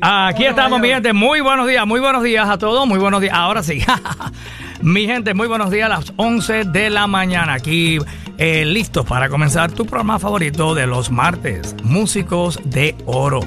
Aquí 0.00 0.46
estamos, 0.46 0.80
mi 0.80 0.88
gente. 0.88 1.12
Muy 1.12 1.42
buenos 1.42 1.68
días, 1.68 1.86
muy 1.86 2.00
buenos 2.00 2.22
días 2.22 2.48
a 2.48 2.56
todos. 2.56 2.86
Muy 2.86 2.98
buenos 2.98 3.20
días. 3.20 3.34
Ahora 3.34 3.62
sí. 3.62 3.84
mi 4.80 5.04
gente, 5.04 5.34
muy 5.34 5.46
buenos 5.48 5.70
días 5.70 5.84
a 5.84 5.88
las 5.90 6.14
11 6.16 6.64
de 6.64 6.88
la 6.88 7.06
mañana. 7.06 7.52
Aquí 7.52 7.98
eh, 8.38 8.64
listos 8.64 9.04
para 9.04 9.28
comenzar 9.28 9.70
tu 9.70 9.84
programa 9.84 10.18
favorito 10.18 10.74
de 10.74 10.86
los 10.86 11.10
martes, 11.10 11.76
Músicos 11.82 12.58
de 12.64 12.96
Oro. 13.04 13.40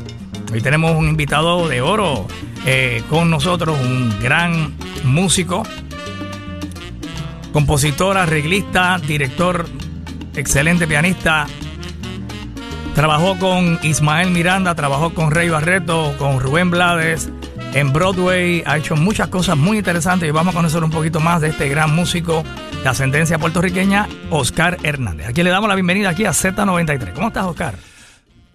Hoy 0.53 0.61
tenemos 0.61 0.95
un 0.95 1.09
invitado 1.09 1.67
de 1.67 1.81
oro 1.81 2.27
eh, 2.67 3.01
con 3.09 3.31
nosotros, 3.31 3.79
un 3.81 4.15
gran 4.21 4.75
músico, 5.03 5.63
compositor, 7.53 8.17
arreglista, 8.17 8.99
director, 8.99 9.65
excelente 10.35 10.85
pianista, 10.85 11.47
Trabajó 12.95 13.37
con 13.37 13.77
Ismael 13.83 14.31
Miranda, 14.31 14.73
trabajó 14.73 15.13
con 15.13 15.29
Rey 15.29 15.49
Barreto, 15.49 16.15
con 16.17 16.39
Rubén 16.39 16.71
Blades. 16.71 17.29
En 17.73 17.91
Broadway 17.91 18.63
ha 18.65 18.77
hecho 18.77 18.95
muchas 18.95 19.27
cosas 19.27 19.57
muy 19.57 19.79
interesantes 19.79 20.29
y 20.29 20.31
vamos 20.31 20.53
a 20.53 20.57
conocer 20.57 20.81
un 20.81 20.91
poquito 20.91 21.19
más 21.19 21.41
de 21.41 21.49
este 21.49 21.67
gran 21.67 21.93
músico 21.93 22.41
de 22.81 22.87
ascendencia 22.87 23.37
puertorriqueña, 23.37 24.07
Oscar 24.29 24.77
Hernández. 24.81 25.27
Aquí 25.27 25.43
le 25.43 25.49
damos 25.49 25.67
la 25.67 25.75
bienvenida 25.75 26.11
aquí 26.11 26.23
a 26.23 26.29
Z93. 26.29 27.11
¿Cómo 27.13 27.27
estás, 27.27 27.43
Oscar? 27.43 27.75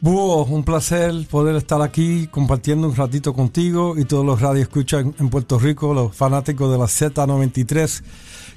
Búho, 0.01 0.45
un 0.45 0.65
placer 0.65 1.13
poder 1.30 1.57
estar 1.57 1.83
aquí 1.83 2.27
compartiendo 2.29 2.88
un 2.88 2.97
ratito 2.97 3.35
contigo 3.35 3.99
y 3.99 4.07
todos 4.07 4.25
los 4.25 4.41
radioescuchas 4.41 5.05
en 5.19 5.29
Puerto 5.29 5.59
Rico, 5.59 5.93
los 5.93 6.16
fanáticos 6.16 6.73
de 6.73 6.79
la 6.79 6.87
Z93. 6.87 8.02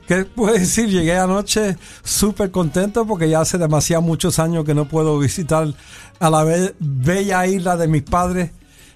¿Qué 0.08 0.26
puedo 0.26 0.54
decir? 0.54 0.90
Llegué 0.90 1.18
anoche 1.18 1.78
súper 2.04 2.52
contento 2.52 3.06
porque 3.06 3.30
ya 3.30 3.42
hace 3.42 3.58
demasiado 3.58 4.02
muchos 4.02 4.40
años 4.40 4.66
que 4.66 4.74
no 4.74 4.86
puedo 4.86 5.18
visitar 5.18 5.68
a 6.20 6.30
la 6.30 6.46
bella 6.80 7.48
isla 7.48 7.78
de 7.78 7.88
mis 7.88 8.04
padres. 8.04 8.52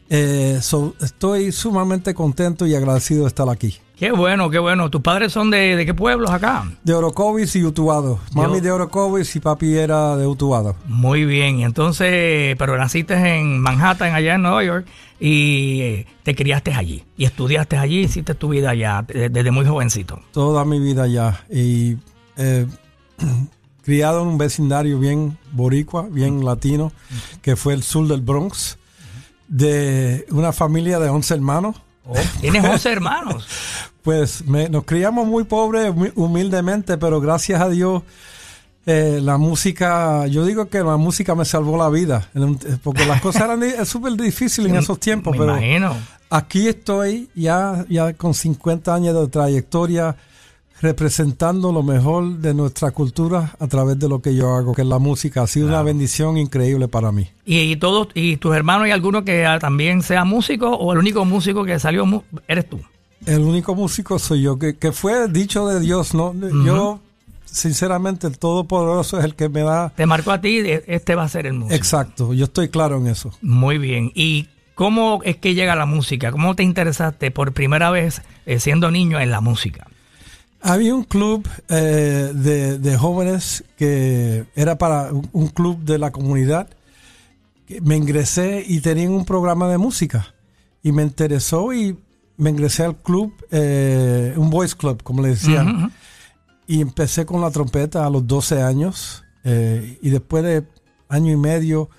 Eh, 0.10 0.60
estoy 1.02 1.52
sumamente 1.52 2.14
contento 2.14 2.66
y 2.66 2.76
agradecido 2.76 3.24
de 3.24 3.28
estar 3.28 3.50
aquí. 3.50 3.78
Qué 3.98 4.12
bueno, 4.12 4.52
qué 4.52 4.60
bueno. 4.60 4.92
¿Tus 4.92 5.02
padres 5.02 5.34
son 5.34 5.50
de, 5.50 5.82
qué 5.84 5.94
pueblos 5.96 6.30
acá? 6.30 6.70
De 6.84 6.94
Orocovis 6.94 7.56
y 7.56 7.64
Utuado. 7.64 8.20
Mami 8.36 8.62
de 8.62 8.72
Orocovis 8.72 9.36
y 9.36 9.40
papi 9.40 9.76
era 9.76 10.16
de 10.16 10.28
Utuado. 10.28 10.76
Muy 10.86 11.26
bien. 11.26 11.62
Entonces, 11.62 12.56
pero 12.60 12.78
naciste 12.78 13.16
en 13.16 13.60
Manhattan, 13.60 14.14
allá 14.14 14.36
en 14.36 14.44
Nueva 14.44 14.64
York, 14.64 14.86
y 15.20 15.82
eh, 15.82 16.08
te 16.24 16.36
criaste 16.36 16.74
allí. 16.74 17.04
Y 17.18 17.26
estudiaste 17.26 17.78
allí, 17.78 18.02
hiciste 18.02 18.36
tu 18.36 18.50
vida 18.50 18.72
allá 18.72 19.06
desde 19.08 19.52
muy 19.52 19.66
jovencito. 19.66 20.22
Toda 20.32 20.66
mi 20.66 20.80
vida 20.80 21.04
allá. 21.04 21.44
Y 21.50 21.98
eh, 22.38 22.66
criado 23.84 24.22
en 24.22 24.28
un 24.28 24.38
vecindario 24.38 25.00
bien 25.00 25.38
boricua, 25.52 26.08
bien 26.10 26.44
latino, 26.44 26.92
que 27.42 27.56
fue 27.56 27.74
el 27.74 27.84
sur 27.84 28.08
del 28.08 28.22
Bronx, 28.22 28.78
de 29.48 30.26
una 30.30 30.52
familia 30.52 31.00
de 31.00 31.10
11 31.10 31.34
hermanos 31.34 31.76
Oh, 32.10 32.16
tienes 32.40 32.64
11 32.64 32.92
hermanos. 32.92 33.48
Pues 34.08 34.46
nos 34.46 34.86
criamos 34.86 35.28
muy 35.28 35.44
pobres, 35.44 35.94
humildemente, 36.16 36.98
pero 36.98 37.20
gracias 37.20 37.60
a 37.60 37.68
Dios 37.68 38.04
eh, 38.90 39.20
la 39.22 39.38
música, 39.38 40.28
yo 40.28 40.46
digo 40.46 40.70
que 40.70 40.80
la 40.80 40.96
música 40.96 41.36
me 41.36 41.44
salvó 41.44 41.78
la 41.78 41.90
vida, 41.90 42.30
porque 42.82 43.06
las 43.06 43.22
cosas 43.22 43.44
eran 43.44 43.86
súper 43.86 44.14
difíciles 44.14 44.72
en 44.72 44.78
esos 44.80 44.98
tiempos, 44.98 45.34
me 45.34 45.40
pero 45.40 45.58
imagino. 45.58 45.94
aquí 46.30 46.70
estoy 46.70 47.30
ya, 47.36 47.86
ya 47.90 48.14
con 48.14 48.34
50 48.34 48.96
años 48.96 49.14
de 49.14 49.28
trayectoria 49.28 50.16
representando 50.82 51.74
lo 51.74 51.84
mejor 51.84 52.38
de 52.38 52.54
nuestra 52.54 52.92
cultura 52.92 53.56
a 53.60 53.68
través 53.68 54.00
de 54.00 54.08
lo 54.08 54.22
que 54.22 54.34
yo 54.36 54.54
hago, 54.56 54.74
que 54.74 54.84
es 54.84 54.88
la 54.88 55.00
música. 55.00 55.42
Ha 55.42 55.48
sido 55.48 55.68
una 55.68 55.82
bendición 55.82 56.38
increíble 56.38 56.88
para 56.88 57.12
mí. 57.12 57.28
¿Y, 57.46 57.76
todos, 57.78 58.08
y 58.14 58.38
tus 58.38 58.56
hermanos 58.56 58.88
y 58.88 58.92
alguno 58.92 59.26
que 59.26 59.46
también 59.60 60.02
sea 60.02 60.24
músico 60.24 60.70
o 60.70 60.94
el 60.94 61.00
único 61.00 61.26
músico 61.26 61.66
que 61.66 61.78
salió 61.80 62.24
eres 62.48 62.70
tú? 62.70 62.80
El 63.26 63.40
único 63.42 63.76
músico 63.76 64.20
soy 64.20 64.44
yo, 64.44 64.58
que, 64.58 64.78
que 64.78 64.92
fue 64.92 65.28
dicho 65.28 65.68
de 65.68 65.80
Dios, 65.80 66.14
¿no? 66.14 66.34
Yo, 66.64 67.02
sinceramente, 67.52 68.28
el 68.28 68.38
Todopoderoso 68.38 69.20
es 69.20 69.26
el 69.26 69.36
que 69.36 69.50
me 69.50 69.62
da... 69.62 69.90
Te 69.90 70.06
marcó 70.06 70.32
a 70.32 70.42
ti, 70.42 70.62
este 70.88 71.16
va 71.16 71.24
a 71.24 71.30
ser 71.30 71.48
el 71.48 71.54
músico. 71.54 71.76
Exacto, 71.76 72.34
yo 72.34 72.46
estoy 72.46 72.70
claro 72.70 72.98
en 72.98 73.08
eso. 73.08 73.32
Muy 73.42 73.78
bien. 73.78 74.12
¿Y 74.14 74.50
cómo 74.76 75.22
es 75.24 75.38
que 75.38 75.54
llega 75.54 75.76
la 75.76 75.86
música? 75.86 76.32
¿Cómo 76.32 76.56
te 76.56 76.64
interesaste 76.64 77.32
por 77.32 77.54
primera 77.54 77.90
vez 77.90 78.22
eh, 78.46 78.60
siendo 78.60 78.92
niño 78.92 79.20
en 79.20 79.32
la 79.32 79.42
música? 79.42 79.88
Había 80.62 80.96
un 80.96 81.04
club 81.04 81.48
eh, 81.70 82.32
de, 82.34 82.98
jóvenes 82.98 83.64
que 83.78 84.46
era 84.56 84.78
para 84.78 85.12
un 85.12 85.48
club 85.48 85.80
de 85.84 85.98
la 85.98 86.12
comunidad. 86.12 86.70
Me 87.82 87.96
ingresé 87.96 88.64
y 88.68 88.82
tenían 88.82 89.12
un 89.12 89.26
programa 89.26 89.70
de 89.70 89.78
música. 89.78 90.34
Y 90.84 90.92
me 90.92 91.04
interesó 91.04 91.74
y 91.74 91.98
me 92.38 92.52
ingresé 92.52 92.84
al 92.84 92.96
club, 92.96 93.34
eh, 93.52 94.34
un 94.36 94.50
voice 94.50 94.76
club, 94.76 95.02
como 95.04 95.22
le 95.22 95.30
decían. 95.30 95.92
Y 96.68 96.82
empecé 96.82 97.26
con 97.26 97.42
la 97.42 97.50
trompeta 97.50 98.06
a 98.06 98.10
los 98.10 98.28
12 98.28 98.62
años. 98.62 99.24
Eh, 99.44 99.98
y 100.02 100.10
después 100.10 100.44
de 100.44 100.66
año 101.10 101.32
y 101.32 101.38
medio, 101.38 101.90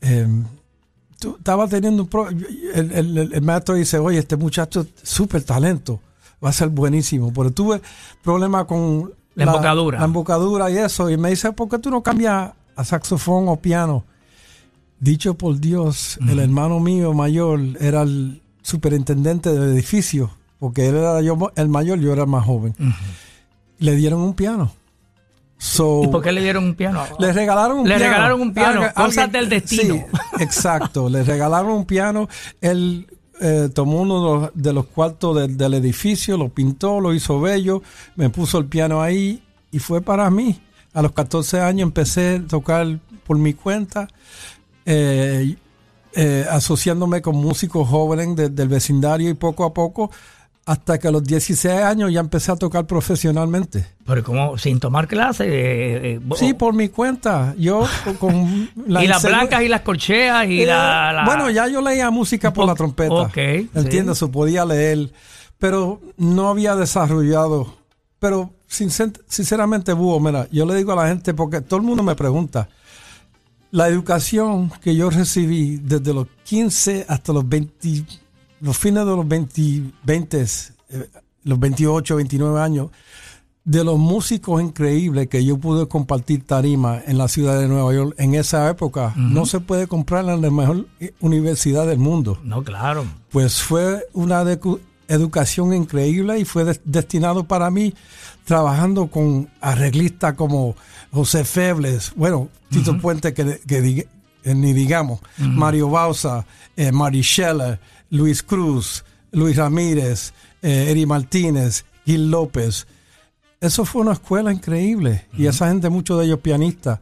estaba 0.00 1.66
teniendo 1.66 2.02
un... 2.02 2.46
el, 2.74 2.92
el, 2.92 3.32
el, 3.32 3.42
maestro 3.42 3.74
dice, 3.74 3.98
oye, 3.98 4.18
este 4.18 4.36
muchacho 4.36 4.82
es 4.82 4.88
súper 5.02 5.42
talento 5.42 6.00
va 6.44 6.50
a 6.50 6.52
ser 6.52 6.68
buenísimo. 6.68 7.32
Pero 7.32 7.50
tuve 7.50 7.80
problemas 8.22 8.64
con 8.66 9.12
la, 9.34 9.44
embocadura. 9.44 9.98
La 9.98 10.04
embocadura 10.04 10.70
y 10.70 10.76
eso. 10.76 11.08
Y 11.10 11.16
me 11.16 11.30
dice, 11.30 11.52
¿por 11.52 11.68
qué 11.68 11.78
tú 11.78 11.90
no 11.90 12.02
cambias 12.02 12.52
a 12.76 12.84
saxofón 12.84 13.48
o 13.48 13.56
piano? 13.56 14.04
Dicho 15.00 15.34
por 15.34 15.58
Dios, 15.58 16.18
el 16.28 16.38
hermano 16.38 16.80
mío 16.80 17.12
mayor 17.12 17.60
era 17.80 18.02
el 18.02 18.42
superintendente 18.62 19.52
del 19.52 19.74
edificio, 19.74 20.30
porque 20.58 20.88
él 20.88 20.94
era 20.94 21.20
yo 21.20 21.36
el 21.56 21.68
mayor, 21.68 21.98
yo 21.98 22.12
era 22.12 22.22
el 22.22 22.28
más 22.28 22.46
joven. 22.46 22.74
Le 23.84 23.96
dieron 23.96 24.22
un 24.22 24.32
piano. 24.32 24.72
¿Y 26.02 26.06
por 26.08 26.22
qué 26.22 26.32
le 26.32 26.42
dieron 26.42 26.64
un 26.64 26.74
piano? 26.74 27.04
Le 27.18 27.32
regalaron 27.32 27.80
un 27.80 27.88
le 27.88 27.96
piano. 27.96 28.12
Regalaron 28.12 28.40
un 28.40 28.54
piano, 28.54 28.82
cosas 28.94 29.30
del 29.30 29.48
destino. 29.48 29.94
Sí, 29.94 30.02
exacto, 30.40 31.08
le 31.08 31.22
regalaron 31.22 31.72
un 31.72 31.84
piano. 31.84 32.28
Él 32.60 33.06
eh, 33.40 33.68
tomó 33.74 34.00
uno 34.02 34.50
de 34.54 34.72
los, 34.72 34.86
cuartos 34.86 35.56
del, 35.56 35.74
edificio, 35.74 36.36
lo 36.36 36.48
pintó, 36.48 37.00
lo 37.00 37.12
hizo 37.12 37.40
bello, 37.40 37.82
me 38.16 38.30
puso 38.30 38.58
el 38.58 38.66
piano 38.66 39.02
ahí 39.02 39.42
y 39.70 39.78
fue 39.80 40.00
para 40.00 40.30
mí. 40.30 40.60
A 40.92 41.02
los 41.02 41.12
14 41.12 41.60
años 41.60 41.86
empecé 41.88 42.36
a 42.36 42.46
tocar 42.46 42.98
por 43.26 43.36
mi 43.36 43.52
cuenta, 43.52 44.08
eh, 44.86 45.56
eh, 46.14 46.46
asociándome 46.50 47.20
con 47.20 47.36
músicos 47.36 47.88
jóvenes 47.88 48.54
del 48.54 48.68
vecindario 48.68 49.28
y 49.28 49.34
poco 49.34 49.64
a 49.64 49.74
poco 49.74 50.10
hasta 50.66 50.98
que 50.98 51.08
a 51.08 51.10
los 51.10 51.22
16 51.24 51.74
años 51.82 52.12
ya 52.12 52.20
empecé 52.20 52.50
a 52.52 52.56
tocar 52.56 52.86
profesionalmente. 52.86 53.86
Pero 54.06 54.24
como 54.24 54.56
sin 54.56 54.80
tomar 54.80 55.06
clases. 55.06 55.46
Eh, 55.46 56.14
eh, 56.14 56.20
sí, 56.36 56.54
por 56.54 56.72
mi 56.74 56.88
cuenta. 56.88 57.54
Yo 57.58 57.86
con 58.18 58.70
y 58.86 59.06
las 59.06 59.22
blancas 59.22 59.62
y 59.62 59.68
las 59.68 59.82
corcheas 59.82 60.46
y 60.48 60.64
la, 60.64 61.22
eh, 61.22 61.24
Bueno, 61.26 61.50
ya 61.50 61.68
yo 61.68 61.82
leía 61.82 62.10
música 62.10 62.52
por 62.52 62.66
la 62.66 62.74
trompeta. 62.74 63.14
Ok. 63.14 63.36
Entiendes, 63.74 64.18
sí. 64.18 64.26
podía 64.26 64.64
leer, 64.64 65.12
pero 65.58 66.00
no 66.16 66.48
había 66.48 66.74
desarrollado. 66.76 67.76
Pero 68.18 68.54
sinceramente, 68.66 69.92
Búho, 69.92 70.18
mira, 70.18 70.48
yo 70.50 70.64
le 70.64 70.76
digo 70.76 70.92
a 70.92 70.96
la 70.96 71.08
gente, 71.08 71.34
porque 71.34 71.60
todo 71.60 71.80
el 71.80 71.86
mundo 71.86 72.02
me 72.02 72.14
pregunta, 72.14 72.70
la 73.70 73.88
educación 73.88 74.72
que 74.80 74.96
yo 74.96 75.10
recibí 75.10 75.76
desde 75.76 76.14
los 76.14 76.26
15 76.44 77.04
hasta 77.06 77.32
los 77.34 77.46
20 77.46 78.04
los 78.64 78.78
fines 78.78 79.04
de 79.04 79.14
los 79.14 79.28
20, 79.28 79.82
20 80.04 80.40
eh, 80.40 81.10
los 81.44 81.60
28, 81.60 82.16
29 82.16 82.60
años, 82.60 82.88
de 83.64 83.84
los 83.84 83.98
músicos 83.98 84.62
increíbles 84.62 85.28
que 85.28 85.44
yo 85.44 85.58
pude 85.58 85.86
compartir 85.86 86.46
tarima 86.46 87.00
en 87.06 87.18
la 87.18 87.28
ciudad 87.28 87.60
de 87.60 87.68
Nueva 87.68 87.92
York 87.92 88.14
en 88.18 88.34
esa 88.34 88.68
época, 88.70 89.12
no 89.16 89.44
se 89.44 89.60
puede 89.60 89.86
comprar 89.86 90.26
en 90.28 90.40
la 90.40 90.50
mejor 90.50 90.86
universidad 91.20 91.86
del 91.86 91.98
mundo. 91.98 92.38
No, 92.42 92.62
claro. 92.62 93.04
Pues 93.30 93.62
fue 93.62 94.06
una 94.14 94.44
educación 95.08 95.74
increíble 95.74 96.38
y 96.38 96.44
fue 96.46 96.64
destinado 96.84 97.44
para 97.44 97.70
mí 97.70 97.94
trabajando 98.44 99.08
con 99.08 99.50
arreglistas 99.60 100.34
como 100.34 100.74
José 101.10 101.44
Febles, 101.44 102.12
bueno, 102.16 102.48
Tito 102.70 102.98
Puente, 102.98 103.32
que, 103.32 103.60
eh, 104.44 104.54
ni 104.54 104.72
digamos, 104.72 105.20
Mario 105.38 105.88
Bausa, 105.88 106.44
eh, 106.76 106.92
Marichella, 106.92 107.80
Luis 108.14 108.44
Cruz, 108.44 109.04
Luis 109.32 109.56
Ramírez, 109.56 110.32
eh, 110.62 110.86
Eri 110.90 111.04
Martínez, 111.04 111.84
Gil 112.06 112.30
López. 112.30 112.86
Eso 113.60 113.84
fue 113.84 114.02
una 114.02 114.12
escuela 114.12 114.52
increíble 114.52 115.26
y 115.36 115.46
esa 115.46 115.68
gente, 115.68 115.88
muchos 115.88 116.18
de 116.20 116.26
ellos 116.26 116.38
pianistas. 116.38 117.00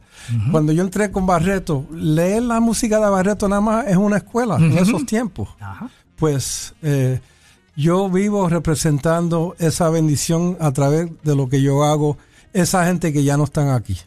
Cuando 0.49 0.71
yo 0.71 0.81
entré 0.81 1.11
con 1.11 1.25
Barreto, 1.25 1.85
leer 1.91 2.43
la 2.43 2.59
música 2.61 2.99
de 2.99 3.09
Barreto 3.09 3.47
nada 3.47 3.61
más 3.61 3.87
es 3.87 3.97
una 3.97 4.17
escuela 4.17 4.55
en 4.55 4.77
esos 4.77 5.05
tiempos. 5.05 5.49
Pues 6.15 6.73
eh, 6.81 7.19
yo 7.75 8.09
vivo 8.09 8.49
representando 8.49 9.55
esa 9.59 9.89
bendición 9.89 10.57
a 10.61 10.71
través 10.71 11.11
de 11.23 11.35
lo 11.35 11.47
que 11.47 11.61
yo 11.61 11.83
hago, 11.83 12.17
esa 12.53 12.85
gente 12.85 13.13
que 13.13 13.23
ya 13.23 13.37
no 13.37 13.43
están 13.43 13.69
aquí. 13.69 13.97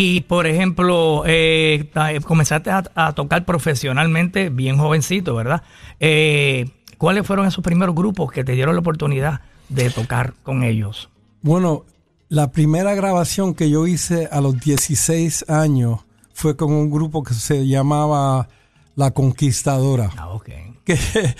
Y 0.00 0.20
por 0.20 0.46
ejemplo, 0.46 1.24
eh, 1.26 1.90
comenzaste 2.24 2.70
a, 2.70 3.12
tocar 3.14 3.44
profesionalmente 3.44 4.48
bien 4.48 4.78
jovencito, 4.78 5.34
¿verdad? 5.34 5.64
Eh, 5.98 6.70
¿Cuáles 6.98 7.26
fueron 7.26 7.46
esos 7.46 7.64
primeros 7.64 7.96
grupos 7.96 8.30
que 8.30 8.44
te 8.44 8.52
dieron 8.52 8.76
la 8.76 8.80
oportunidad 8.80 9.40
de 9.68 9.90
tocar 9.90 10.34
con 10.44 10.62
ellos? 10.62 11.10
Bueno, 11.42 11.84
la 12.28 12.52
primera 12.52 12.94
grabación 12.94 13.54
que 13.56 13.70
yo 13.70 13.88
hice 13.88 14.28
a 14.30 14.40
los 14.40 14.60
16 14.60 15.46
años 15.48 15.98
fue 16.32 16.56
con 16.56 16.70
un 16.70 16.92
grupo 16.92 17.24
que 17.24 17.34
se 17.34 17.66
llamaba 17.66 18.48
La 18.94 19.10
Conquistadora. 19.10 20.12
Ah, 20.16 20.28
ok. 20.28 20.48
Que 20.84 20.96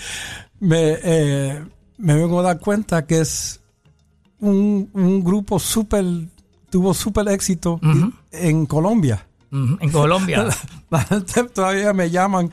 me, 0.59 0.97
eh, 1.01 1.63
me 1.97 2.13
vengo 2.13 2.41
a 2.41 2.43
dar 2.43 2.59
cuenta 2.59 3.07
que 3.07 3.21
es 3.21 3.61
un, 4.41 4.89
un 4.91 5.23
grupo 5.23 5.59
súper, 5.59 6.03
tuvo 6.69 6.93
súper 6.93 7.27
éxito 7.29 7.79
en 8.31 8.65
Colombia. 8.65 9.25
En 9.51 9.91
Colombia. 9.91 10.47
La, 10.89 10.99
gente 11.01 11.43
todavía 11.45 11.93
me 11.93 12.09
llaman 12.09 12.51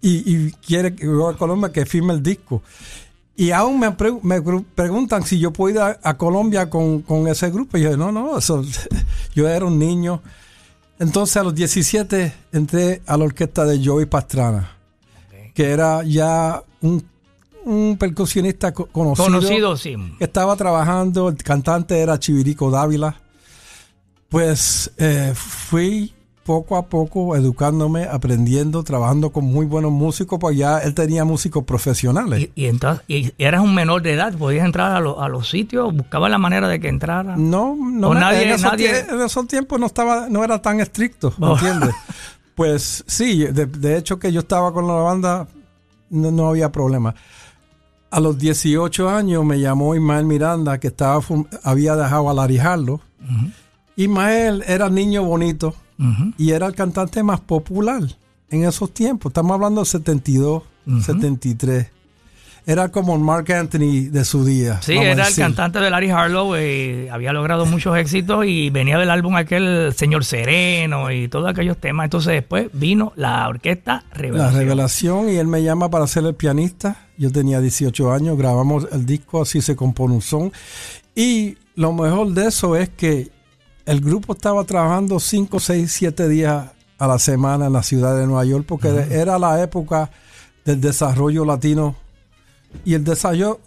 y, 0.00 0.34
y 0.34 0.50
quiere 0.52 0.94
que 0.94 1.04
yo 1.04 1.28
a 1.28 1.36
Colombia 1.36 1.72
que 1.72 1.86
firme 1.86 2.12
el 2.14 2.22
disco. 2.22 2.62
Y 3.36 3.50
aún 3.50 3.78
me, 3.78 3.94
me, 4.22 4.42
preguntan 4.74 5.22
si 5.22 5.38
yo 5.38 5.52
puedo 5.52 5.74
ir 5.74 5.98
a, 6.02 6.16
Colombia 6.16 6.70
con, 6.70 7.02
con, 7.02 7.28
ese 7.28 7.50
grupo. 7.50 7.76
Y 7.76 7.82
yo, 7.82 7.96
no, 7.96 8.10
no, 8.10 8.38
eso, 8.38 8.64
yo 9.34 9.48
era 9.48 9.66
un 9.66 9.78
niño. 9.78 10.22
Entonces 10.98 11.36
a 11.36 11.42
los 11.42 11.54
17 11.54 12.32
entré 12.52 13.02
a 13.06 13.18
la 13.18 13.24
orquesta 13.24 13.66
de 13.66 13.84
Joey 13.84 14.06
Pastrana, 14.06 14.70
que 15.54 15.64
era 15.64 16.02
ya 16.02 16.62
un, 16.80 17.04
un 17.66 17.98
percusionista 17.98 18.72
conocido. 18.72 19.26
Conocido, 19.26 19.76
sí. 19.76 19.96
Que 20.18 20.24
estaba 20.24 20.56
trabajando, 20.56 21.28
el 21.28 21.36
cantante 21.36 21.98
era 21.98 22.18
Chivirico 22.18 22.70
Dávila. 22.70 23.20
Pues 24.28 24.90
eh, 24.98 25.32
fui 25.34 26.12
poco 26.46 26.76
a 26.76 26.86
poco 26.86 27.34
educándome, 27.34 28.04
aprendiendo, 28.04 28.84
trabajando 28.84 29.30
con 29.30 29.44
muy 29.44 29.66
buenos 29.66 29.90
músicos, 29.90 30.38
pues 30.38 30.56
ya 30.56 30.78
él 30.78 30.94
tenía 30.94 31.24
músicos 31.24 31.64
profesionales. 31.64 32.48
¿Y, 32.54 32.66
entonces 32.66 33.04
y 33.08 33.32
eras 33.36 33.62
un 33.62 33.74
menor 33.74 34.00
de 34.02 34.12
edad? 34.12 34.32
¿Podías 34.32 34.64
entrar 34.64 34.92
a, 34.92 34.96
a 34.98 35.28
los 35.28 35.50
sitios? 35.50 35.92
¿Buscabas 35.92 36.30
la 36.30 36.38
manera 36.38 36.68
de 36.68 36.78
que 36.78 36.88
entrara? 36.88 37.36
No, 37.36 37.76
no. 37.76 38.14
nadie, 38.14 38.54
en, 38.54 39.20
esos 39.20 39.48
tiempos 39.48 39.80
no, 39.80 39.86
estaba, 39.86 40.28
no 40.28 40.44
era 40.44 40.62
tan 40.62 40.80
estricto, 40.80 41.34
¿me 41.36 41.48
oh. 41.48 41.54
entiendes? 41.54 41.90
pues 42.54 43.04
sí, 43.08 43.44
de, 43.44 43.98
hecho 43.98 44.20
que 44.20 44.32
yo 44.32 44.40
estaba 44.40 44.72
con 44.72 44.86
la 44.86 44.94
banda, 44.94 45.48
no, 46.10 46.48
había 46.48 46.70
problema. 46.70 47.14
A 48.08 48.20
los 48.20 48.38
18 48.38 49.10
años 49.10 49.44
me 49.44 49.58
llamó 49.58 49.96
Ismael 49.96 50.24
Miranda, 50.24 50.78
que 50.78 50.86
estaba 50.86 51.20
había 51.64 51.96
dejado 51.96 52.30
a 52.30 52.34
Larry 52.34 52.58
Harlow. 52.58 53.00
Ismael 53.96 54.62
era 54.66 54.90
niño 54.90 55.24
bonito 55.24 55.74
y 56.36 56.50
era 56.50 56.66
el 56.66 56.74
cantante 56.74 57.22
más 57.22 57.40
popular 57.40 58.02
en 58.50 58.64
esos 58.64 58.92
tiempos. 58.92 59.30
Estamos 59.30 59.54
hablando 59.54 59.80
de 59.80 59.86
72, 59.86 60.62
73. 61.02 61.90
Era 62.68 62.88
como 62.88 63.16
Mark 63.16 63.50
Anthony 63.52 64.10
de 64.10 64.24
su 64.24 64.44
día. 64.44 64.82
Sí, 64.82 64.94
era 64.96 65.28
el 65.28 65.34
cantante 65.36 65.78
de 65.78 65.88
Larry 65.88 66.10
Harlow, 66.10 66.56
y 66.56 66.58
eh, 66.60 67.10
había 67.12 67.32
logrado 67.32 67.64
muchos 67.64 67.96
éxitos 67.96 68.44
y 68.44 68.70
venía 68.70 68.98
del 68.98 69.08
álbum 69.08 69.36
aquel 69.36 69.94
Señor 69.94 70.24
Sereno 70.24 71.12
y 71.12 71.28
todos 71.28 71.48
aquellos 71.48 71.78
temas. 71.78 72.04
Entonces 72.04 72.32
después 72.32 72.68
vino 72.72 73.12
la 73.14 73.48
orquesta 73.48 74.04
Revelación. 74.12 74.52
La 74.52 74.58
Revelación 74.58 75.30
y 75.30 75.36
él 75.36 75.46
me 75.46 75.62
llama 75.62 75.90
para 75.90 76.08
ser 76.08 76.24
el 76.24 76.34
pianista. 76.34 77.06
Yo 77.16 77.30
tenía 77.30 77.60
18 77.60 78.12
años, 78.12 78.36
grabamos 78.36 78.88
el 78.90 79.06
disco, 79.06 79.42
así 79.42 79.62
se 79.62 79.76
compone 79.76 80.14
un 80.14 80.22
son. 80.22 80.52
Y 81.14 81.56
lo 81.76 81.92
mejor 81.92 82.32
de 82.32 82.48
eso 82.48 82.74
es 82.74 82.88
que 82.88 83.30
el 83.86 84.00
grupo 84.00 84.34
estaba 84.34 84.64
trabajando 84.64 85.18
5, 85.20 85.60
6, 85.60 85.90
7 85.90 86.28
días 86.28 86.72
a 86.98 87.06
la 87.06 87.18
semana 87.18 87.66
en 87.66 87.72
la 87.72 87.82
ciudad 87.82 88.18
de 88.18 88.26
Nueva 88.26 88.44
York 88.44 88.64
porque 88.66 88.88
era 88.88 89.38
la 89.38 89.62
época 89.62 90.10
del 90.64 90.80
desarrollo 90.80 91.44
latino. 91.44 91.94
Y 92.84 92.94
el 92.94 93.04
desarrollo, 93.04 93.60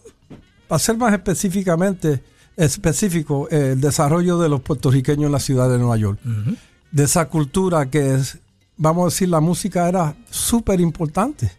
para 0.68 0.80
ser 0.80 0.98
más 0.98 1.13
específicamente 1.13 2.21
específico, 2.57 3.48
el 3.50 3.80
desarrollo 3.80 4.38
de 4.38 4.50
los 4.50 4.62
puertorriqueños 4.62 5.27
en 5.27 5.31
la 5.31 5.39
ciudad 5.39 5.69
de 5.69 5.77
Nueva 5.77 5.95
York. 5.95 6.19
De 6.92 7.04
esa 7.04 7.30
cultura 7.30 7.89
que 7.89 8.16
es, 8.16 8.39
vamos 8.75 9.04
a 9.04 9.06
decir, 9.06 9.30
la 9.30 9.39
música 9.39 9.88
era 9.88 10.16
súper 10.30 10.81
importante 10.81 11.50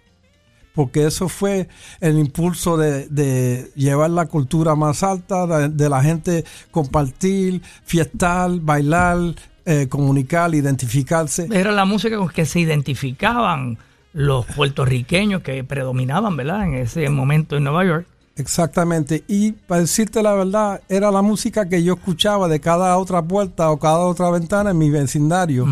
porque 0.74 1.06
eso 1.06 1.28
fue 1.28 1.68
el 2.00 2.18
impulso 2.18 2.76
de, 2.76 3.70
llevar 3.74 4.10
la 4.10 4.26
cultura 4.26 4.74
más 4.74 5.02
alta, 5.02 5.68
de, 5.68 5.88
la 5.88 6.02
gente 6.02 6.44
compartir, 6.70 7.60
fiestar, 7.84 8.50
bailar, 8.60 9.18
eh, 9.66 9.88
comunicar, 9.88 10.54
identificarse. 10.54 11.48
Era 11.50 11.72
la 11.72 11.84
música 11.84 12.16
con 12.16 12.28
que 12.28 12.46
se 12.46 12.60
identificaban 12.60 13.78
los 14.12 14.46
puertorriqueños 14.46 15.42
que 15.42 15.62
predominaban, 15.64 16.36
¿verdad? 16.36 16.64
En 16.64 16.74
ese 16.74 17.08
momento 17.08 17.56
en 17.56 17.64
Nueva 17.64 17.84
York. 17.84 18.06
Exactamente. 18.36 19.24
Y 19.28 19.52
para 19.52 19.82
decirte 19.82 20.22
la 20.22 20.34
verdad, 20.34 20.80
era 20.88 21.10
la 21.10 21.22
música 21.22 21.68
que 21.68 21.82
yo 21.82 21.94
escuchaba 21.94 22.48
de 22.48 22.60
cada 22.60 22.96
otra 22.96 23.22
puerta 23.22 23.70
o 23.70 23.78
cada 23.78 23.98
otra 23.98 24.30
ventana 24.30 24.70
en 24.70 24.78
mi 24.78 24.90
vecindario. 24.90 25.66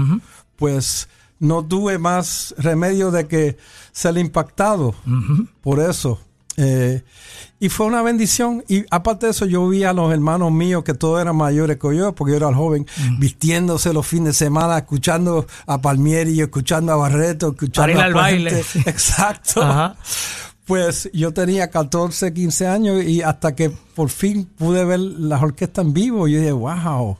Pues 0.56 1.08
no 1.40 1.64
tuve 1.64 1.98
más 1.98 2.54
remedio 2.58 3.10
de 3.10 3.26
que 3.26 3.56
ser 3.98 4.16
impactado 4.16 4.94
por 5.60 5.80
eso. 5.80 6.20
Eh, 6.56 7.02
y 7.58 7.68
fue 7.68 7.86
una 7.86 8.00
bendición. 8.00 8.64
Y 8.68 8.84
aparte 8.92 9.26
de 9.26 9.32
eso, 9.32 9.44
yo 9.44 9.68
vi 9.68 9.82
a 9.82 9.92
los 9.92 10.12
hermanos 10.12 10.52
míos 10.52 10.84
que 10.84 10.94
todos 10.94 11.20
eran 11.20 11.34
mayores 11.34 11.78
que 11.78 11.96
yo, 11.96 12.14
porque 12.14 12.32
yo 12.32 12.36
era 12.36 12.48
el 12.48 12.54
joven, 12.54 12.86
vistiéndose 13.18 13.92
los 13.92 14.06
fines 14.06 14.26
de 14.26 14.32
semana, 14.34 14.78
escuchando 14.78 15.46
a 15.66 15.80
Palmieri, 15.80 16.40
escuchando 16.40 16.92
a 16.92 16.96
Barreto, 16.96 17.48
escuchando 17.48 18.00
al 18.00 18.14
baile. 18.14 18.60
Exacto. 18.86 19.96
Pues 20.64 21.10
yo 21.12 21.32
tenía 21.32 21.68
14, 21.68 22.32
15 22.32 22.66
años 22.68 23.02
y 23.02 23.22
hasta 23.22 23.56
que 23.56 23.70
por 23.70 24.10
fin 24.10 24.44
pude 24.44 24.84
ver 24.84 25.00
las 25.00 25.42
orquestas 25.42 25.84
en 25.84 25.92
vivo, 25.92 26.28
yo 26.28 26.38
dije, 26.38 26.52
wow. 26.52 27.18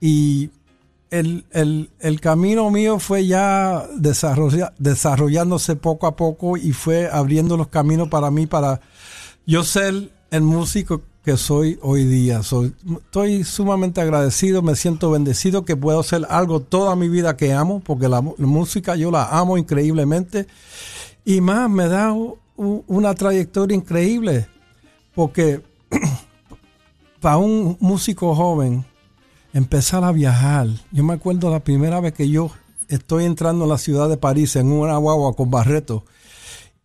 Y 0.00 0.50
el, 1.10 1.44
el, 1.52 1.90
el, 2.00 2.20
camino 2.20 2.70
mío 2.70 2.98
fue 2.98 3.26
ya 3.26 3.86
desarrollándose 3.96 5.76
poco 5.76 6.06
a 6.06 6.16
poco 6.16 6.56
y 6.56 6.72
fue 6.72 7.08
abriendo 7.10 7.56
los 7.56 7.68
caminos 7.68 8.08
para 8.08 8.30
mí, 8.30 8.46
para 8.46 8.80
yo 9.46 9.64
ser 9.64 10.10
el 10.30 10.42
músico 10.42 11.02
que 11.24 11.36
soy 11.36 11.78
hoy 11.82 12.04
día. 12.04 12.42
Soy, 12.42 12.74
estoy 12.96 13.44
sumamente 13.44 14.00
agradecido, 14.00 14.62
me 14.62 14.76
siento 14.76 15.10
bendecido 15.10 15.64
que 15.64 15.76
puedo 15.76 16.00
hacer 16.00 16.26
algo 16.30 16.60
toda 16.60 16.96
mi 16.96 17.08
vida 17.08 17.36
que 17.36 17.52
amo, 17.52 17.80
porque 17.80 18.08
la, 18.08 18.20
música 18.20 18.96
yo 18.96 19.10
la 19.10 19.24
amo 19.24 19.58
increíblemente. 19.58 20.46
Y 21.24 21.40
más, 21.40 21.68
me 21.68 21.86
da 21.86 22.14
una 22.56 23.14
trayectoria 23.14 23.76
increíble, 23.76 24.48
porque 25.14 25.60
para 27.20 27.36
un 27.36 27.76
músico 27.80 28.34
joven, 28.34 28.86
empezar 29.58 30.04
a 30.04 30.12
viajar. 30.12 30.68
Yo 30.92 31.04
me 31.04 31.14
acuerdo 31.14 31.50
la 31.50 31.60
primera 31.60 32.00
vez 32.00 32.14
que 32.14 32.30
yo 32.30 32.50
estoy 32.88 33.24
entrando 33.24 33.64
a 33.64 33.68
la 33.68 33.78
ciudad 33.78 34.08
de 34.08 34.16
París 34.16 34.56
en 34.56 34.72
una 34.72 34.96
guagua 34.96 35.34
con 35.34 35.50
Barreto 35.50 36.04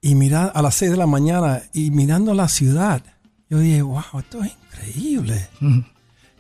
y 0.02 0.16
mirar 0.16 0.52
a 0.54 0.62
las 0.62 0.76
6 0.76 0.92
de 0.92 0.98
la 0.98 1.08
mañana 1.08 1.62
y 1.72 1.92
mirando 1.92 2.34
la 2.34 2.50
ciudad, 2.50 3.04
yo 3.50 3.60
dije, 3.60 3.82
wow, 3.84 4.04
esto 4.20 4.44
es 4.44 4.52
increíble. 4.52 5.48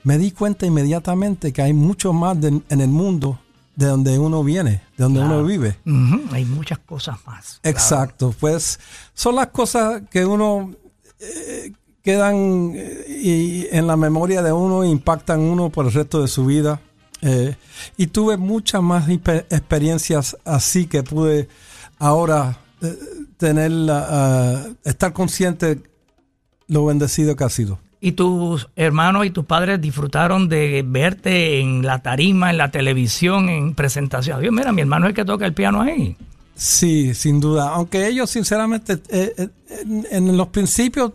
Me 0.04 0.18
di 0.18 0.32
cuenta 0.32 0.66
inmediatamente 0.66 1.54
que 1.54 1.62
hay 1.62 1.74
mucho 1.74 2.12
más 2.12 2.38
en 2.44 2.82
el 2.82 2.90
mundo 2.90 3.40
de 3.76 3.86
donde 3.86 4.20
uno 4.20 4.44
viene, 4.44 4.82
de 4.98 5.04
donde 5.04 5.22
uno 5.22 5.44
vive. 5.44 5.78
Hay 6.32 6.46
muchas 6.46 6.80
cosas 6.80 7.18
más. 7.26 7.60
Exacto, 7.64 8.36
pues 8.40 8.80
son 9.14 9.36
las 9.36 9.48
cosas 9.48 10.02
que 10.10 10.26
uno 10.26 10.74
eh, 11.20 11.72
quedan 12.04 12.74
eh, 12.76 13.06
y 13.08 13.68
en 13.72 13.88
la 13.88 13.96
memoria 13.96 14.44
de 14.44 14.52
uno, 14.52 14.84
impactan 14.84 15.40
uno 15.40 15.70
por 15.70 15.86
el 15.86 15.94
resto 15.94 16.22
de 16.22 16.28
su 16.28 16.46
vida. 16.46 16.82
Eh, 17.22 17.56
y 17.96 18.08
tuve 18.08 18.36
muchas 18.36 18.84
más 18.84 19.10
experiencias 19.10 20.38
así 20.44 20.88
que 20.88 21.04
pude 21.04 21.48
ahora 21.98 22.60
eh, 22.82 22.94
tener, 23.38 23.72
estar 24.84 25.14
consciente 25.14 25.82
lo 26.68 26.86
bendecido 26.86 27.38
que 27.38 27.46
ha 27.46 27.50
sido. 27.50 27.80
¿Y 28.02 28.12
tus 28.12 28.68
hermanos 28.76 29.26
y 29.26 29.30
tus 29.30 29.46
padres 29.46 29.80
disfrutaron 29.80 30.50
de 30.50 30.84
verte 30.86 31.62
en 31.62 31.86
la 31.86 32.02
tarima, 32.02 32.50
en 32.50 32.58
la 32.58 32.70
televisión, 32.70 33.48
en 33.48 33.74
presentación? 33.76 34.42
Dios, 34.42 34.54
mira, 34.54 34.74
mi 34.74 34.82
hermano 34.82 35.06
es 35.06 35.12
el 35.12 35.16
que 35.16 35.24
toca 35.24 35.46
el 35.46 35.54
piano 35.54 35.82
ahí. 35.82 36.18
Sí, 36.54 37.14
sin 37.14 37.40
duda. 37.40 37.70
Aunque 37.70 38.06
ellos, 38.06 38.30
sinceramente, 38.30 39.02
en 40.12 40.36
los 40.36 40.50
principios 40.50 41.14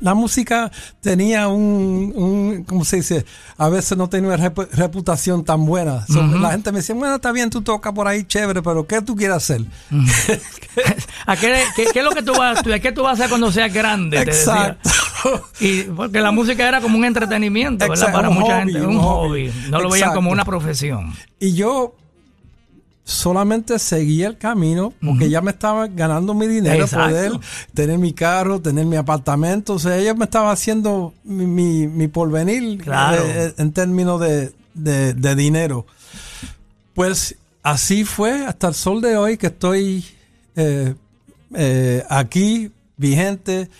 la 0.00 0.14
música 0.14 0.70
tenía 1.00 1.48
un, 1.48 2.12
un, 2.14 2.64
¿cómo 2.64 2.84
se 2.84 2.96
dice? 2.96 3.24
A 3.56 3.68
veces 3.68 3.96
no 3.96 4.08
tenía 4.08 4.34
una 4.34 4.52
reputación 4.72 5.44
tan 5.44 5.64
buena. 5.64 6.04
La 6.08 6.50
gente 6.50 6.70
me 6.72 6.78
decía, 6.78 6.94
bueno, 6.94 7.14
está 7.16 7.32
bien, 7.32 7.50
tú 7.50 7.62
tocas 7.62 7.92
por 7.92 8.06
ahí, 8.06 8.24
chévere, 8.24 8.62
pero 8.62 8.86
¿qué 8.86 9.00
tú 9.00 9.16
quieres 9.16 9.36
hacer? 9.36 9.62
¿A 11.26 11.36
qué, 11.36 11.64
qué, 11.76 11.98
es 11.98 12.04
lo 12.04 12.10
que 12.10 12.22
tú 12.22 12.32
vas 12.32 12.56
a 12.56 12.58
estudiar? 12.58 12.80
¿Qué 12.80 12.92
tú 12.92 13.02
vas 13.02 13.12
a 13.12 13.14
hacer 13.14 13.28
cuando 13.28 13.50
seas 13.50 13.72
grande? 13.72 14.20
Exacto. 14.20 14.90
y 15.60 15.82
porque 15.82 16.20
la 16.20 16.30
música 16.30 16.66
era 16.66 16.80
como 16.80 16.98
un 16.98 17.04
entretenimiento, 17.04 17.88
¿verdad? 17.88 18.12
Para 18.12 18.30
mucha 18.30 18.60
gente, 18.60 18.80
un, 18.82 18.98
hobby. 18.98 19.52
No 19.70 19.80
lo 19.80 19.90
veían 19.90 20.12
como 20.12 20.30
una 20.30 20.44
profesión. 20.44 21.14
Y 21.38 21.54
yo 21.54 21.94
solamente 23.10 23.78
seguía 23.78 24.28
el 24.28 24.38
camino 24.38 24.92
porque 25.04 25.28
ya 25.28 25.40
me 25.40 25.50
estaba 25.50 25.88
ganando 25.88 26.32
mi 26.32 26.46
dinero, 26.46 26.86
poder 26.86 27.32
tener 27.74 27.98
mi 27.98 28.12
carro, 28.12 28.60
tener 28.60 28.86
mi 28.86 28.96
apartamento. 28.96 29.74
O 29.74 29.78
sea, 29.78 29.98
ella 29.98 30.14
me 30.14 30.24
estaba 30.24 30.52
haciendo 30.52 31.12
mi, 31.24 31.46
mi, 31.88 32.08
porvenir 32.08 32.82
eh, 32.86 33.52
en 33.58 33.72
términos 33.72 34.20
de, 34.20 34.52
de, 34.74 35.34
dinero. 35.34 35.86
Pues 36.94 37.36
así 37.62 38.04
fue 38.04 38.46
hasta 38.46 38.68
el 38.68 38.74
sol 38.74 39.00
de 39.00 39.16
hoy 39.16 39.36
que 39.36 39.48
estoy 39.48 40.04
eh, 40.54 40.94
eh, 41.54 42.04
aquí, 42.08 42.70
vigente. 42.96 43.70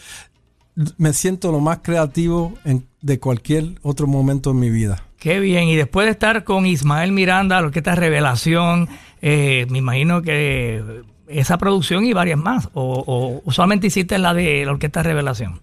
Me 0.96 1.12
siento 1.12 1.52
lo 1.52 1.60
más 1.60 1.78
creativo 1.82 2.54
de 3.00 3.20
cualquier 3.20 3.78
otro 3.82 4.08
momento 4.08 4.50
en 4.50 4.58
mi 4.58 4.70
vida. 4.70 5.04
Qué 5.20 5.38
bien. 5.38 5.68
Y 5.68 5.76
después 5.76 6.06
de 6.06 6.12
estar 6.12 6.44
con 6.44 6.66
Ismael 6.66 7.12
Miranda, 7.12 7.60
lo 7.60 7.70
que 7.70 7.80
está 7.80 7.94
Revelación, 7.94 8.88
eh, 9.20 9.66
me 9.68 9.78
imagino 9.78 10.22
que 10.22 11.02
esa 11.28 11.58
producción 11.58 12.06
y 12.06 12.14
varias 12.14 12.38
más. 12.38 12.70
O, 12.72 13.42
o, 13.44 13.52
solamente 13.52 13.86
hiciste 13.86 14.18
la 14.18 14.32
de 14.32 14.64
la 14.64 14.72
Orquesta 14.72 15.02
Revelación. 15.02 15.60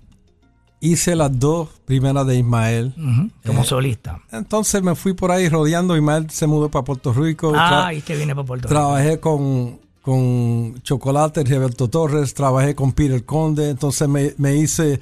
Hice 0.79 1.15
las 1.15 1.39
dos 1.39 1.69
primeras 1.85 2.27
de 2.27 2.37
Ismael. 2.37 2.93
como 3.43 3.61
eh, 3.63 3.65
solista. 3.65 4.21
Entonces 4.31 4.83
me 4.83 4.93
fui 4.93 5.13
por 5.13 5.31
ahí 5.31 5.49
rodeando. 5.49 5.97
Ismael 5.97 6.29
se 6.29 6.45
mudó 6.45 6.69
para 6.69 6.85
Puerto 6.85 7.11
Rico. 7.11 7.51
Ah, 7.55 7.91
y 7.95 8.01
que 8.01 8.15
viene 8.15 8.35
para 8.35 8.45
Puerto 8.45 8.67
Rico. 8.67 8.79
Trabajé 8.79 9.19
con, 9.19 9.79
con 10.03 10.79
Chocolate, 10.83 11.43
Roberto 11.43 11.87
Torres. 11.87 12.35
Trabajé 12.35 12.75
con 12.75 12.91
Peter 12.91 13.25
Conde. 13.25 13.71
Entonces 13.71 14.07
me, 14.07 14.35
me 14.37 14.55
hice. 14.55 14.99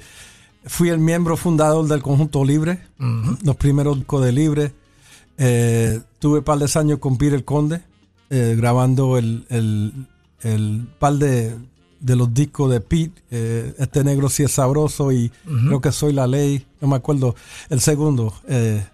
Fui 0.66 0.88
el 0.88 0.98
miembro 0.98 1.36
fundador 1.36 1.86
del 1.86 2.02
Conjunto 2.02 2.44
Libre. 2.44 2.80
Los 3.42 3.56
primeros 3.56 3.96
discos 3.96 4.24
de 4.24 4.32
Libre. 4.32 4.72
Eh, 5.38 6.00
tuve 6.18 6.38
un 6.38 6.44
par 6.44 6.58
de 6.58 6.78
años 6.78 6.98
con 6.98 7.16
Peter 7.16 7.44
Conde. 7.44 7.82
Eh, 8.28 8.54
grabando 8.56 9.18
el, 9.18 9.46
el, 9.48 10.88
par 10.98 11.12
de, 11.14 11.54
de, 12.00 12.16
los 12.16 12.34
discos 12.34 12.72
de 12.72 12.80
Pete, 12.80 13.22
eh, 13.30 13.72
Este 13.78 14.02
Negro 14.02 14.28
sí 14.28 14.42
es 14.42 14.50
sabroso 14.50 15.12
y 15.12 15.30
creo 15.44 15.80
que 15.80 15.92
Soy 15.92 16.12
la 16.12 16.26
Ley, 16.26 16.66
no 16.80 16.88
me 16.88 16.96
acuerdo, 16.96 17.36
el 17.70 17.80
segundo, 17.80 18.34
eh, 18.48 18.84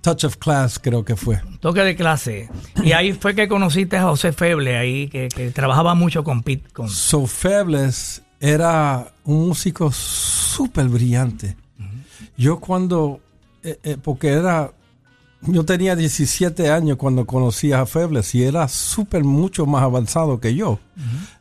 Touch 0.00 0.24
of 0.24 0.38
Class 0.38 0.78
creo 0.78 1.04
que 1.04 1.16
fue. 1.16 1.42
Toque 1.60 1.80
de 1.80 1.94
clase. 1.94 2.48
Y 2.82 2.92
ahí 2.92 3.12
fue 3.12 3.34
que 3.34 3.46
conociste 3.46 3.98
a 3.98 4.04
José 4.04 4.32
Feble, 4.32 4.78
ahí 4.78 5.08
que, 5.08 5.28
trabajaba 5.54 5.94
mucho 5.94 6.24
con 6.24 6.42
Pete. 6.42 6.70
Con... 6.72 6.88
So 6.88 7.26
Febles 7.26 8.22
era 8.40 9.12
un 9.24 9.48
músico 9.48 9.92
súper 9.92 10.88
brillante. 10.88 11.56
Yo 12.36 12.58
cuando, 12.58 13.20
porque 14.02 14.28
era 14.28 14.72
yo 15.42 15.64
tenía 15.64 15.96
17 15.96 16.70
años 16.70 16.98
cuando 16.98 17.24
conocí 17.24 17.72
a 17.72 17.86
Febles 17.86 18.34
y 18.34 18.42
era 18.42 18.68
súper 18.68 19.24
mucho 19.24 19.64
más 19.64 19.82
avanzado 19.82 20.38
que 20.38 20.54
yo. 20.54 20.78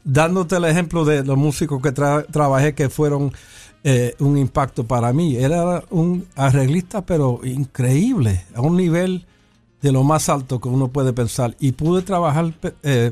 Dándote 0.04 0.56
el 0.56 0.66
ejemplo 0.66 1.04
de 1.04 1.24
los 1.24 1.38
músicos 1.38 1.82
que 1.82 1.92
trabajé 1.92 2.74
que 2.74 2.90
fueron 2.90 3.34
eh, 3.84 4.16
un 4.20 4.38
impacto 4.38 4.86
para 4.86 5.12
mí. 5.12 5.36
Era 5.36 5.84
un 5.90 6.26
arreglista 6.36 7.06
pero 7.06 7.42
increíble, 7.44 8.46
a 8.56 8.62
un 8.62 8.78
nivel 8.78 9.26
de 9.82 9.92
lo 9.92 10.04
más 10.04 10.30
alto 10.30 10.62
que 10.62 10.70
uno 10.70 10.88
puede 10.88 11.12
pensar. 11.12 11.56
Y 11.60 11.74
pude 11.74 12.02
trabajar 12.02 12.54
eh, 12.84 13.12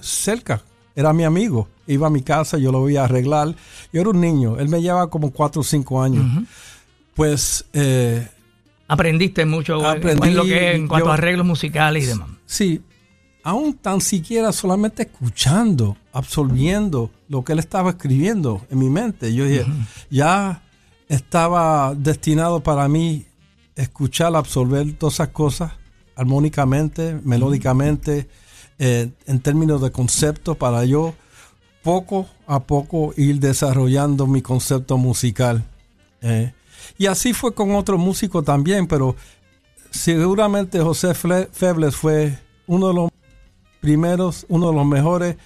cerca, 0.00 0.62
era 0.94 1.12
mi 1.12 1.24
amigo. 1.24 1.68
Iba 1.86 2.06
a 2.06 2.10
mi 2.10 2.22
casa, 2.22 2.58
yo 2.58 2.72
lo 2.72 2.80
voy 2.80 2.96
a 2.96 3.04
arreglar. 3.04 3.54
Yo 3.92 4.00
era 4.00 4.10
un 4.10 4.20
niño, 4.20 4.58
él 4.58 4.68
me 4.68 4.80
lleva 4.80 5.10
como 5.10 5.30
4 5.30 5.60
o 5.60 5.64
5 5.64 6.02
años. 6.02 6.46
Pues... 7.14 7.64
Eh, 7.72 8.28
Aprendiste 8.86 9.46
mucho 9.46 9.80
en, 9.94 10.34
lo 10.34 10.44
que 10.44 10.74
en 10.74 10.88
cuanto 10.88 11.10
a 11.10 11.14
arreglos 11.14 11.46
musicales 11.46 12.04
y 12.04 12.06
demás. 12.06 12.28
Sí, 12.44 12.82
aún 13.42 13.74
tan 13.74 14.00
siquiera 14.00 14.52
solamente 14.52 15.04
escuchando, 15.04 15.96
absorbiendo 16.12 17.10
lo 17.28 17.44
que 17.44 17.52
él 17.52 17.58
estaba 17.60 17.90
escribiendo 17.90 18.66
en 18.70 18.78
mi 18.78 18.90
mente. 18.90 19.34
Yo 19.34 19.46
dije, 19.46 19.66
ya 20.10 20.62
estaba 21.08 21.94
destinado 21.94 22.62
para 22.62 22.88
mí 22.88 23.26
escuchar, 23.74 24.36
absorber 24.36 24.92
todas 24.94 25.14
esas 25.14 25.28
cosas 25.28 25.72
armónicamente, 26.16 27.20
melódicamente, 27.24 28.28
eh, 28.86 29.08
en 29.24 29.40
términos 29.40 29.80
de 29.80 29.90
concepto, 29.90 30.56
para 30.56 30.84
yo 30.84 31.14
poco 31.82 32.28
a 32.46 32.64
poco 32.64 33.14
ir 33.16 33.40
desarrollando 33.40 34.26
mi 34.26 34.42
concepto 34.42 34.98
musical. 34.98 35.64
Eh, 36.20 36.52
y 36.98 37.06
así 37.06 37.32
fue 37.32 37.54
con 37.54 37.74
otro 37.76 37.96
músico 37.96 38.42
también, 38.42 38.86
pero 38.86 39.16
seguramente 39.90 40.80
José 40.80 41.14
Febles 41.14 41.96
fue 41.96 42.38
uno 42.66 42.88
de 42.88 42.94
los 42.94 43.10
primeros, 43.80 44.44
uno 44.50 44.68
de 44.68 44.76
los 44.76 44.84
mejores. 44.86 45.36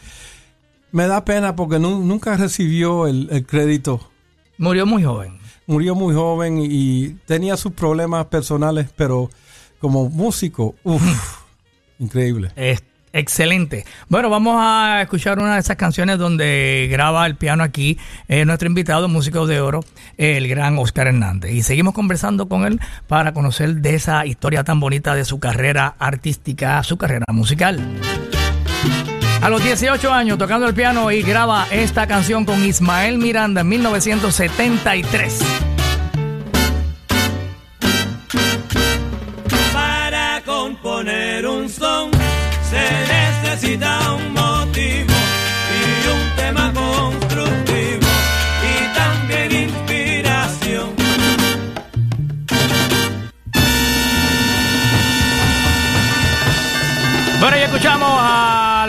Me 0.91 1.07
da 1.07 1.25
pena 1.25 1.55
porque 1.55 1.79
nunca 1.79 2.37
recibió 2.37 3.07
el, 3.07 3.47
crédito. 3.47 4.11
Murió 4.57 4.85
muy 4.85 5.05
joven. 5.05 5.39
Murió 5.69 5.95
muy 5.95 6.13
joven 6.13 6.59
y, 6.61 7.11
tenía 7.25 7.57
sus 7.57 7.71
problemas 7.71 8.27
personales, 8.27 8.89
pero 8.97 9.31
como 9.79 10.09
músico, 10.11 10.75
uff, 10.83 11.45
increíble. 12.01 12.51
Excelente. 13.13 13.85
Bueno, 14.09 14.31
vamos 14.31 14.57
a 14.59 15.03
escuchar 15.03 15.39
una 15.39 15.55
de 15.55 15.61
esas 15.61 15.77
canciones 15.77 16.19
donde 16.19 16.89
graba 16.91 17.27
el 17.27 17.37
piano 17.37 17.63
aquí 17.63 17.99
eh, 18.29 18.45
nuestro 18.45 18.69
invitado, 18.69 19.09
músico 19.09 19.47
de 19.47 19.61
oro, 19.61 19.85
el 20.17 20.49
gran 20.49 20.79
Oscar 20.79 21.07
Hernández. 21.07 21.53
Y 21.53 21.63
seguimos 21.63 21.95
conversando 21.95 22.49
con 22.49 22.65
él 22.65 22.81
para 23.07 23.33
conocer 23.33 23.77
de 23.77 23.95
esa 23.95 24.27
historia 24.27 24.65
tan 24.65 24.81
bonita 24.81 25.15
de 25.15 25.25
su 25.25 25.39
carrera 25.39 25.95
artística, 25.99 26.83
su 26.83 26.97
carrera 26.97 27.27
musical. 27.33 27.81
A 29.41 29.51
los 29.51 29.63
18 29.63 30.13
años 30.13 30.37
tocando 30.37 30.67
el 30.67 30.75
piano 30.75 31.13
y 31.13 31.23
graba 31.23 31.67
esta 31.71 32.07
canción 32.07 32.45
con 32.45 32.65
Ismael 32.65 33.19
Miranda 33.19 33.61
en 33.61 33.69
1973. 33.69 35.68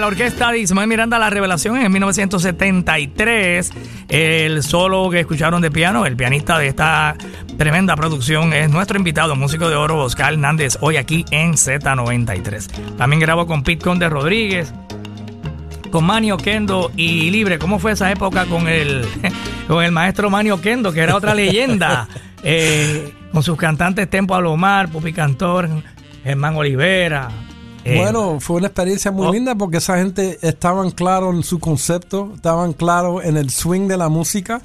Orquesta 0.09 0.51
de 0.51 0.57
Ismael 0.57 0.89
Miranda 0.89 1.19
La 1.19 1.29
Revelación 1.29 1.77
en 1.77 1.91
1973. 1.91 3.71
El 4.09 4.63
solo 4.63 5.07
que 5.11 5.19
escucharon 5.19 5.61
de 5.61 5.69
piano, 5.69 6.07
el 6.07 6.15
pianista 6.15 6.57
de 6.57 6.67
esta 6.67 7.15
tremenda 7.57 7.95
producción, 7.95 8.51
es 8.51 8.71
nuestro 8.71 8.97
invitado, 8.97 9.35
músico 9.35 9.69
de 9.69 9.75
oro, 9.75 9.99
Oscar 9.99 10.33
Hernández, 10.33 10.79
hoy 10.81 10.97
aquí 10.97 11.25
en 11.29 11.53
Z93. 11.53 12.95
También 12.97 13.19
grabó 13.19 13.45
con 13.45 13.61
Pete 13.61 13.83
Conde 13.83 14.09
Rodríguez, 14.09 14.73
con 15.91 16.05
Manio 16.05 16.37
Kendo 16.37 16.91
y 16.95 17.29
Libre. 17.29 17.59
¿Cómo 17.59 17.77
fue 17.77 17.91
esa 17.91 18.11
época 18.11 18.45
con 18.45 18.67
el, 18.67 19.05
con 19.67 19.83
el 19.83 19.91
maestro 19.91 20.31
Manio 20.31 20.59
Kendo, 20.59 20.91
que 20.91 21.01
era 21.01 21.15
otra 21.15 21.35
leyenda? 21.35 22.07
Eh, 22.41 23.13
con 23.33 23.43
sus 23.43 23.57
cantantes 23.57 24.09
Tempo 24.09 24.33
Alomar, 24.33 24.87
Pupi 24.87 25.11
Cantor, 25.11 25.67
Germán 26.23 26.55
Olivera, 26.55 27.27
eh, 27.85 27.97
bueno, 27.97 28.39
fue 28.39 28.57
una 28.57 28.67
experiencia 28.67 29.11
muy 29.11 29.27
oh. 29.27 29.31
linda 29.31 29.55
porque 29.55 29.77
esa 29.77 29.97
gente 29.97 30.37
estaban 30.41 30.91
claros 30.91 31.33
en 31.35 31.43
su 31.43 31.59
concepto, 31.59 32.31
estaban 32.35 32.73
claros 32.73 33.23
en 33.23 33.37
el 33.37 33.49
swing 33.49 33.87
de 33.87 33.97
la 33.97 34.09
música, 34.09 34.61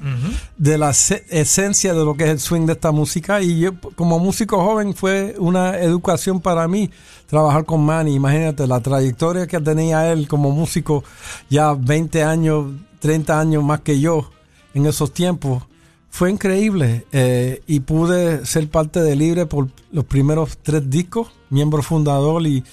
de 0.57 0.77
la 0.77 0.89
esencia 0.89 1.93
de 1.93 2.03
lo 2.03 2.15
que 2.15 2.25
es 2.25 2.29
el 2.29 2.39
swing 2.39 2.65
de 2.65 2.73
esta 2.73 2.91
música. 2.91 3.41
Y 3.41 3.59
yo, 3.59 3.71
como 3.95 4.19
músico 4.19 4.63
joven, 4.63 4.93
fue 4.93 5.35
una 5.37 5.77
educación 5.79 6.41
para 6.41 6.67
mí 6.67 6.89
trabajar 7.27 7.65
con 7.65 7.85
Manny. 7.85 8.15
Imagínate 8.15 8.67
la 8.67 8.81
trayectoria 8.81 9.47
que 9.47 9.59
tenía 9.59 10.11
él 10.11 10.27
como 10.27 10.51
músico, 10.51 11.03
ya 11.49 11.73
20 11.73 12.23
años, 12.23 12.73
30 12.99 13.39
años 13.39 13.63
más 13.63 13.81
que 13.81 13.99
yo 13.99 14.29
en 14.73 14.85
esos 14.85 15.13
tiempos. 15.13 15.63
Fue 16.09 16.31
increíble 16.31 17.05
eh, 17.11 17.61
y 17.67 17.81
pude 17.81 18.45
ser 18.45 18.69
parte 18.69 19.01
de 19.01 19.17
Libre 19.17 19.47
por 19.47 19.67
los 19.91 20.05
primeros 20.05 20.57
tres 20.63 20.89
discos, 20.89 21.27
miembro 21.49 21.81
fundador 21.81 22.45
y 22.47 22.63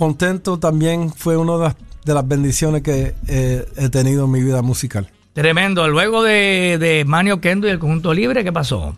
contento 0.00 0.58
también 0.58 1.12
fue 1.12 1.36
una 1.36 1.74
de 2.04 2.14
las, 2.14 2.26
bendiciones 2.26 2.82
que 2.82 3.14
eh, 3.28 3.66
he 3.76 3.88
tenido 3.90 4.24
en 4.24 4.30
mi 4.30 4.42
vida 4.42 4.62
musical. 4.62 5.10
Tremendo. 5.34 5.86
Luego 5.88 6.22
de, 6.22 6.78
de 6.80 7.04
Manio 7.04 7.40
Kendo 7.40 7.68
y 7.68 7.70
el 7.70 7.78
conjunto 7.78 8.12
libre, 8.14 8.42
¿qué 8.42 8.50
pasó? 8.50 8.96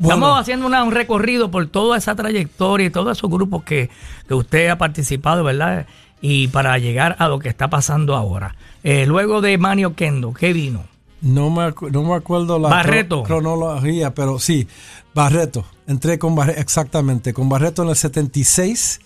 Estamos 0.00 0.40
haciendo 0.40 0.66
un 0.66 0.90
recorrido 0.90 1.50
por 1.50 1.66
toda 1.66 1.98
esa 1.98 2.14
trayectoria 2.14 2.86
y 2.86 2.90
todos 2.90 3.18
esos 3.18 3.30
grupos 3.30 3.64
que, 3.64 3.90
usted 4.30 4.68
ha 4.68 4.78
participado, 4.78 5.44
¿verdad? 5.44 5.86
Y 6.20 6.48
para 6.48 6.78
llegar 6.78 7.16
a 7.18 7.28
lo 7.28 7.38
que 7.38 7.48
está 7.48 7.68
pasando 7.68 8.14
ahora. 8.14 8.54
Eh, 8.84 9.04
luego 9.06 9.40
de 9.40 9.58
Manio 9.58 9.94
Kendo, 9.94 10.32
¿qué 10.32 10.52
vino? 10.52 10.84
No 11.20 11.50
me, 11.50 11.72
no 11.90 12.02
me 12.02 12.14
acuerdo 12.14 12.58
la 12.58 12.68
Barreto. 12.68 13.22
cronología, 13.24 14.14
pero 14.14 14.38
sí, 14.38 14.66
Barreto. 15.14 15.64
Entré 15.86 16.18
con 16.18 16.34
Barreto, 16.34 16.60
exactamente, 16.60 17.32
con 17.32 17.48
Barreto 17.48 17.82
en 17.82 17.90
el 17.90 17.96
76, 17.96 19.00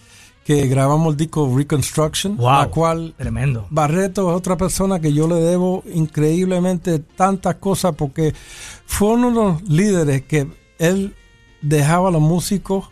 que 0.47 0.69
grabamos 0.69 1.11
el 1.11 1.17
disco 1.17 1.53
Reconstruction, 1.57 2.37
Wow. 2.37 2.47
la 2.47 2.69
cual 2.69 3.15
Tremendo. 3.19 3.67
Barreto 3.71 4.31
es 4.31 4.37
otra 4.37 4.57
persona 4.57 5.01
que 5.01 5.13
yo 5.13 5.27
le 5.27 5.35
debo 5.35 5.83
increíblemente 5.93 7.01
tantas 7.01 7.57
cosas 7.57 7.97
porque 7.97 8.33
fue 8.87 9.09
uno 9.15 9.29
de 9.31 9.35
los 9.35 9.63
líderes 9.69 10.23
que 10.23 10.47
él 10.79 11.15
dejaba 11.63 12.11
a 12.11 12.13
los 12.13 12.23
músicos 12.23 12.89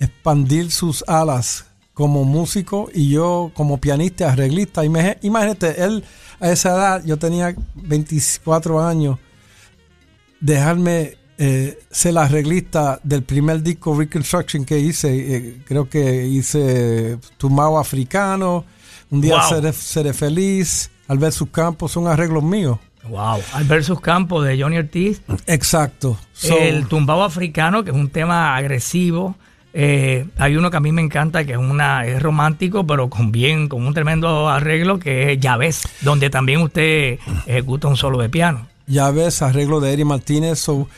expandir 0.00 0.72
sus 0.72 1.04
alas 1.06 1.66
como 1.94 2.24
músico 2.24 2.88
y 2.92 3.08
yo 3.10 3.52
como 3.54 3.78
pianista, 3.78 4.32
arreglista. 4.32 4.84
Imag- 4.84 5.18
Imagínate, 5.22 5.82
él 5.84 6.02
a 6.40 6.50
esa 6.50 6.70
edad, 6.70 7.04
yo 7.04 7.16
tenía 7.18 7.54
24 7.76 8.84
años, 8.84 9.18
dejarme 10.40 11.16
eh, 11.38 11.78
ser 11.90 12.14
la 12.14 12.22
arreglista 12.24 12.98
del 13.02 13.22
primer 13.22 13.62
disco 13.62 13.96
Reconstruction 13.98 14.64
que 14.64 14.78
hice. 14.78 15.08
eh, 15.36 15.56
creo 15.66 15.88
que 15.88 16.26
hice 16.26 17.18
Tumbao 17.36 17.78
Africano, 17.78 18.64
Un 19.10 19.20
día 19.20 19.36
Wow. 19.36 19.48
seré, 19.48 19.72
seré 19.72 20.12
feliz, 20.12 20.90
al 21.08 21.18
ver 21.18 21.32
sus 21.32 21.48
campos, 21.50 21.92
son 21.92 22.08
arreglos 22.08 22.42
míos. 22.42 22.78
Wow. 23.08 23.38
Al 23.52 23.64
versus 23.64 24.00
Campos 24.00 24.44
de 24.44 24.60
Johnny 24.60 24.78
Ortiz. 24.78 25.22
Exacto. 25.46 26.18
So, 26.32 26.58
el 26.58 26.88
tumbao 26.88 27.22
africano, 27.22 27.84
que 27.84 27.90
es 27.92 27.96
un 27.96 28.08
tema 28.10 28.56
agresivo. 28.56 29.36
Eh, 29.72 30.26
hay 30.38 30.56
uno 30.56 30.72
que 30.72 30.76
a 30.78 30.80
mí 30.80 30.90
me 30.90 31.02
encanta, 31.02 31.44
que 31.44 31.52
es 31.52 31.58
una 31.58 32.04
es 32.04 32.20
romántico, 32.20 32.84
pero 32.84 33.08
con 33.08 33.30
bien, 33.30 33.68
con 33.68 33.86
un 33.86 33.94
tremendo 33.94 34.48
arreglo, 34.48 34.98
que 34.98 35.32
es 35.34 35.38
Llaves, 35.38 35.82
donde 36.00 36.30
también 36.30 36.60
usted 36.62 37.20
ejecuta 37.46 37.86
un 37.86 37.96
solo 37.96 38.18
de 38.18 38.28
piano. 38.28 38.66
ya 38.88 39.10
ves, 39.12 39.40
arreglo 39.42 39.78
de 39.78 39.92
Eri 39.92 40.04
Martínez. 40.04 40.58
So, 40.58 40.88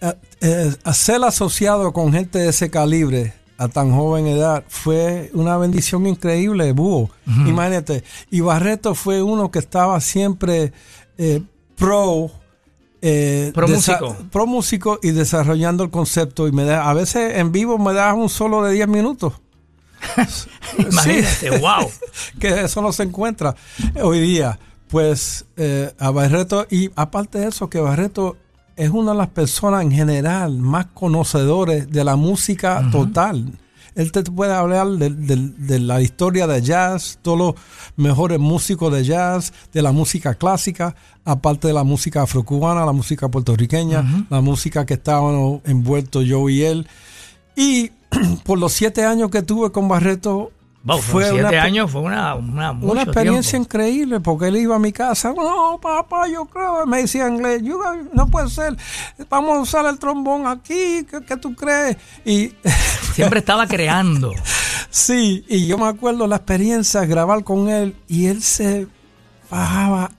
eh, 0.00 0.14
eh, 0.40 0.72
ser 0.92 1.22
asociado 1.24 1.92
con 1.92 2.12
gente 2.12 2.38
de 2.38 2.48
ese 2.48 2.70
calibre 2.70 3.34
a 3.56 3.68
tan 3.68 3.94
joven 3.94 4.26
edad 4.26 4.64
fue 4.68 5.30
una 5.32 5.56
bendición 5.56 6.06
increíble, 6.06 6.72
Búho. 6.72 7.10
Imagínate. 7.46 8.02
Y 8.30 8.40
Barreto 8.40 8.94
fue 8.94 9.22
uno 9.22 9.50
que 9.50 9.60
estaba 9.60 10.00
siempre 10.00 10.72
eh, 11.18 11.40
pro. 11.76 12.30
eh, 13.00 13.52
Pro 13.54 13.68
músico. 13.68 14.16
pro 14.32 14.46
músico 14.46 14.98
y 15.02 15.12
desarrollando 15.12 15.84
el 15.84 15.90
concepto. 15.90 16.48
Y 16.48 16.52
me 16.52 16.64
da, 16.64 16.90
a 16.90 16.94
veces 16.94 17.36
en 17.38 17.52
vivo 17.52 17.78
me 17.78 17.92
das 17.92 18.14
un 18.14 18.28
solo 18.28 18.62
de 18.64 18.72
10 18.72 18.88
minutos. 18.88 19.34
Imagínate, 20.78 21.50
wow. 21.60 21.88
que 22.40 22.62
eso 22.62 22.82
no 22.82 22.92
se 22.92 23.04
encuentra 23.04 23.54
hoy 24.02 24.20
día. 24.20 24.58
Pues 24.88 25.44
eh, 25.56 25.92
a 25.98 26.10
Barreto, 26.10 26.66
y 26.70 26.90
aparte 26.94 27.38
de 27.38 27.48
eso, 27.48 27.68
que 27.70 27.80
Barreto 27.80 28.36
es 28.76 28.90
una 28.90 29.12
de 29.12 29.18
las 29.18 29.28
personas 29.28 29.82
en 29.82 29.90
general 29.92 30.58
más 30.58 30.86
conocedores 30.94 31.90
de 31.90 32.04
la 32.04 32.16
música 32.16 32.88
total. 32.90 33.52
Él 33.94 34.10
te 34.10 34.24
puede 34.24 34.52
hablar 34.52 34.88
de, 34.88 35.10
de- 35.10 35.52
de 35.56 35.78
la 35.78 36.00
historia 36.02 36.48
de 36.48 36.60
jazz, 36.60 37.18
todos 37.22 37.38
los 37.38 37.54
mejores 37.96 38.40
músicos 38.40 38.92
de 38.92 39.04
jazz, 39.04 39.52
de 39.72 39.82
la 39.82 39.92
música 39.92 40.34
clásica, 40.34 40.96
aparte 41.24 41.68
de 41.68 41.74
la 41.74 41.84
música 41.84 42.22
afrocubana, 42.22 42.84
la 42.84 42.90
música 42.92 43.28
puertorriqueña, 43.28 44.26
la 44.30 44.40
música 44.40 44.84
que 44.84 44.94
estábamos 44.94 45.60
envueltos 45.64 46.24
yo 46.24 46.48
y 46.48 46.62
él. 46.62 46.88
Y 47.54 47.92
por 48.44 48.58
los 48.58 48.72
siete 48.72 49.04
años 49.04 49.30
que 49.30 49.42
tuve 49.42 49.70
con 49.70 49.86
Barreto, 49.86 50.50
Wow, 50.86 50.98
fue 50.98 51.24
siete 51.30 51.46
una 51.48 51.62
años 51.62 51.90
fue 51.90 52.02
una, 52.02 52.34
una, 52.34 52.72
una 52.72 53.02
experiencia 53.04 53.52
tiempo. 53.52 53.64
increíble 53.76 54.20
porque 54.20 54.48
él 54.48 54.56
iba 54.58 54.76
a 54.76 54.78
mi 54.78 54.92
casa, 54.92 55.32
no, 55.34 55.78
papá, 55.80 56.28
yo 56.28 56.44
creo, 56.44 56.84
me 56.86 56.98
decía 56.98 57.26
en 57.26 57.36
inglés, 57.36 57.62
"You 57.62 57.78
guys- 57.78 58.08
no 58.12 58.26
puede 58.28 58.50
ser, 58.50 58.76
vamos 59.30 59.56
a 59.56 59.60
usar 59.62 59.86
el 59.86 59.98
trombón 59.98 60.46
aquí, 60.46 61.06
¿qué, 61.10 61.24
qué 61.26 61.36
tú 61.38 61.54
crees? 61.54 61.96
Y 62.26 62.52
Siempre 63.14 63.38
estaba 63.38 63.66
creando. 63.66 64.32
sí, 64.90 65.44
y 65.48 65.66
yo 65.66 65.78
me 65.78 65.86
acuerdo 65.86 66.26
la 66.26 66.36
experiencia, 66.36 67.04
grabar 67.06 67.44
con 67.44 67.70
él 67.70 67.96
y 68.06 68.26
él 68.26 68.42
se 68.42 68.86
bajaba 69.50 70.10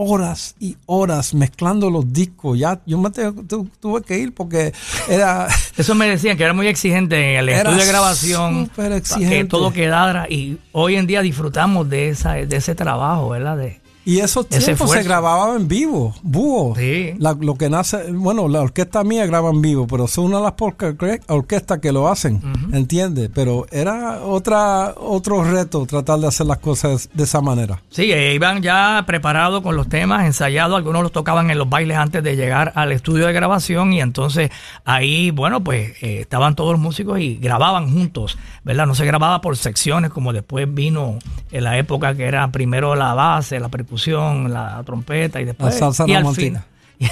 horas 0.00 0.54
y 0.60 0.76
horas 0.86 1.34
mezclando 1.34 1.90
los 1.90 2.12
discos. 2.12 2.56
Ya 2.56 2.80
yo 2.86 2.98
me 2.98 3.10
te- 3.10 3.32
tu- 3.32 3.68
tuve 3.80 4.02
que 4.02 4.16
ir 4.16 4.32
porque 4.32 4.72
era 5.08 5.48
Eso 5.76 5.94
me 5.96 6.08
decían 6.08 6.36
que 6.36 6.44
era 6.44 6.52
muy 6.52 6.68
exigente 6.68 7.32
en 7.32 7.38
el 7.40 7.48
estudio 7.48 7.78
de 7.78 7.86
grabación. 7.86 8.66
súper 8.66 8.92
exigente. 8.92 9.36
Que 9.38 9.44
todo 9.46 9.72
quedara. 9.72 10.26
Y 10.30 10.58
hoy 10.70 10.94
en 10.94 11.06
día 11.08 11.20
disfrutamos 11.20 11.88
de 11.90 12.10
esa 12.10 12.34
de 12.34 12.56
ese 12.56 12.76
trabajo, 12.76 13.30
¿verdad? 13.30 13.56
De, 13.56 13.80
Y 14.08 14.20
esos 14.20 14.48
tiempos 14.48 14.90
se 14.90 15.02
grababa 15.02 15.54
en 15.54 15.68
vivo, 15.68 16.14
búho. 16.22 16.74
Sí. 16.76 17.12
La- 17.18 17.36
lo 17.38 17.56
que 17.56 17.68
nace, 17.68 18.10
bueno, 18.10 18.48
la 18.48 18.62
orquesta 18.62 19.04
mía 19.04 19.26
graba 19.26 19.50
en 19.50 19.60
vivo, 19.60 19.86
pero 19.86 20.06
son 20.06 20.24
una 20.24 20.38
de 20.38 20.44
las 20.44 20.52
pocas 20.52 20.94
orquestas 21.26 21.78
que 21.80 21.92
lo 21.92 22.08
hacen, 22.08 22.40
¿entiendes? 22.72 23.28
Pero 23.34 23.66
era 23.70 24.22
otra 24.22 24.94
otro 24.96 25.44
reto 25.44 25.84
tratar 25.84 26.20
de 26.20 26.26
hacer 26.28 26.46
las 26.46 26.56
cosas 26.56 27.10
de 27.12 27.24
esa 27.24 27.42
manera. 27.42 27.82
Sí, 27.90 28.10
eh, 28.10 28.32
iban 28.34 28.62
ya 28.62 29.04
preparados 29.06 29.60
con 29.62 29.76
los 29.76 29.90
temas, 29.90 30.24
ensayados, 30.24 30.76
algunos 30.78 31.02
los 31.02 31.12
tocaban 31.12 31.50
en 31.50 31.58
los 31.58 31.68
bailes 31.68 31.98
antes 31.98 32.22
de 32.22 32.34
llegar 32.34 32.72
al 32.76 32.92
estudio 32.92 33.26
de 33.26 33.34
grabación 33.34 33.92
y 33.92 34.00
entonces 34.00 34.50
ahí, 34.86 35.30
bueno, 35.32 35.62
pues 35.62 36.02
eh, 36.02 36.20
estaban 36.20 36.54
todos 36.54 36.72
los 36.72 36.80
músicos 36.80 37.20
y 37.20 37.36
grababan 37.36 37.92
juntos, 37.92 38.38
¿verdad? 38.64 38.86
No 38.86 38.94
se 38.94 39.04
grababa 39.04 39.42
por 39.42 39.56
secciones 39.58 40.10
como 40.10 40.32
después 40.32 40.66
vino 40.72 41.18
en 41.50 41.64
la 41.64 41.76
época 41.76 42.14
que 42.14 42.24
era 42.24 42.50
primero 42.50 42.94
la 42.94 43.12
base, 43.12 43.60
la 43.60 43.68
percusión, 43.68 43.97
la 44.06 44.82
trompeta 44.84 45.40
y 45.40 45.44
después... 45.44 45.74
La 45.74 45.78
salsa 45.78 46.04
y 46.06 46.14
al 46.14 46.22
romántica. 46.22 46.60
fin- 46.60 46.68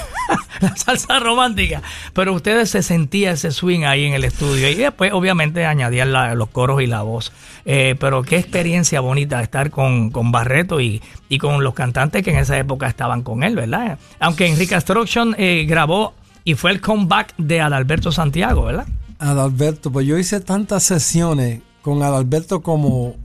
la 0.60 0.76
salsa 0.76 1.18
romántica. 1.20 1.80
Pero 2.12 2.32
ustedes 2.32 2.70
se 2.70 2.82
sentía 2.82 3.30
ese 3.30 3.52
swing 3.52 3.84
ahí 3.84 4.04
en 4.04 4.14
el 4.14 4.24
estudio. 4.24 4.68
Y 4.68 4.74
después, 4.74 5.12
obviamente, 5.12 5.64
añadían 5.64 6.12
la- 6.12 6.34
los 6.34 6.48
coros 6.48 6.82
y 6.82 6.86
la 6.86 7.02
voz. 7.02 7.32
Eh, 7.64 7.94
pero 8.00 8.22
qué 8.22 8.36
experiencia 8.38 9.00
bonita 9.00 9.40
estar 9.42 9.70
con, 9.70 10.10
con 10.10 10.32
Barreto 10.32 10.80
y, 10.80 11.02
y 11.28 11.38
con 11.38 11.62
los 11.62 11.74
cantantes 11.74 12.22
que 12.24 12.30
en 12.30 12.38
esa 12.38 12.58
época 12.58 12.86
estaban 12.88 13.22
con 13.22 13.42
él, 13.44 13.54
¿verdad? 13.54 13.98
Aunque 14.18 14.46
Enrique 14.46 14.74
Construction 14.74 15.34
eh, 15.38 15.64
grabó 15.68 16.14
y 16.44 16.54
fue 16.54 16.70
el 16.72 16.80
comeback 16.80 17.34
de 17.38 17.60
Adalberto 17.60 18.10
Santiago, 18.12 18.64
¿verdad? 18.64 18.86
Adalberto, 19.18 19.90
pues 19.90 20.06
yo 20.06 20.18
hice 20.18 20.40
tantas 20.40 20.82
sesiones 20.82 21.60
con 21.82 22.02
Adalberto 22.02 22.60
como 22.62 23.14
co- 23.14 23.16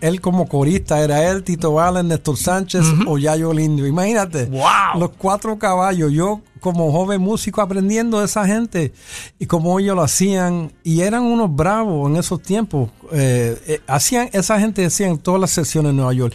él 0.00 0.20
como 0.20 0.48
corista, 0.48 1.00
era 1.00 1.30
él, 1.30 1.42
Tito 1.44 1.72
Valen, 1.74 2.08
Néstor 2.08 2.36
Sánchez 2.36 2.84
o 3.06 3.18
Yayo 3.18 3.52
Lindo. 3.52 3.86
Imagínate, 3.86 4.46
¡Wow! 4.46 4.98
los 5.00 5.10
cuatro 5.18 5.58
caballos, 5.58 6.12
yo 6.12 6.40
como 6.60 6.90
joven 6.90 7.20
músico 7.20 7.60
aprendiendo 7.60 8.18
de 8.18 8.24
esa 8.24 8.46
gente 8.46 8.92
y 9.38 9.46
cómo 9.46 9.78
ellos 9.78 9.94
lo 9.94 10.02
hacían 10.02 10.72
y 10.82 11.02
eran 11.02 11.22
unos 11.22 11.54
bravos 11.54 12.10
en 12.10 12.16
esos 12.16 12.42
tiempos. 12.42 12.90
Eh, 13.12 13.56
eh, 13.66 13.80
hacían, 13.86 14.28
esa 14.32 14.58
gente 14.58 14.84
hacían 14.84 15.18
todas 15.18 15.40
las 15.40 15.50
sesiones 15.50 15.90
en 15.90 15.96
Nueva 15.96 16.12
York. 16.14 16.34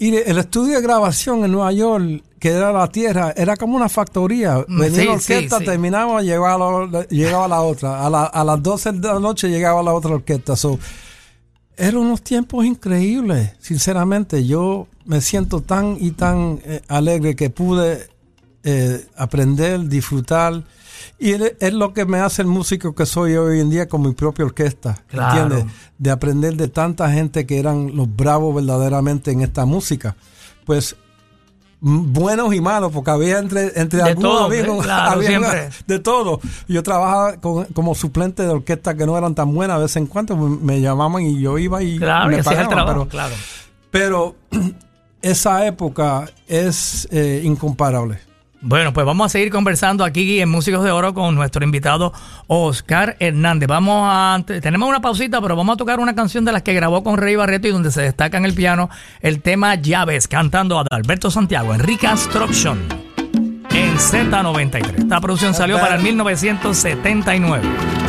Y 0.00 0.14
el 0.14 0.38
estudio 0.38 0.76
de 0.76 0.82
grabación 0.82 1.44
en 1.44 1.50
Nueva 1.50 1.72
York, 1.72 2.22
que 2.38 2.50
era 2.50 2.70
la 2.70 2.86
tierra, 2.86 3.32
era 3.36 3.56
como 3.56 3.74
una 3.74 3.88
factoría. 3.88 4.64
Mm, 4.68 4.78
Venía 4.80 5.00
sí, 5.00 5.06
la 5.06 5.12
orquesta, 5.14 5.58
sí, 5.58 5.64
sí. 5.64 5.70
terminaba, 5.70 6.22
llegaba 6.22 6.86
la, 6.86 7.02
llegaba 7.08 7.48
la 7.48 7.62
otra. 7.62 8.06
A, 8.06 8.08
la- 8.08 8.26
a 8.26 8.44
las 8.44 8.62
12 8.62 8.92
de 8.92 9.08
la 9.08 9.18
noche 9.18 9.48
llegaba 9.48 9.82
la 9.82 9.92
otra 9.92 10.12
orquesta. 10.12 10.54
So, 10.54 10.78
eran 11.78 11.98
unos 11.98 12.22
tiempos 12.22 12.66
increíbles, 12.66 13.52
sinceramente. 13.60 14.44
Yo 14.44 14.88
me 15.04 15.20
siento 15.20 15.62
tan 15.62 15.96
y 15.98 16.10
tan 16.10 16.60
eh, 16.64 16.82
alegre 16.88 17.36
que 17.36 17.50
pude 17.50 18.08
eh, 18.64 19.06
aprender, 19.16 19.88
disfrutar. 19.88 20.64
Y 21.20 21.32
es, 21.32 21.72
lo 21.72 21.94
que 21.94 22.04
me 22.04 22.18
hace 22.18 22.42
el 22.42 22.48
músico 22.48 22.94
que 22.94 23.06
soy 23.06 23.36
hoy 23.36 23.60
en 23.60 23.70
día 23.70 23.88
con 23.88 24.02
mi 24.02 24.12
propia 24.12 24.44
orquesta. 24.44 25.02
Claro. 25.06 25.42
¿Entiendes? 25.42 25.74
De 25.96 26.10
aprender 26.10 26.56
de 26.56 26.68
tanta 26.68 27.10
gente 27.12 27.46
que 27.46 27.58
eran 27.58 27.96
los 27.96 28.14
bravos 28.14 28.54
verdaderamente 28.54 29.30
en 29.30 29.42
esta 29.42 29.64
música. 29.64 30.16
Pues 30.64 30.96
buenos 31.80 32.54
y 32.54 32.60
malos, 32.60 32.90
porque 32.92 33.10
había 33.10 33.38
entre, 33.38 33.72
entre 33.80 33.98
De 34.02 34.10
algunos 34.10 34.32
todo, 34.32 34.44
había-. 34.46 34.64
Claro, 34.82 35.10
había 35.12 35.28
siempre. 35.28 35.68
de 35.86 35.98
todo. 36.00 36.40
Yo 36.66 36.82
trabajaba 36.82 37.36
con- 37.36 37.64
como 37.66 37.94
suplente 37.94 38.42
de 38.42 38.48
orquesta 38.50 38.94
que 38.94 39.06
no 39.06 39.16
eran 39.16 39.34
tan 39.34 39.54
buenas 39.54 39.76
de 39.78 39.82
vez 39.84 39.96
en 39.96 40.06
cuando, 40.06 40.36
me, 40.36 40.56
me 40.56 40.80
llamaban 40.80 41.22
y 41.22 41.40
yo 41.40 41.56
iba 41.58 41.82
y 41.82 41.98
Claro, 41.98 42.28
me 42.30 42.36
y 42.36 42.40
hacías 42.40 42.60
el 42.60 42.68
trabajo, 42.68 42.88
pero- 43.06 43.08
claro. 43.08 43.34
pero 43.90 44.34
esa 45.22 45.66
época 45.66 46.26
es 46.46 47.06
eh, 47.10 47.42
incomparable. 47.44 48.18
Bueno, 48.60 48.92
pues 48.92 49.06
vamos 49.06 49.26
a 49.26 49.28
seguir 49.28 49.50
conversando 49.50 50.04
aquí 50.04 50.40
en 50.40 50.48
Músicos 50.48 50.82
de 50.82 50.90
Oro 50.90 51.14
con 51.14 51.36
nuestro 51.36 51.64
invitado 51.64 52.12
Oscar 52.48 53.16
Hernández. 53.20 53.68
Vamos 53.68 54.08
a 54.10 54.42
tenemos 54.60 54.88
una 54.88 55.00
pausita, 55.00 55.40
pero 55.40 55.54
vamos 55.54 55.74
a 55.74 55.76
tocar 55.76 56.00
una 56.00 56.16
canción 56.16 56.44
de 56.44 56.50
las 56.50 56.62
que 56.62 56.74
grabó 56.74 57.04
con 57.04 57.18
Rey 57.18 57.36
Barreto 57.36 57.68
y 57.68 57.70
donde 57.70 57.92
se 57.92 58.02
destaca 58.02 58.36
en 58.36 58.44
el 58.44 58.54
piano 58.54 58.90
el 59.20 59.42
tema 59.42 59.76
Llaves, 59.76 60.26
cantando 60.26 60.80
a 60.80 60.84
Alberto 60.90 61.30
Santiago 61.30 61.72
en 61.72 61.80
Reconstruction 61.80 62.80
en 63.70 63.96
Z93. 63.96 64.98
Esta 64.98 65.20
producción 65.20 65.54
salió 65.54 65.78
para 65.78 65.94
el 65.94 66.02
1979. 66.02 68.07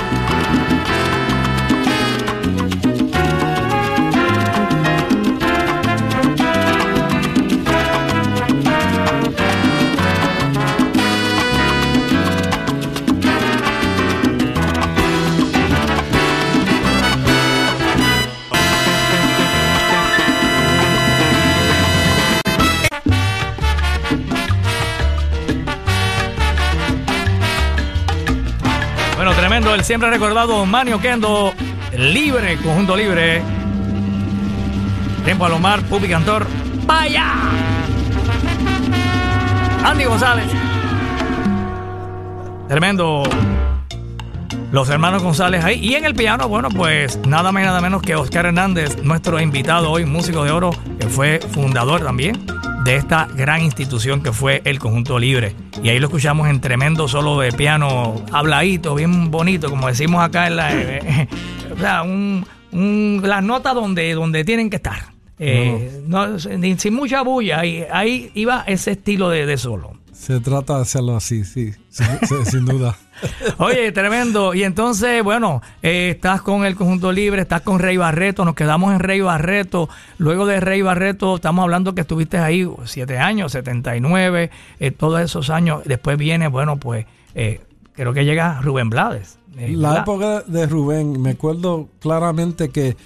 El 29.74 29.84
siempre 29.84 30.10
recordado 30.10 30.66
Manio 30.66 31.00
Kendo, 31.00 31.54
libre, 31.96 32.58
conjunto 32.58 32.96
libre. 32.96 33.42
Tiempo 35.24 35.46
a 35.46 35.50
Lomar, 35.50 35.82
Pupi 35.84 36.08
Cantor. 36.08 36.48
¡Vaya! 36.86 37.34
Andy 39.84 40.06
González. 40.06 40.46
Tremendo. 42.68 43.24
Los 44.72 44.90
hermanos 44.90 45.24
González 45.24 45.64
ahí. 45.64 45.80
Y 45.80 45.96
en 45.96 46.06
el 46.06 46.16
piano, 46.16 46.48
bueno, 46.48 46.70
pues 46.70 47.20
nada 47.28 47.52
más 47.52 47.64
nada 47.64 47.82
menos 47.82 48.02
que 48.02 48.16
Oscar 48.16 48.48
Hernández, 48.48 49.04
nuestro 49.04 49.40
invitado 49.40 49.92
hoy, 49.92 50.06
músico 50.06 50.44
de 50.44 50.52
oro, 50.52 50.72
que 51.00 51.08
fue 51.08 51.40
fundador 51.40 52.02
también 52.02 52.49
de 52.90 52.96
esta 52.96 53.28
gran 53.36 53.62
institución 53.62 54.24
que 54.24 54.34
fue 54.34 54.64
el 54.66 54.80
Conjunto 54.80 55.20
Libre. 55.20 55.54
Y 55.84 55.90
ahí 55.90 56.00
lo 56.00 56.08
escuchamos 56.08 56.50
en 56.50 56.60
tremendo 56.60 57.08
solo 57.08 57.40
de 57.40 57.52
piano, 57.52 58.26
habladito, 58.32 58.96
bien 58.96 59.30
bonito, 59.30 59.70
como 59.70 59.86
decimos 59.86 60.24
acá 60.24 60.48
en 60.48 60.56
la. 60.56 60.72
o 61.72 61.78
sea, 61.78 62.02
un, 62.02 63.22
las 63.24 63.44
notas 63.44 63.76
donde, 63.76 64.12
donde 64.16 64.44
tienen 64.44 64.72
que 64.72 64.78
estar. 64.78 65.04
Eh, 65.38 66.02
sin, 66.80 66.94
mucha 66.96 67.22
bulla, 67.22 67.60
ahí, 67.60 67.86
ahí 67.92 68.32
iba 68.34 68.64
ese 68.66 68.94
estilo 68.94 69.30
de, 69.30 69.46
de 69.46 69.58
solo. 69.58 69.99
Se 70.20 70.42
trata 70.42 70.76
de 70.76 70.82
hacerlo 70.82 71.16
así, 71.16 71.46
sí, 71.46 71.72
sin, 71.90 72.66
duda. 72.66 72.98
Oye, 73.58 73.94
tremendo. 73.94 74.54
Y 74.54 74.64
entonces, 74.64 75.24
bueno, 75.24 75.62
eh, 75.82 76.10
estás 76.14 76.42
con 76.42 76.66
el 76.66 76.76
conjunto 76.76 77.14
libre, 77.14 77.42
estás 77.42 77.62
con 77.62 77.80
Rey 77.80 77.96
Barreto, 77.96 78.44
nos 78.44 78.54
quedamos 78.54 78.94
en 78.94 79.00
Rey 79.00 79.22
Barreto. 79.22 79.88
Luego 80.18 80.46
de 80.46 80.60
Rey 80.60 80.82
Barreto, 80.82 81.38
estamos 81.38 81.64
hablando 81.64 81.96
que 81.96 82.02
estuviste 82.02 82.38
ahí 82.38 82.70
siete 82.84 83.18
años, 83.18 83.54
79, 83.54 84.52
eh, 84.82 84.92
todos 84.92 85.22
esos 85.22 85.50
años. 85.50 85.84
Después 85.86 86.18
viene, 86.18 86.50
bueno, 86.50 86.76
pues 86.78 87.06
eh, 87.34 87.62
creo 87.94 88.12
que 88.12 88.26
llega 88.26 88.60
Rubén 88.60 88.90
Blades. 88.90 89.40
La 89.56 90.00
época 90.00 90.42
de 90.42 90.68
Rubén, 90.68 91.22
me 91.22 91.32
acuerdo 91.32 91.88
claramente 92.00 92.70
que 92.70 92.98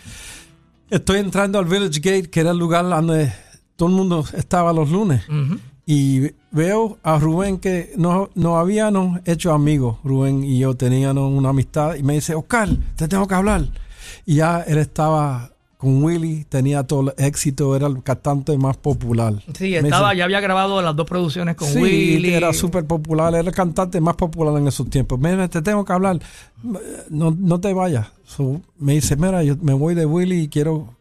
estoy 0.89 1.19
entrando 1.19 1.59
al 1.59 1.65
Village 1.65 1.99
Gate, 1.99 2.31
que 2.31 2.39
era 2.39 2.51
el 2.51 2.57
lugar 2.57 2.89
donde 2.89 3.31
todo 3.75 3.89
el 3.89 3.95
mundo 3.95 4.25
estaba 4.35 4.73
los 4.73 4.89
lunes 4.89 5.23
y 5.85 6.31
veo 6.51 6.97
a 7.03 7.19
Rubén 7.19 7.59
que 7.59 7.91
no, 7.97 8.29
no 8.35 8.57
habíamos 8.57 9.19
hecho 9.25 9.51
amigos, 9.51 9.97
Rubén 10.03 10.43
y 10.43 10.59
yo 10.59 10.75
teníamos 10.75 11.31
una 11.31 11.49
amistad 11.49 11.95
y 11.95 12.03
me 12.03 12.13
dice, 12.13 12.35
Oscar, 12.35 12.69
te 12.95 13.07
tengo 13.07 13.27
que 13.27 13.35
hablar. 13.35 13.67
Y 14.25 14.35
ya 14.35 14.61
él 14.61 14.77
estaba 14.77 15.53
con 15.83 16.01
Willy, 16.01 16.45
tenía 16.45 16.83
todo 16.83 17.13
el 17.17 17.25
éxito, 17.25 17.75
era 17.75 17.87
el 17.87 18.01
cantante 18.01 18.57
más 18.57 18.77
popular. 18.77 19.33
Sí, 19.57 19.75
estaba, 19.75 20.13
ya 20.13 20.23
había 20.23 20.39
grabado 20.39 20.81
las 20.81 20.95
dos 20.95 21.05
producciones 21.05 21.57
con 21.57 21.75
Willy. 21.75 22.33
era 22.33 22.53
súper 22.53 22.85
popular, 22.85 23.33
era 23.35 23.49
el 23.49 23.53
cantante 23.53 23.99
más 23.99 24.15
popular 24.15 24.57
en 24.61 24.65
esos 24.65 24.89
tiempos. 24.89 25.19
Mira, 25.19 25.45
te 25.49 25.61
tengo 25.61 25.83
que 25.83 25.91
hablar, 25.91 26.19
no, 27.09 27.35
no 27.37 27.59
te 27.59 27.73
vayas. 27.73 28.07
me 28.77 28.93
dice, 28.93 29.17
mira, 29.17 29.43
yo 29.43 29.57
me 29.61 29.73
voy 29.73 29.93
de 29.93 30.05
Willy 30.05 30.43
y 30.43 30.47
quiero, 30.47 30.95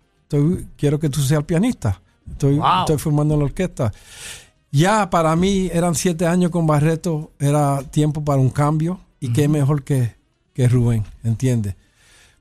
quiero 0.76 0.98
que 0.98 1.08
tú 1.08 1.20
seas 1.20 1.44
pianista. 1.44 2.02
Estoy, 2.28 2.60
estoy 2.80 2.98
formando 2.98 3.36
la 3.36 3.44
orquesta. 3.44 3.92
Ya 4.72 5.10
para 5.10 5.36
mí 5.36 5.70
eran 5.70 5.94
siete 5.94 6.26
años 6.26 6.50
con 6.50 6.66
Barreto, 6.66 7.30
era 7.38 7.82
tiempo 7.82 8.24
para 8.24 8.40
un 8.40 8.48
cambio 8.48 9.00
y 9.20 9.30
qué 9.34 9.46
mejor 9.46 9.84
que, 9.84 10.14
que 10.54 10.66
Rubén, 10.66 11.04
¿entiendes? 11.22 11.76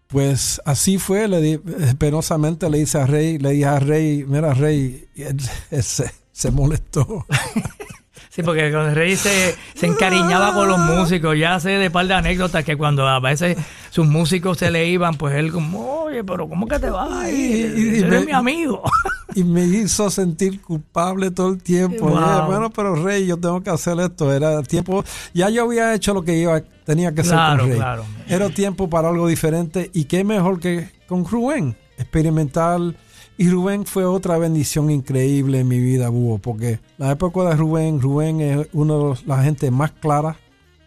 Pues 0.08 0.62
así 0.64 0.98
fue, 0.98 1.28
le 1.28 1.42
di, 1.42 1.58
penosamente 1.98 2.70
le 2.70 2.80
hice 2.80 3.00
a 3.00 3.06
Rey, 3.06 3.38
le 3.38 3.52
dije 3.52 3.66
a 3.66 3.80
Rey, 3.80 4.26
mira 4.26 4.54
Rey, 4.54 5.10
y 5.14 5.22
él, 5.24 5.42
se, 5.84 6.10
se 6.32 6.52
molestó. 6.52 7.26
Sí, 8.32 8.44
porque 8.44 8.72
cuando 8.72 8.96
Rey 8.96 9.18
se, 9.18 9.56
encariñaba 9.82 10.54
con 10.54 10.70
los 10.70 10.80
músicos, 10.80 11.38
ya 11.38 11.60
sé 11.60 11.72
de 11.72 11.92
par 11.92 12.08
de 12.08 12.14
anécdotas 12.14 12.64
que 12.64 12.78
cuando 12.78 13.06
a 13.06 13.20
veces 13.20 13.58
sus 13.90 14.08
músicos 14.08 14.58
se 14.58 14.72
le 14.72 14.88
iban, 14.88 15.16
pues 15.16 15.36
él 15.36 15.52
como, 15.52 16.04
oye, 16.04 16.24
pero 16.24 16.48
¿cómo 16.48 16.66
que 16.66 16.80
te 16.80 16.90
vas? 16.90 17.30
Y, 17.30 18.00
eres 18.02 18.26
mi 18.26 18.32
amigo. 18.32 18.82
Y 19.34 19.46
me 19.46 19.64
hizo 19.64 20.10
sentir 20.10 20.62
culpable 20.62 21.32
todo 21.32 21.52
el 21.54 21.64
tiempo. 21.64 22.10
bueno, 22.10 22.70
pero 22.70 22.96
Rey, 22.96 23.26
yo 23.26 23.38
tengo 23.38 23.62
que 23.62 23.70
hacer 23.70 23.98
esto. 24.02 24.34
Era 24.34 24.62
tiempo, 24.62 25.06
ya 25.34 25.50
yo 25.50 25.64
había 25.64 25.94
hecho 25.94 26.14
lo 26.14 26.24
que 26.24 26.38
iba, 26.38 26.60
tenía 26.86 27.14
que 27.16 27.22
hacer 27.22 27.38
con 27.38 27.60
Rey. 27.60 27.80
Era 28.28 28.50
tiempo 28.50 28.90
para 28.90 29.08
algo 29.08 29.28
diferente 29.28 29.90
y 29.94 30.04
qué 30.04 30.26
mejor 30.26 30.60
que 30.60 30.90
con 31.08 31.26
Rubén, 31.26 31.78
experimental 31.98 32.98
y 33.38 33.50
Rubén 33.50 33.86
fue 33.86 34.06
otra 34.06 34.38
bendición 34.38 34.92
increíble 34.92 35.60
en 35.60 35.68
mi 35.68 35.80
vida, 35.80 36.10
Búho, 36.10 36.38
porque 36.38 36.80
la 36.98 37.12
época 37.12 37.44
de 37.44 37.56
Rubén, 37.56 38.02
Rubén 38.02 38.42
es 38.42 38.68
uno 38.74 39.14
de 39.14 39.20
la 39.26 39.44
gente 39.44 39.72
más 39.72 39.92
clara 39.92 40.38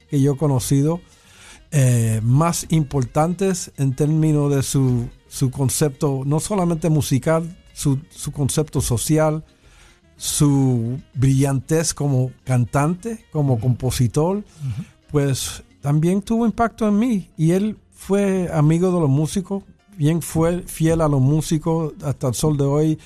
que 0.09 0.21
yo 0.21 0.33
he 0.33 0.37
conocido, 0.37 1.01
eh, 1.73 2.21
más 2.23 2.67
importantes 2.69 3.73
en 3.77 3.97
términos 3.97 4.55
de 4.55 4.63
su, 4.63 5.09
concepto, 5.51 6.23
no 6.25 6.39
solamente 6.39 6.89
musical, 6.91 7.57
su, 7.73 7.99
concepto 8.33 8.81
social, 8.81 9.45
su 10.17 11.01
brillantez 11.15 11.93
como 11.93 12.31
cantante, 12.45 13.25
como 13.33 13.59
compositor, 13.59 14.45
pues 15.11 15.65
también 15.81 16.23
tuvo 16.23 16.47
impacto 16.47 16.87
en 16.87 16.99
mí. 16.99 17.31
Y 17.37 17.51
él 17.51 17.77
fue 17.91 18.49
amigo 18.53 18.93
de 18.93 19.01
los 19.01 19.11
músicos, 19.11 19.65
bien 19.97 20.23
fue 20.23 20.63
fiel 20.63 21.01
a 21.01 21.09
los 21.09 21.21
músicos 21.21 21.95
hasta 22.03 22.29
el 22.29 22.35
sol 22.35 22.57
de 22.57 22.65
hoy. 22.65 22.99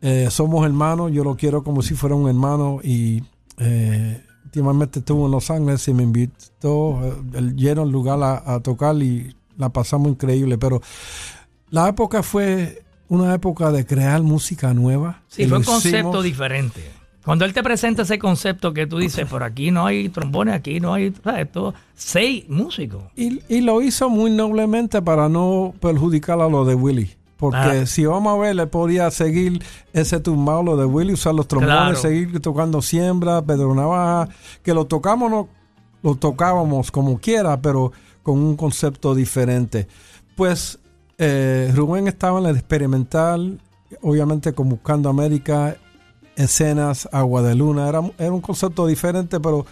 Eh, 0.00 0.28
somos 0.30 0.64
hermanos, 0.66 1.12
yo 1.12 1.24
lo 1.24 1.36
quiero 1.36 1.62
como 1.62 1.82
si 1.82 1.94
fuera 1.94 2.14
un 2.14 2.28
hermano 2.28 2.80
y 2.82 3.22
eh, 3.58 4.22
últimamente 4.44 4.98
estuvo 4.98 5.26
en 5.26 5.32
Los 5.32 5.50
Ángeles 5.50 5.86
y 5.88 5.94
me 5.94 6.02
invitó, 6.02 7.00
eh, 7.02 7.52
lleno 7.56 7.84
el 7.84 7.90
lugar 7.90 8.18
a, 8.22 8.60
tocar 8.60 8.96
y 8.96 9.34
la 9.56 9.70
pasamos 9.70 10.08
increíble, 10.08 10.58
pero 10.58 10.82
la 11.70 11.88
época 11.88 12.22
fue 12.22 12.82
una 13.08 13.34
época 13.34 13.72
de 13.72 13.86
crear 13.86 14.22
música 14.22 14.74
nueva. 14.74 15.22
Sí, 15.28 15.46
fue 15.46 15.58
un 15.58 15.64
concepto 15.64 16.22
diferente. 16.22 16.82
Cuando 17.24 17.46
él 17.46 17.54
te 17.54 17.62
presenta 17.62 18.02
ese 18.02 18.18
concepto 18.18 18.74
que 18.74 18.86
tú 18.86 18.98
dices, 18.98 19.26
por 19.26 19.42
aquí 19.42 19.70
no 19.70 19.86
hay 19.86 20.10
trombones, 20.10 20.54
aquí 20.54 20.78
no 20.78 20.92
hay, 20.92 21.14
¿sabes? 21.24 21.50
Todo, 21.50 21.72
seis 21.94 22.44
músicos. 22.48 23.04
Y, 23.16 23.60
lo 23.62 23.80
hizo 23.80 24.10
muy 24.10 24.30
noblemente 24.30 25.00
para 25.00 25.28
no 25.30 25.72
perjudicar 25.80 26.40
a 26.40 26.48
lo 26.48 26.66
de 26.66 26.74
Willy. 26.74 27.10
Porque 27.38 27.58
ah. 27.58 27.86
si 27.86 28.04
vamos 28.04 28.34
a 28.34 28.40
ver, 28.40 28.56
le 28.56 28.66
podía 28.66 29.10
seguir 29.10 29.62
ese 29.92 30.20
tumbado, 30.20 30.62
lo 30.62 30.76
de 30.76 30.84
Willy, 30.84 31.14
usar 31.14 31.34
los 31.34 31.48
trombones, 31.48 31.98
seguir 31.98 32.40
tocando 32.40 32.82
siembra, 32.82 33.40
Pedro 33.42 33.74
Navaja, 33.74 34.28
que 34.62 34.74
lo 34.74 34.84
tocamos, 34.84 35.30
no, 35.30 35.48
lo 36.02 36.14
tocábamos 36.16 36.90
como 36.90 37.18
quiera, 37.18 37.60
pero 37.60 37.90
con 38.22 38.38
un 38.38 38.54
concepto 38.54 39.14
diferente. 39.14 39.88
Pues 40.36 40.78
eh, 41.16 41.72
Rubén 41.74 42.06
estaba 42.06 42.38
en 42.40 42.46
el 42.46 42.56
experimental, 42.56 43.60
obviamente 44.02 44.52
con 44.52 44.68
Buscando 44.68 45.08
América, 45.08 45.76
escenas, 46.36 47.08
agua 47.12 47.42
de 47.42 47.54
luna, 47.54 47.88
era, 47.88 48.02
era 48.18 48.32
un 48.32 48.40
concepto 48.40 48.86
diferente, 48.86 49.40
pero 49.40 49.66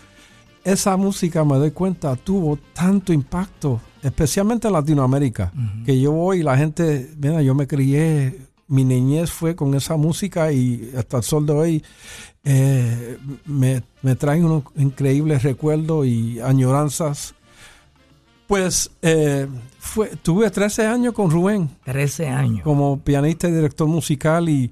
esa 0.64 0.96
música, 0.96 1.44
me 1.44 1.56
doy 1.56 1.72
cuenta, 1.72 2.14
tuvo 2.16 2.58
tanto 2.72 3.12
impacto, 3.12 3.80
especialmente 4.02 4.68
en 4.68 4.74
Latinoamérica, 4.74 5.52
que 5.84 6.00
yo 6.00 6.12
voy 6.12 6.40
y 6.40 6.42
la 6.42 6.56
gente, 6.56 7.10
mira, 7.18 7.42
yo 7.42 7.54
me 7.54 7.66
crié, 7.66 8.38
mi 8.68 8.84
niñez 8.84 9.30
fue 9.30 9.54
con 9.56 9.74
esa 9.74 9.96
música 9.96 10.52
y 10.52 10.92
hasta 10.96 11.18
el 11.18 11.22
sol 11.22 11.46
de 11.46 11.52
hoy 11.52 11.84
eh, 12.44 13.18
me, 13.44 13.82
me 14.02 14.16
traen 14.16 14.44
unos 14.44 14.64
increíbles 14.76 15.42
recuerdos 15.42 16.06
y 16.06 16.40
añoranzas. 16.40 17.34
Pues 18.46 18.90
eh, 19.02 19.46
fue, 19.78 20.08
tuve 20.16 20.50
13 20.50 20.86
años 20.86 21.14
con 21.14 21.30
Rubén. 21.30 21.70
13 21.84 22.28
años. 22.28 22.62
Como 22.62 23.00
pianista 23.00 23.48
y 23.48 23.52
director 23.52 23.88
musical 23.88 24.48
y 24.48 24.70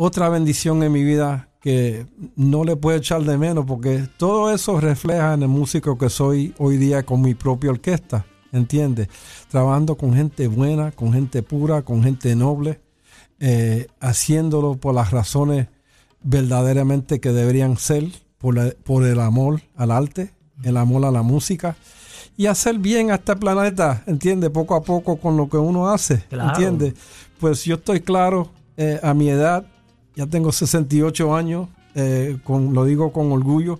otra 0.00 0.28
bendición 0.28 0.80
en 0.84 0.92
mi 0.92 1.02
vida 1.02 1.48
que 1.60 2.06
no 2.36 2.62
le 2.62 2.76
puedo 2.76 2.96
echar 2.96 3.20
de 3.24 3.36
menos 3.36 3.64
porque 3.66 4.06
todo 4.16 4.54
eso 4.54 4.80
refleja 4.80 5.34
en 5.34 5.42
el 5.42 5.48
músico 5.48 5.98
que 5.98 6.08
soy 6.08 6.54
hoy 6.58 6.76
día 6.76 7.02
con 7.02 7.20
mi 7.20 7.34
propia 7.34 7.70
orquesta, 7.70 8.24
¿entiendes? 8.52 9.08
Trabajando 9.48 9.96
con 9.96 10.14
gente 10.14 10.46
buena, 10.46 10.92
con 10.92 11.12
gente 11.12 11.42
pura, 11.42 11.82
con 11.82 12.04
gente 12.04 12.36
noble, 12.36 12.80
eh, 13.40 13.88
haciéndolo 13.98 14.76
por 14.76 14.94
las 14.94 15.10
razones 15.10 15.66
verdaderamente 16.22 17.20
que 17.20 17.32
deberían 17.32 17.76
ser, 17.76 18.04
por, 18.38 18.76
por 18.76 19.04
el 19.04 19.18
amor 19.18 19.62
al 19.74 19.90
arte, 19.90 20.32
el 20.62 20.76
amor 20.76 21.06
a 21.06 21.10
la 21.10 21.22
música 21.22 21.74
y 22.36 22.46
hacer 22.46 22.78
bien 22.78 23.10
a 23.10 23.16
este 23.16 23.34
planeta, 23.34 24.04
¿entiendes? 24.06 24.50
Poco 24.50 24.76
a 24.76 24.82
poco 24.82 25.16
con 25.16 25.36
lo 25.36 25.48
que 25.48 25.56
uno 25.56 25.88
hace, 25.90 26.22
¿entiendes? 26.30 26.94
Pues 27.40 27.64
yo 27.64 27.74
estoy 27.74 28.00
claro 28.00 28.52
eh, 28.76 29.00
a 29.02 29.12
mi 29.12 29.28
edad 29.28 29.66
ya 30.18 30.26
tengo 30.26 30.50
68 30.50 31.36
años, 31.36 31.68
eh, 31.94 32.38
con, 32.42 32.74
lo 32.74 32.84
digo 32.84 33.12
con 33.12 33.30
orgullo. 33.30 33.78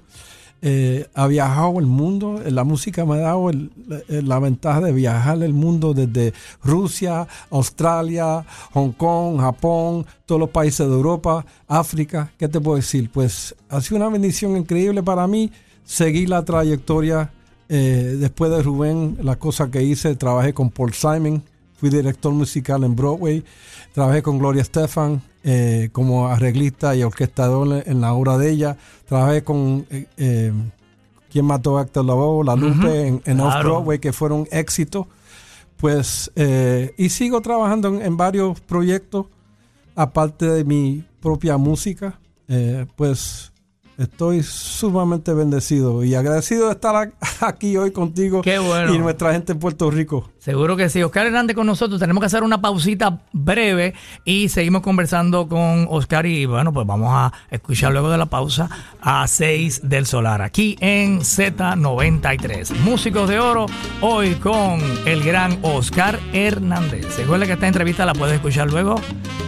Eh, 0.62 1.08
ha 1.14 1.26
viajado 1.26 1.80
el 1.80 1.86
mundo, 1.86 2.40
la 2.46 2.62
música 2.62 3.04
me 3.04 3.14
ha 3.16 3.18
dado 3.18 3.50
la, 4.08 4.38
ventaja 4.38 4.80
de 4.80 4.92
viajar 4.92 5.42
el 5.42 5.52
mundo 5.52 5.94
desde 5.94 6.32
Rusia, 6.62 7.26
Australia, 7.50 8.44
Hong 8.72 8.92
Kong, 8.92 9.40
Japón, 9.40 10.06
todos 10.26 10.40
los 10.40 10.50
países 10.50 10.86
de 10.86 10.92
Europa, 10.92 11.44
África. 11.66 12.30
¿Qué 12.38 12.46
te 12.46 12.60
puedo 12.60 12.76
decir? 12.76 13.10
Pues 13.12 13.56
ha 13.68 13.80
sido 13.80 13.96
una 13.96 14.08
bendición 14.08 14.56
increíble 14.56 15.02
para 15.02 15.26
mí 15.26 15.50
seguir 15.84 16.28
la 16.28 16.44
trayectoria 16.44 17.32
eh, 17.68 18.16
después 18.16 18.52
de 18.52 18.62
Rubén, 18.62 19.18
las 19.22 19.38
cosas 19.38 19.70
que 19.70 19.82
hice, 19.82 20.14
trabajé 20.14 20.54
con 20.54 20.70
Paul 20.70 20.94
Simon, 20.94 21.42
fui 21.74 21.90
director 21.90 22.32
musical 22.32 22.84
en 22.84 22.94
Broadway, 22.94 23.44
trabajé 23.92 24.22
con 24.22 24.38
Gloria 24.38 24.62
Estefan 24.62 25.20
eh, 25.50 25.88
como 25.92 26.28
arreglista 26.28 26.94
y 26.94 27.02
orquestador 27.02 27.82
en 27.86 28.00
la 28.02 28.12
obra 28.12 28.36
de 28.36 28.50
ella, 28.50 28.76
trabajé 29.06 29.42
con 29.42 29.86
eh, 29.88 30.06
eh, 30.18 30.52
quien 31.30 31.46
mató 31.46 31.78
a 31.78 31.82
Héctor 31.82 32.04
Lavoe, 32.04 32.44
La 32.44 32.54
Lupe 32.54 33.06
en, 33.06 33.22
en 33.24 33.36
claro. 33.38 33.46
Off-Broadway, 33.46 33.98
que 33.98 34.12
fueron 34.12 34.46
éxitos. 34.50 35.06
Pues, 35.78 36.30
eh, 36.36 36.92
y 36.98 37.08
sigo 37.08 37.40
trabajando 37.40 37.88
en, 37.88 38.02
en 38.02 38.16
varios 38.18 38.60
proyectos, 38.60 39.26
aparte 39.94 40.44
de 40.46 40.64
mi 40.64 41.02
propia 41.20 41.56
música. 41.56 42.18
Pues 42.96 43.52
estoy 43.98 44.44
sumamente 44.44 45.32
bendecido 45.34 46.04
y 46.04 46.14
agradecido 46.14 46.66
de 46.66 46.72
estar 46.74 47.12
aquí 47.40 47.76
hoy 47.76 47.90
contigo 47.90 48.42
Qué 48.42 48.58
bueno. 48.58 48.94
y 48.94 48.98
nuestra 48.98 49.32
gente 49.32 49.52
en 49.52 49.58
Puerto 49.58 49.90
Rico. 49.90 50.30
Seguro 50.38 50.76
que 50.76 50.88
sí. 50.88 51.02
Oscar 51.02 51.26
Hernández 51.26 51.54
con 51.56 51.66
nosotros. 51.66 52.00
Tenemos 52.00 52.20
que 52.22 52.26
hacer 52.26 52.42
una 52.42 52.60
pausita 52.60 53.20
breve 53.32 53.94
y 54.24 54.48
seguimos 54.48 54.82
conversando 54.82 55.48
con 55.48 55.86
Oscar. 55.90 56.24
Y 56.26 56.46
bueno, 56.46 56.72
pues 56.72 56.86
vamos 56.86 57.10
a 57.12 57.32
escuchar 57.50 57.92
luego 57.92 58.08
de 58.08 58.16
la 58.16 58.26
pausa 58.26 58.70
a 59.02 59.26
6 59.26 59.88
del 59.88 60.06
Solar, 60.06 60.40
aquí 60.40 60.76
en 60.80 61.20
Z93. 61.20 62.76
Músicos 62.78 63.28
de 63.28 63.40
Oro, 63.40 63.66
hoy 64.00 64.34
con 64.36 64.80
el 65.06 65.22
gran 65.22 65.58
Oscar 65.62 66.18
Hernández. 66.32 67.18
Recuerda 67.18 67.46
que 67.46 67.52
esta 67.52 67.66
entrevista 67.66 68.06
la 68.06 68.14
puedes 68.14 68.36
escuchar 68.36 68.70
luego 68.70 68.94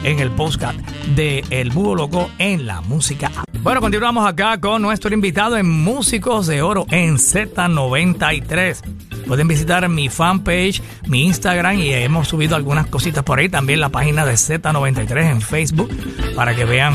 en 0.02 0.18
el 0.18 0.30
podcast 0.32 0.78
de 1.14 1.44
El 1.50 1.70
Búho 1.70 1.94
Loco 1.94 2.30
en 2.38 2.66
la 2.66 2.80
música. 2.80 3.30
Bueno, 3.62 3.80
continuamos 3.82 4.26
acá 4.26 4.39
con 4.60 4.80
nuestro 4.80 5.12
invitado 5.12 5.58
en 5.58 5.68
Músicos 5.68 6.46
de 6.46 6.62
Oro 6.62 6.86
en 6.90 7.16
Z93. 7.16 8.80
Pueden 9.26 9.46
visitar 9.46 9.86
mi 9.90 10.08
fanpage, 10.08 10.80
mi 11.08 11.26
Instagram 11.26 11.78
y 11.78 11.92
hemos 11.92 12.28
subido 12.28 12.56
algunas 12.56 12.86
cositas 12.86 13.22
por 13.22 13.38
ahí. 13.38 13.50
También 13.50 13.80
la 13.80 13.90
página 13.90 14.24
de 14.24 14.32
Z93 14.32 15.30
en 15.30 15.42
Facebook 15.42 15.90
para 16.34 16.54
que 16.54 16.64
vean 16.64 16.94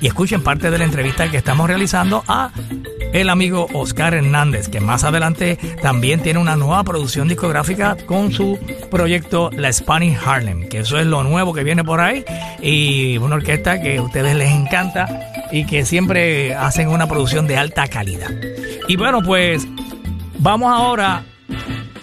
y 0.00 0.06
escuchen 0.06 0.42
parte 0.42 0.70
de 0.70 0.78
la 0.78 0.84
entrevista 0.84 1.30
que 1.30 1.36
estamos 1.36 1.68
realizando 1.68 2.24
a 2.26 2.50
el 3.12 3.28
amigo 3.28 3.66
Oscar 3.74 4.14
Hernández, 4.14 4.70
que 4.70 4.80
más 4.80 5.04
adelante 5.04 5.58
también 5.82 6.22
tiene 6.22 6.38
una 6.38 6.56
nueva 6.56 6.82
producción 6.84 7.28
discográfica 7.28 7.98
con 8.06 8.32
su 8.32 8.58
proyecto 8.90 9.50
La 9.52 9.70
Spanish 9.70 10.16
Harlem, 10.24 10.70
que 10.70 10.78
eso 10.78 10.98
es 10.98 11.04
lo 11.04 11.22
nuevo 11.22 11.52
que 11.52 11.64
viene 11.64 11.84
por 11.84 12.00
ahí 12.00 12.24
y 12.62 13.18
una 13.18 13.34
orquesta 13.34 13.82
que 13.82 13.98
a 13.98 14.02
ustedes 14.02 14.34
les 14.36 14.50
encanta 14.50 15.31
y 15.52 15.66
que 15.66 15.84
siempre 15.84 16.54
hacen 16.54 16.88
una 16.88 17.06
producción 17.06 17.46
de 17.46 17.56
alta 17.56 17.86
calidad. 17.86 18.30
Y 18.88 18.96
bueno, 18.96 19.22
pues 19.22 19.66
vamos 20.38 20.72
ahora 20.72 21.24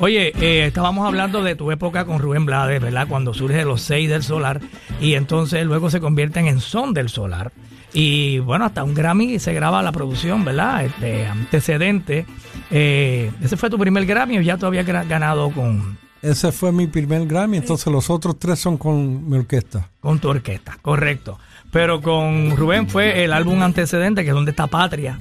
Oye, 0.02 0.32
eh, 0.40 0.66
estábamos 0.66 1.06
hablando 1.06 1.44
de 1.44 1.56
tu 1.56 1.72
época 1.72 2.06
con 2.06 2.20
Rubén 2.20 2.46
Blades, 2.46 2.82
¿verdad? 2.82 3.06
Cuando 3.10 3.34
surge 3.34 3.66
los 3.66 3.82
seis 3.82 4.10
del 4.10 4.24
solar 4.24 4.62
y 5.02 5.16
entonces 5.16 5.66
luego 5.66 5.90
se 5.90 6.00
convierten 6.00 6.48
en 6.48 6.62
son 6.62 6.94
del 6.94 7.10
solar. 7.10 7.52
Y 7.92 8.40
bueno, 8.40 8.64
hasta 8.64 8.86
un 8.86 8.94
Grammy 8.94 9.40
se 9.40 9.54
graba 9.54 9.84
la 9.84 9.92
producción, 9.92 10.46
¿verdad? 10.46 10.86
Este 10.86 11.28
antecedente. 11.28 12.26
Eh, 12.72 13.30
¿Ese 13.42 13.58
fue 13.58 13.70
tu 13.70 13.78
primer 13.78 14.06
Grammy 14.06 14.38
o 14.38 14.42
ya 14.42 14.56
tú 14.58 14.68
habías 14.68 14.86
ganado 14.86 15.52
con, 15.52 15.98
Ese 16.22 16.54
fue 16.54 16.72
mi 16.72 16.88
primer 16.88 17.26
Grammy, 17.26 17.58
entonces 17.58 17.92
los 17.92 18.10
otros 18.10 18.40
tres 18.40 18.58
son 18.58 18.78
con 18.78 19.30
mi 19.30 19.38
orquesta. 19.38 19.90
con 20.00 20.20
tu 20.20 20.30
orquesta? 20.30 20.78
Correcto. 20.82 21.40
Pero 21.72 22.02
con 22.02 22.56
Rubén 22.58 22.90
fue 22.90 23.24
el 23.24 23.34
álbum 23.34 23.62
antecedente, 23.62 24.24
que 24.24 24.30
es 24.30 24.36
donde 24.36 24.52
está 24.52 24.68
Patria. 24.68 25.20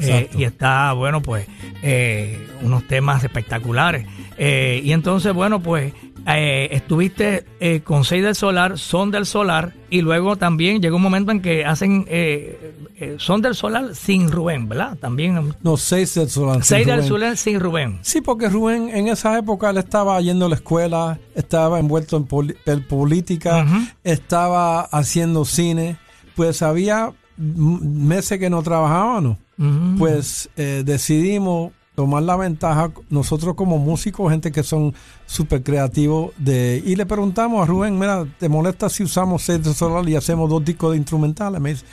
Eh, 0.00 0.30
y 0.36 0.44
está, 0.44 0.92
bueno, 0.92 1.20
pues, 1.20 1.46
eh, 1.82 2.46
unos 2.62 2.86
temas 2.86 3.24
espectaculares. 3.24 4.06
Eh, 4.36 4.80
y 4.84 4.92
entonces, 4.92 5.32
bueno, 5.32 5.60
pues, 5.60 5.92
eh, 6.36 6.68
estuviste 6.72 7.44
eh, 7.60 7.80
con 7.80 8.04
Seis 8.04 8.22
del 8.22 8.34
Solar, 8.34 8.78
Son 8.78 9.10
del 9.10 9.24
Solar, 9.24 9.74
y 9.88 10.02
luego 10.02 10.36
también 10.36 10.82
llegó 10.82 10.96
un 10.96 11.02
momento 11.02 11.32
en 11.32 11.40
que 11.40 11.64
hacen 11.64 12.04
eh, 12.08 12.74
eh, 12.96 13.14
Son 13.18 13.40
del 13.40 13.54
Solar 13.54 13.94
sin 13.94 14.30
Rubén, 14.30 14.68
¿verdad? 14.68 14.96
También 14.98 15.54
No, 15.62 15.76
seis 15.76 16.14
del 16.14 16.28
Solar. 16.28 16.62
Seis 16.62 16.86
del. 16.86 17.04
Solar 17.04 17.36
sin 17.36 17.60
Rubén. 17.60 17.98
Sí, 18.02 18.20
porque 18.20 18.48
Rubén 18.48 18.90
en 18.90 19.08
esa 19.08 19.38
época 19.38 19.70
él 19.70 19.78
estaba 19.78 20.20
yendo 20.20 20.46
a 20.46 20.48
la 20.50 20.56
escuela, 20.56 21.18
estaba 21.34 21.78
envuelto 21.78 22.16
en, 22.16 22.56
en 22.66 22.82
política, 22.86 23.66
estaba 24.04 24.82
haciendo 24.82 25.44
cine, 25.44 25.96
pues 26.34 26.60
había 26.62 27.12
meses 27.36 28.38
que 28.38 28.50
no 28.50 28.62
trabajábamos. 28.62 29.38
Ujú. 29.58 29.96
Pues 29.98 30.50
eh, 30.56 30.82
decidimos 30.84 31.72
tomar 31.98 32.22
la 32.22 32.36
ventaja, 32.36 32.92
nosotros 33.10 33.56
como 33.56 33.76
músicos, 33.78 34.30
gente 34.30 34.52
que 34.52 34.62
son 34.62 34.94
súper 35.26 35.64
creativos, 35.64 36.30
de, 36.38 36.80
y 36.86 36.94
le 36.94 37.04
preguntamos 37.06 37.60
a 37.60 37.66
Rubén, 37.66 37.98
mira, 37.98 38.24
¿te 38.38 38.48
molesta 38.48 38.88
si 38.88 39.02
usamos 39.02 39.42
seis 39.42 39.64
de 39.64 39.74
solar 39.74 40.08
y 40.08 40.14
hacemos 40.14 40.48
dos 40.48 40.64
discos 40.64 40.92
de 40.92 40.98
instrumentales? 40.98 41.60
Me 41.60 41.70
dice, 41.70 41.84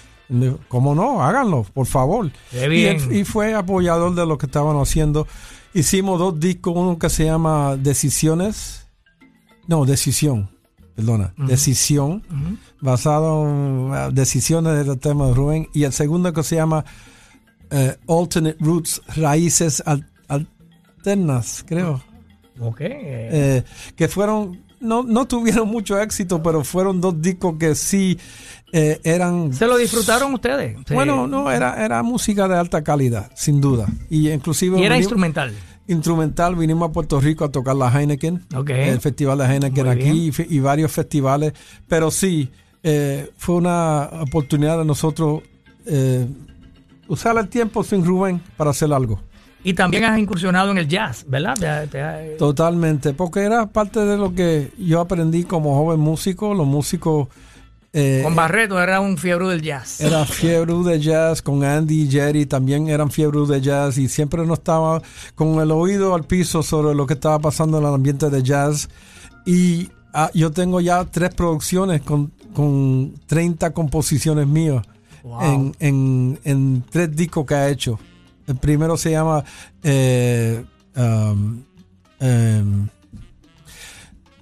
¿cómo 0.68 0.94
no? 0.94 1.24
Háganlo, 1.24 1.63
por 1.74 1.88
favor. 1.88 2.30
Y, 2.54 2.86
él- 2.86 3.15
y 3.15 3.24
fue 3.24 3.56
apoyador 3.56 4.13
de 4.13 4.28
lo 4.28 4.38
que 4.38 4.46
estaban 4.46 4.78
haciendo. 4.78 5.26
Hicimos 5.74 6.20
dos 6.20 6.39
discos, 6.39 6.76
uno 6.78 7.00
que 7.00 7.10
se 7.10 7.26
llama 7.26 7.76
Decisiones, 7.76 8.86
no, 9.68 9.86
Decisión, 9.86 10.50
perdona, 10.96 11.34
Decisión, 11.48 12.22
basado 12.80 13.41
en 13.50 13.89
uh, 13.91 14.12
decisiones 14.12 14.86
del 14.86 15.00
tema 15.00 15.26
de 15.26 15.34
Rubén, 15.34 15.68
y 15.74 15.82
el 15.86 15.94
segundo 15.94 16.32
que 16.32 16.44
se 16.44 16.58
llama 16.58 16.86
eh, 17.71 17.95
Alternate 18.08 18.58
Roots, 18.60 19.01
Raíces 19.15 19.82
Al- 19.86 20.08
Alternas, 20.28 21.63
creo, 21.67 22.01
Ok. 22.60 22.78
eh, 22.82 23.63
que 23.95 24.08
fueron, 24.08 24.62
no, 24.80 25.04
no 25.04 25.28
tuvieron 25.28 25.67
mucho 25.69 25.99
éxito, 25.99 26.41
pero 26.41 26.63
fueron 26.63 26.99
dos 27.01 27.21
discos 27.21 27.56
que 27.60 27.75
sí 27.75 28.17
eh, 28.73 28.99
eran... 29.04 29.54
¿Se 29.54 29.67
lo 29.67 29.78
disfrutaron 29.78 30.34
ustedes? 30.34 30.78
Sí. 30.88 30.93
Bueno, 30.93 31.28
no, 31.28 31.49
era, 31.51 31.84
era 31.84 32.01
música 32.04 32.47
de 32.47 32.58
alta 32.58 32.84
calidad, 32.84 33.32
sin 33.36 33.62
duda. 33.62 33.88
Y 34.10 34.30
inclusive... 34.30 34.78
Y 34.80 34.84
era 34.84 34.95
vinimos- 34.95 34.99
instrumental. 35.04 35.54
instrumental, 35.88 36.56
vinimos 36.56 36.89
a 36.89 36.91
Puerto 36.91 37.21
Rico 37.21 37.45
a 37.45 37.51
tocar 37.51 37.75
la 37.75 37.89
Heineken, 37.89 38.43
Ok. 38.56 38.69
el 38.71 38.99
festival 38.99 39.38
de 39.38 39.45
Heineken 39.45 39.86
Muy 39.86 39.95
aquí 39.95 40.32
y, 40.49 40.56
y 40.58 40.60
varios 40.60 40.91
festivales, 40.91 41.54
pero 41.88 42.10
sí, 42.12 42.49
eh, 42.84 43.30
fue 43.38 43.56
una 43.56 44.10
oportunidad 44.21 44.78
de 44.80 44.86
nosotros 44.86 45.41
usar 47.08 47.38
el 47.38 47.48
tiempo 47.50 47.84
sin 47.84 48.04
Rubén 48.06 48.41
para 48.58 48.72
hacer 48.72 48.91
algo. 48.94 49.22
Y 49.63 49.74
también 49.74 50.04
has 50.04 50.20
incursionado 50.20 50.70
en 50.72 50.78
el 50.78 50.88
jazz, 50.88 51.26
¿verdad? 51.28 51.56
Te- 51.56 51.88
te- 51.88 52.36
Totalmente, 52.38 53.13
porque 53.13 53.39
era 53.41 53.65
parte 53.65 54.00
de 54.02 54.15
lo 54.15 54.34
que 54.36 54.72
yo 54.78 55.00
aprendí 55.02 55.44
como 55.44 55.76
joven 55.76 56.00
músico, 56.00 56.54
los 56.54 56.68
músicos... 56.68 57.30
eh, 57.91 58.22
con 58.24 58.36
Barreto 58.36 58.80
era 58.80 59.00
un 59.00 59.18
fiebre 59.18 59.48
del 59.48 59.63
jazz. 59.63 60.02
Era 60.02 60.24
fiebre 60.26 60.76
de 60.84 61.00
jazz 61.00 61.41
con 61.41 61.63
Andy 61.63 62.04
y 62.04 62.12
Jerry, 62.12 62.46
también 62.46 62.89
eran 62.89 63.10
fiebre 63.10 63.39
de 63.48 63.60
jazz 63.60 63.98
y 63.98 64.08
siempre 64.08 64.46
no 64.46 64.54
estaba 64.54 65.02
con 65.34 65.60
el 65.60 65.72
oído 65.72 66.13
al 66.13 66.26
piso 66.26 66.62
sobre 66.62 66.94
lo 66.94 67.08
que 67.08 67.15
estaba 67.15 67.39
pasando 67.39 67.80
en 67.80 67.86
el 67.86 67.94
ambiente 67.96 68.30
de 68.30 68.44
jazz. 68.44 68.88
Y 69.48 69.89
ah, 70.13 70.30
yo 70.36 70.52
tengo 70.52 70.80
ya 70.80 71.06
tres 71.06 71.34
producciones 71.34 72.02
con, 72.04 72.32
con 72.54 73.15
30 73.26 73.72
composiciones 73.72 74.46
mías 74.46 74.86
Wow. 75.25 75.41
en, 75.41 75.75
en- 75.79 76.39
en 76.43 76.83
tres 76.89 77.15
discos 77.15 77.45
que 77.47 77.55
ha 77.55 77.67
hecho. 77.69 77.97
El 78.45 78.57
primero 78.57 78.95
se 78.95 79.09
llama 79.09 79.43
eh, 79.81 80.63
um, 80.95 81.63
em, 82.19 82.88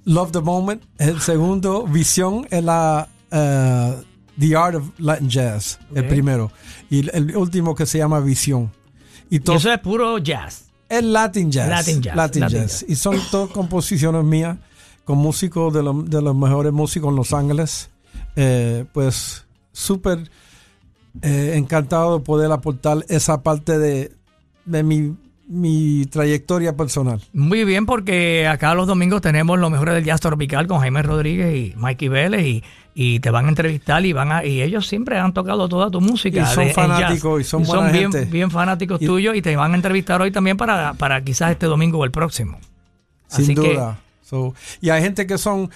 Love 0.05 0.31
the 0.33 0.41
Moment. 0.41 0.83
El 0.97 1.21
segundo, 1.21 1.85
Visión, 1.87 2.45
es 2.51 2.61
la 2.63 3.07
eh, 3.31 3.95
The 4.37 4.55
Art 4.57 4.75
of 4.75 4.89
Latin 4.99 5.29
Jazz. 5.29 5.79
El 5.95 6.05
primero. 6.07 6.51
Y 6.89 7.07
el, 7.15 7.35
último 7.37 7.73
que 7.75 7.85
se 7.85 7.99
llama 7.99 8.19
Visión. 8.19 8.69
Y 9.29 9.37
Y 9.37 9.39
todo 9.39 9.55
eso 9.55 9.71
es 9.71 9.79
puro 9.79 10.17
jazz. 10.17 10.65
es 10.89 11.01
Latin 11.03 11.49
Jazz. 11.49 11.69
Latin 11.69 12.01
jazz, 12.01 12.15
Latin 12.15 12.41
Latin 12.41 12.59
jazz. 12.59 12.81
jazz. 12.81 12.85
Y 12.89 12.95
son 12.95 13.17
todas 13.31 13.49
composiciones 13.51 14.23
mías 14.25 14.57
con 15.05 15.17
músicos 15.17 15.73
de, 15.73 15.81
lo- 15.81 16.03
de 16.03 16.21
los 16.21 16.35
mejores 16.35 16.73
músicos 16.73 17.09
en 17.09 17.15
Los 17.15 17.31
Ángeles. 17.31 17.89
Eh, 18.35 18.83
pues 18.93 19.45
súper 19.71 20.29
eh, 21.21 21.53
encantado 21.55 22.17
de 22.19 22.25
poder 22.25 22.51
aportar 22.51 22.99
esa 23.09 23.43
parte 23.43 23.77
de, 23.77 24.11
de 24.65 24.83
mi, 24.83 25.15
mi 25.47 26.05
trayectoria 26.07 26.75
personal. 26.75 27.21
Muy 27.33 27.63
bien, 27.65 27.85
porque 27.85 28.47
acá 28.47 28.73
los 28.73 28.87
domingos 28.87 29.21
tenemos 29.21 29.59
lo 29.59 29.69
mejor 29.69 29.91
del 29.91 30.03
jazz 30.03 30.21
tropical 30.21 30.67
con 30.67 30.79
Jaime 30.79 31.03
Rodríguez 31.03 31.55
y 31.55 31.75
Mikey 31.77 32.07
Vélez 32.07 32.45
y, 32.45 32.63
y 32.95 33.19
te 33.19 33.29
van 33.29 33.45
a 33.45 33.49
entrevistar 33.49 34.05
y 34.05 34.13
van 34.13 34.31
a 34.31 34.45
y 34.45 34.61
ellos 34.61 34.87
siempre 34.87 35.17
han 35.19 35.33
tocado 35.33 35.67
toda 35.69 35.89
tu 35.91 36.01
música. 36.01 36.41
Y 36.41 36.45
son 36.55 36.65
de- 36.67 36.73
fanáticos 36.73 37.41
y 37.41 37.43
son 37.43 37.63
buena 37.63 37.91
bien, 37.91 38.11
gente. 38.11 38.25
bien 38.31 38.49
fanáticos 38.51 39.01
Y- 39.01 39.05
tuyos 39.05 39.35
y 39.35 39.41
te 39.41 39.55
van 39.55 39.73
a 39.73 39.75
entrevistar 39.75 40.21
hoy 40.21 40.31
también 40.31 40.57
para, 40.57 40.93
para 40.93 41.23
quizás 41.23 41.51
este 41.51 41.65
domingo 41.67 41.99
o 41.99 42.05
el 42.05 42.11
próximo. 42.11 42.57
Sin 43.27 43.43
Así 43.45 43.55
que- 43.55 43.73
duda. 43.73 43.99
So, 44.21 44.55
y 44.81 44.89
hay 44.89 45.03
gente 45.03 45.27
que 45.27 45.37
son, 45.37 45.69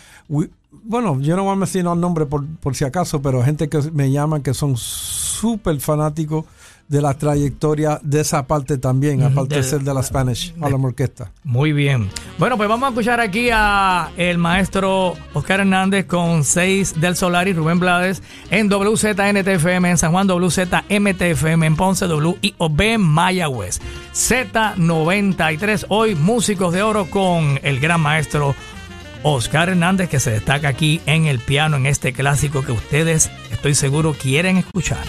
bueno, 0.83 1.19
yo 1.19 1.35
no 1.35 1.43
voy 1.43 1.53
a 1.53 1.55
mencionar 1.55 1.95
el 1.95 2.01
nombre 2.01 2.25
por, 2.25 2.45
por 2.45 2.75
si 2.75 2.85
acaso, 2.85 3.21
pero 3.21 3.43
gente 3.43 3.69
que 3.69 3.79
me 3.93 4.11
llaman 4.11 4.41
que 4.41 4.53
son 4.53 4.77
súper 4.77 5.79
fanáticos 5.79 6.45
de 6.87 7.01
la 7.01 7.13
trayectoria 7.13 7.99
de 8.01 8.21
esa 8.21 8.47
parte 8.47 8.77
también, 8.77 9.21
aparte 9.21 9.55
de, 9.55 9.63
ser 9.63 9.81
de 9.81 9.93
la 9.93 10.01
Spanish 10.01 10.53
Harlem 10.61 10.85
Orquesta. 10.85 11.31
Muy 11.43 11.73
bien. 11.73 12.09
Bueno, 12.37 12.55
pues 12.55 12.69
vamos 12.69 12.87
a 12.87 12.89
escuchar 12.89 13.19
aquí 13.19 13.49
a 13.51 14.09
el 14.15 14.37
maestro 14.37 15.13
Oscar 15.33 15.59
Hernández 15.59 16.05
con 16.05 16.43
6 16.43 16.99
del 17.01 17.15
Solar 17.15 17.47
y 17.47 17.53
Rubén 17.53 17.79
Blades 17.79 18.23
en 18.51 18.69
WZNTFM 18.69 19.89
en 19.89 19.97
San 19.97 20.11
Juan, 20.11 20.27
WZMTFM 20.29 21.65
en 21.65 21.75
Ponce, 21.75 22.07
WIOB 22.07 22.81
en 22.81 23.01
Mayagüez. 23.01 23.81
Z93, 24.13 25.85
hoy 25.89 26.15
músicos 26.15 26.73
de 26.73 26.83
oro 26.83 27.09
con 27.09 27.59
el 27.63 27.79
gran 27.81 27.99
maestro 27.99 28.55
Oscar 29.23 29.69
Hernández 29.69 30.09
que 30.09 30.19
se 30.19 30.31
destaca 30.31 30.67
aquí 30.67 31.01
en 31.05 31.25
el 31.25 31.39
piano 31.39 31.77
en 31.77 31.85
este 31.85 32.13
clásico 32.13 32.63
que 32.63 32.71
ustedes 32.71 33.29
estoy 33.51 33.75
seguro 33.75 34.13
quieren 34.13 34.57
escuchar. 34.57 35.03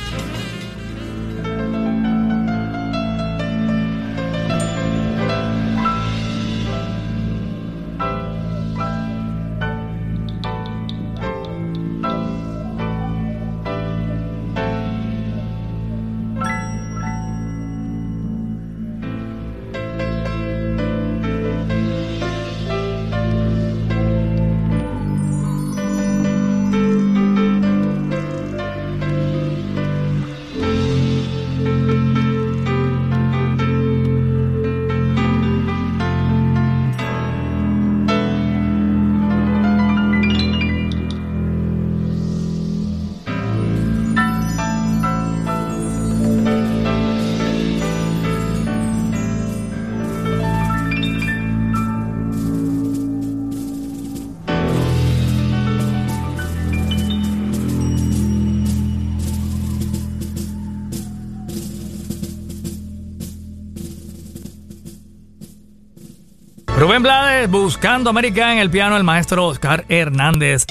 Rubén 66.99 67.13
Blades, 67.13 67.49
Buscando 67.49 68.11
América 68.11 68.53
en 68.53 68.59
el 68.59 68.71
piano, 68.71 68.97
el 68.97 69.05
maestro 69.05 69.47
Oscar 69.47 69.85
Hernández. 69.89 70.65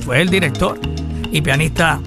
Fue 0.00 0.20
el 0.20 0.28
director 0.28 0.78
y 1.32 1.40
pianista 1.40 1.98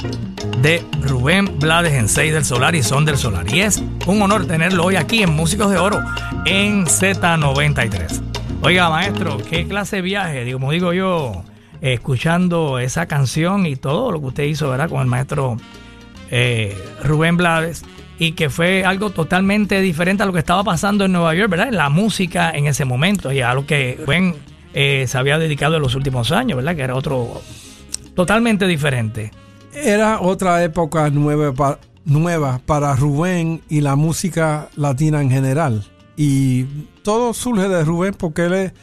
de 0.62 0.86
Rubén 1.02 1.58
Blades 1.58 1.94
en 1.94 2.08
6 2.08 2.32
del 2.32 2.46
Solar 2.46 2.76
y 2.76 2.84
Son 2.84 3.06
del 3.06 3.18
Solar. 3.18 3.52
Y 3.52 3.62
es 3.62 3.82
un 4.06 4.22
honor 4.22 4.46
tenerlo 4.46 4.86
hoy 4.86 4.98
aquí 4.98 5.24
en 5.24 5.32
Músicos 5.32 5.72
de 5.72 5.80
Oro 5.80 6.00
en 6.46 6.86
Z93. 6.86 8.22
Oiga, 8.62 8.88
maestro, 8.92 9.40
qué 9.50 9.68
clase 9.68 9.96
de 9.96 10.02
viaje, 10.04 10.52
como 10.54 10.72
digo 10.72 10.94
yo, 10.94 11.44
escuchando 11.82 12.78
esa 12.78 13.08
canción 13.08 13.66
y 13.66 13.76
todo 13.76 14.12
lo 14.12 14.20
que 14.20 14.28
usted 14.28 14.44
hizo, 14.44 14.70
¿verdad? 14.70 14.90
Con 14.90 15.02
el 15.02 15.08
maestro 15.08 15.58
eh, 16.30 16.78
Rubén 17.04 17.36
Blades 17.36 17.84
y 18.20 18.34
que 18.34 18.50
fue 18.50 18.84
algo 18.84 19.10
totalmente 19.12 19.80
diferente 19.80 20.24
a 20.24 20.26
lo 20.26 20.34
que 20.34 20.40
estaba 20.40 20.64
pasando 20.64 21.06
en 21.06 21.14
Nueva 21.14 21.34
York, 21.34 21.50
¿verdad? 21.50 21.70
La 21.72 21.90
música 21.90 22.52
en 22.52 22.68
ese 22.68 22.84
momento 22.84 23.32
y 23.32 23.40
a 23.40 23.54
lo 23.54 23.66
que 23.66 23.98
Rubén 24.06 24.36
eh, 24.74 25.06
se 25.08 25.18
había 25.18 25.40
dedicado 25.40 25.78
en 25.78 25.82
los 25.82 25.96
últimos 25.96 26.32
años, 26.32 26.58
¿verdad? 26.58 26.76
Que 26.76 26.82
era 26.82 26.96
otro 26.96 27.42
totalmente 28.16 28.68
diferente. 28.68 29.32
Era 29.74 30.20
otra 30.20 30.62
época 30.64 31.10
nueva, 31.10 31.80
nueva 32.04 32.60
para 32.66 32.94
Rubén 32.96 33.62
y 33.70 33.80
la 33.80 33.96
música 33.96 34.68
latina 34.76 35.22
en 35.22 35.32
general. 35.32 35.86
Y 36.18 36.66
todo 37.04 37.34
surge 37.34 37.70
de 37.70 37.86
Rubén 37.86 38.14
porque 38.14 38.46
él 38.46 38.54
es 38.54 38.74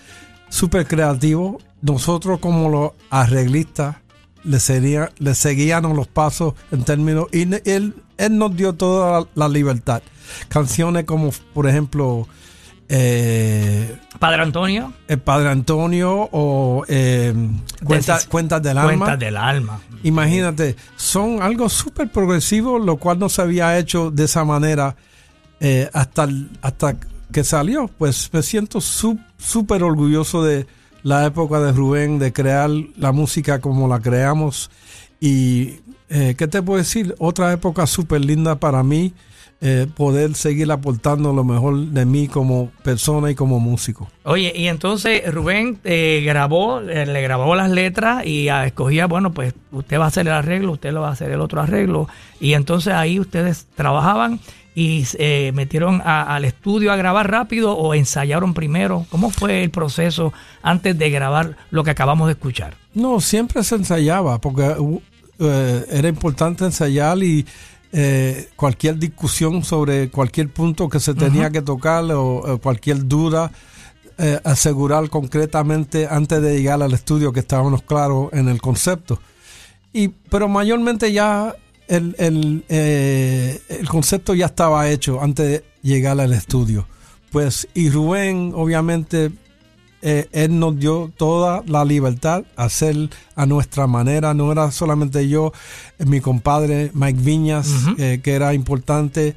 súper 0.49 0.87
creativo. 0.87 1.59
Nosotros 1.83 2.38
como 2.38 2.70
los 2.70 2.92
arreglistas 3.11 3.96
le, 4.44 4.61
sería, 4.61 5.11
le 5.18 5.35
seguíamos 5.35 5.94
los 5.94 6.09
pasos 6.09 6.55
en 6.72 6.85
términos... 6.85 7.27
Y 7.33 7.42
él 7.68 7.94
él 8.18 8.38
nos 8.38 8.57
dio 8.57 8.74
toda 8.74 9.26
la, 9.35 9.48
libertad. 9.48 10.02
Canciones 10.48 11.05
como, 11.05 11.31
por 11.55 11.68
ejemplo, 11.68 12.26
eh, 12.88 13.96
Padre 14.18 14.42
Antonio. 14.42 14.92
El 15.09 15.18
Padre 15.18 15.50
Antonio 15.50 16.29
o 16.33 16.85
eh, 16.88 17.35
Cuentas 17.85 18.62
del 18.62 18.79
Alma. 18.79 18.96
Cuentas 18.96 19.18
del 19.18 19.37
Alma. 19.37 19.81
Imagínate, 20.02 20.76
son 20.96 21.42
algo 21.42 21.68
súper 21.68 22.11
progresivo, 22.11 22.79
lo 22.79 22.96
cual 22.96 23.18
no 23.18 23.29
se 23.29 23.42
había 23.42 23.79
hecho 23.79 24.11
de 24.11 24.24
esa 24.24 24.44
manera 24.44 24.96
eh, 25.61 25.88
hasta, 25.92 26.29
hasta 26.62 26.96
que 27.33 27.44
salió. 27.44 27.88
Pues 27.88 28.31
me 28.33 28.42
siento 28.42 28.81
súper 28.81 29.83
orgulloso 29.83 30.44
de 30.44 30.66
la 31.02 31.26
época 31.26 31.61
de 31.61 31.72
Rubén, 31.72 32.18
de 32.18 32.33
crear 32.33 32.70
la 32.96 33.12
música 33.12 33.61
como 33.61 33.88
la 33.88 34.00
creamos. 34.00 34.70
Y 35.20 35.81
eh, 36.09 36.35
¿qué 36.37 36.47
te 36.47 36.62
puedo 36.62 36.79
decir? 36.79 37.14
Otra 37.19 37.53
época 37.53 37.87
súper 37.87 38.25
linda 38.25 38.57
para 38.57 38.83
mí, 38.83 39.12
eh, 39.61 39.87
poder 39.97 40.35
seguir 40.35 40.71
aportando 40.71 41.33
lo 41.33 41.42
mejor 41.42 41.77
de 41.77 42.05
mí 42.05 42.29
como 42.29 42.71
persona 42.83 43.31
y 43.31 43.35
como 43.35 43.59
músico. 43.59 44.09
Oye, 44.25 44.53
y 44.55 44.69
entonces 44.69 45.23
Rubén 45.33 45.79
eh, 45.85 46.23
grabó, 46.25 46.81
le 46.81 47.23
grabó 47.23 47.57
las 47.57 47.71
letras 47.71 48.27
y 48.27 48.49
ah, 48.49 48.66
escogía, 48.66 49.07
bueno, 49.07 49.33
pues 49.33 49.55
usted 49.73 49.99
va 49.99 50.05
a 50.05 50.09
hacer 50.09 50.27
el 50.27 50.35
arreglo, 50.35 50.73
usted 50.73 50.92
lo 50.92 51.01
va 51.01 51.09
a 51.09 51.12
hacer 51.12 51.31
el 51.31 51.40
otro 51.40 51.61
arreglo. 51.61 52.09
Y 52.38 52.53
entonces 52.53 52.92
ahí 52.92 53.19
ustedes 53.19 53.66
trabajaban 53.75 54.40
y 54.77 55.07
se 55.07 55.53
metieron 55.55 56.03
al 56.05 56.45
estudio 56.45 56.92
a 56.92 56.97
grabar 56.97 57.31
rápido 57.31 57.75
o 57.75 57.95
ensayaron 57.95 58.53
primero? 58.53 59.07
¿Cómo 59.09 59.31
fue 59.31 59.64
el 59.64 59.71
proceso 59.71 60.35
antes 60.62 60.99
de 60.99 61.09
grabar 61.09 61.57
lo 61.71 61.83
que 61.83 61.92
acabamos 61.92 62.27
de 62.27 62.33
escuchar? 62.33 62.75
No, 62.92 63.21
siempre 63.21 63.64
se 63.64 63.77
ensayaba 63.77 64.38
porque 64.38 64.77
eh, 65.38 65.87
era 65.90 66.09
importante 66.09 66.64
ensayar 66.64 67.22
y 67.22 67.46
eh, 67.92 68.49
cualquier 68.57 68.99
discusión 68.99 69.62
sobre 69.62 70.11
cualquier 70.11 70.53
punto 70.53 70.88
que 70.88 71.01
se 71.01 71.14
tenía 71.14 71.51
que 71.51 71.62
tocar 71.62 72.05
o, 72.12 72.59
cualquier 72.62 73.07
duda, 73.07 73.53
eh, 74.18 74.40
asegurar 74.44 75.09
concretamente 75.11 76.07
antes 76.11 76.40
de 76.42 76.57
llegar 76.57 76.83
al 76.83 76.92
estudio 76.92 77.33
que 77.33 77.40
estábamos 77.40 77.83
claros 77.83 78.31
en 78.33 78.49
el 78.49 78.61
concepto. 78.61 79.20
Y, 79.92 80.09
pero 80.09 80.49
mayormente 80.49 81.12
ya 81.12 81.55
el, 81.88 82.14
el, 82.18 82.64
el 82.68 83.88
concepto 83.88 84.35
ya 84.35 84.46
estaba 84.46 84.88
hecho 84.88 85.22
antes 85.22 85.46
de 85.46 85.64
llegar 85.83 86.20
al 86.20 86.33
estudio. 86.33 86.87
Pues, 87.31 87.68
y 87.75 87.90
Rubén, 87.90 88.53
obviamente, 88.55 89.31
eh, 90.09 90.29
él 90.31 90.61
nos 90.61 90.79
dio 90.79 91.11
toda 91.16 91.64
la 91.66 91.85
libertad 91.85 92.45
a 92.55 92.66
hacer 92.66 93.11
a 93.35 93.45
nuestra 93.45 93.88
manera. 93.88 94.35
No 94.35 94.53
era 94.53 94.71
solamente 94.71 95.29
yo, 95.29 95.53
eh, 95.99 96.05
mi 96.07 96.21
compadre 96.21 96.92
Mike 96.95 97.21
Viñas, 97.21 97.69
eh, 97.99 98.21
que 98.23 98.35
era 98.35 98.55
importante, 98.55 99.35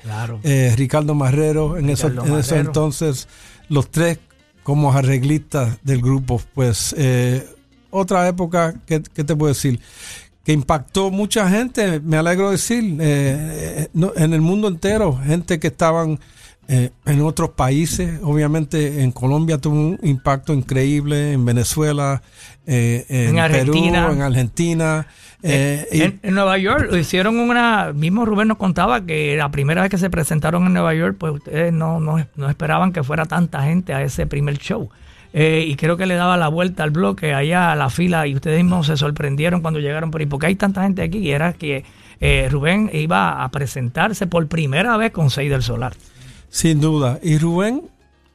Ricardo 0.77 1.15
Marrero, 1.15 1.75
en, 1.75 1.89
eso, 1.89 2.11
entonces, 2.51 3.27
los 3.67 3.89
tres 3.89 4.19
como 4.61 4.93
arreglistas 4.93 5.79
del 5.81 6.03
grupo. 6.03 6.39
Pues 6.53 6.95
otra 7.89 8.27
época, 8.27 8.75
¿qué, 8.85 8.99
te 8.99 9.35
puedo 9.35 9.51
decir? 9.51 9.79
que 10.43 10.53
impactó 10.53 11.09
mucha 11.09 11.49
gente, 11.49 11.99
me 11.99 12.17
alegro 12.17 12.51
decir, 12.51 12.83
en 12.83 14.33
el 14.33 14.41
mundo 14.41 14.67
entero, 14.67 15.19
gente 15.25 15.59
que 15.59 15.67
estaban 15.67 16.19
eh, 16.71 16.91
en 17.07 17.21
otros 17.21 17.49
países. 17.49 18.19
Obviamente 18.21 19.01
en 19.01 19.11
Colombia 19.11 19.57
tuvo 19.57 19.73
un 19.73 19.99
impacto 20.03 20.53
increíble, 20.53 21.33
en 21.33 21.43
Venezuela, 21.43 22.21
eh, 22.67 23.07
en, 23.09 23.39
Argentina. 23.39 24.03
Perú, 24.03 24.13
en 24.13 24.21
Argentina. 24.21 25.07
Eh, 25.41 26.19
en, 26.21 26.35
Nueva 26.35 26.59
York 26.59 26.93
hicieron 26.93 27.39
una, 27.39 27.91
mismo 27.91 28.23
Rubén 28.23 28.49
nos 28.49 28.57
contaba 28.57 29.03
que 29.03 29.35
la 29.35 29.49
primera 29.49 29.81
vez 29.81 29.89
que 29.89 29.97
se 29.97 30.11
presentaron 30.11 30.67
en 30.67 30.73
Nueva 30.73 30.93
York, 30.93 31.15
pues 31.17 31.33
ustedes 31.33 31.73
no, 31.73 31.99
no, 31.99 32.23
no 32.35 32.49
esperaban 32.51 32.93
que 32.93 33.01
fuera 33.01 33.25
tanta 33.25 33.63
gente 33.63 33.95
a 33.95 34.03
ese 34.03 34.27
primer 34.27 34.59
show. 34.59 34.91
y 35.33 35.75
creo 35.75 35.97
que 35.97 36.05
le 36.05 36.13
daba 36.13 36.37
la 36.37 36.49
vuelta 36.49 36.83
al 36.83 36.91
bloque 36.91 37.33
allá 37.33 37.71
a 37.71 37.75
la 37.75 37.89
fila 37.89 38.27
y 38.27 38.35
ustedes 38.35 38.63
mismos 38.63 38.85
se 38.85 38.95
sorprendieron 38.95 39.61
cuando 39.61 39.79
llegaron 39.79 40.11
por 40.11 40.21
ahí, 40.21 40.27
porque 40.27 40.45
hay 40.45 40.55
tanta 40.55 40.83
gente 40.83 41.01
aquí 41.01 41.17
y 41.17 41.31
era 41.31 41.53
que 41.53 41.83
Rubén 42.51 42.91
iba 42.93 43.43
a 43.43 43.49
presentarse 43.49 44.27
por 44.27 44.45
primera 44.47 44.97
vez 44.97 45.11
con 45.11 45.31
Seis 45.31 45.49
del 45.49 45.63
Solar. 45.63 45.93
Sin 46.49 46.79
duda. 46.81 47.19
Y 47.21 47.37
Rubén, 47.37 47.83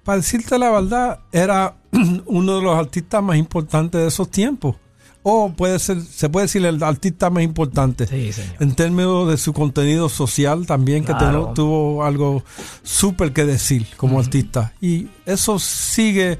para 0.05 0.19
decirte 0.19 0.59
la 0.59 0.71
verdad, 0.71 1.21
era 1.33 1.77
uno 2.27 2.57
de 2.57 2.63
los 2.63 2.77
artistas 2.77 3.23
más 3.23 3.37
importantes 3.37 4.01
de 4.01 4.09
esos 4.09 4.31
tiempos. 4.31 4.77
o 5.27 5.51
puede 5.57 5.79
ser, 5.79 6.03
se 6.03 6.29
puede 6.29 6.45
decir 6.45 6.65
el 6.67 6.83
artista 6.83 7.31
más 7.31 7.43
importante. 7.43 8.07
Sí. 8.07 8.31
En 8.61 8.75
términos 8.75 9.27
de 9.29 9.39
su 9.39 9.55
contenido 9.55 10.11
social 10.11 10.67
también, 10.67 11.03
que 11.05 11.15
Claro. 11.15 11.53
tuvo 11.55 12.05
algo 12.05 12.45
súper 12.83 13.33
que 13.33 13.45
decir 13.47 13.87
como 13.97 14.19
artista. 14.21 14.75
Y 14.83 15.09
eso 15.25 15.59
sigue 15.59 16.39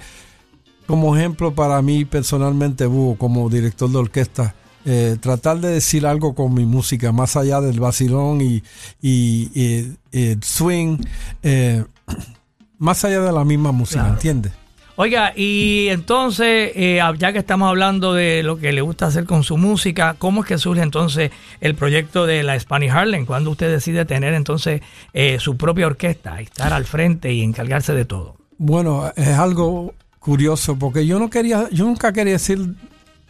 como 0.87 1.17
ejemplo 1.17 1.55
para 1.55 1.81
mí 1.81 2.05
personalmente, 2.05 2.85
Búho, 2.85 3.17
como 3.17 3.49
director 3.49 3.89
de 3.91 3.97
orquesta. 3.97 4.55
Eh, 4.85 5.17
tratar 5.21 5.59
de 5.61 5.69
decir 5.69 6.07
algo 6.07 6.35
con 6.35 6.53
mi 6.55 6.65
música, 6.67 7.13
más 7.13 7.37
allá 7.37 7.61
del 7.61 7.81
vacilón 7.81 8.41
y, 8.41 8.63
y, 9.01 9.51
y- 9.55 9.97
y 10.13 10.37
swing, 10.43 10.99
eh, 11.43 11.85
más 12.79 13.05
allá 13.05 13.21
de 13.21 13.33
la 13.33 13.45
misma 13.45 13.73
música, 13.73 14.01
Claro. 14.01 14.15
¿entiendes? 14.15 14.53
Oiga, 14.97 15.33
y 15.35 15.89
entonces, 15.89 16.71
eh, 16.77 17.01
ya 17.19 17.33
que 17.33 17.41
estamos 17.41 17.69
hablando 17.69 18.15
de 18.15 18.45
lo 18.45 18.59
que 18.59 18.73
le 18.73 18.81
gusta 18.81 19.07
hacer 19.07 19.25
con 19.25 19.43
su 19.43 19.57
música, 19.57 20.15
¿cómo 20.19 20.43
es 20.43 20.47
que 20.47 20.57
surge 20.57 20.83
entonces 20.83 21.33
el 21.61 21.75
proyecto 21.75 22.27
de 22.27 22.45
la 22.45 22.59
Spanish 22.61 22.91
Harlem? 22.91 23.27
¿Cuándo 23.27 23.51
usted 23.51 23.69
decide 23.73 24.05
tener 24.05 24.35
entonces 24.35 24.83
eh, 25.13 25.39
su 25.41 25.57
propia 25.57 25.89
orquesta, 25.89 26.41
estar 26.41 26.73
al 26.73 26.85
frente 26.85 27.33
y 27.33 27.43
encargarse 27.43 27.93
de 27.93 28.05
todo? 28.05 28.37
Bueno, 28.57 29.11
es 29.17 29.31
algo 29.37 29.95
curioso 30.21 30.79
porque 30.79 31.05
yo 31.07 31.19
no 31.19 31.29
quería, 31.29 31.69
yo 31.73 31.87
nunca 31.87 32.13
quería 32.13 32.35
decir, 32.35 32.61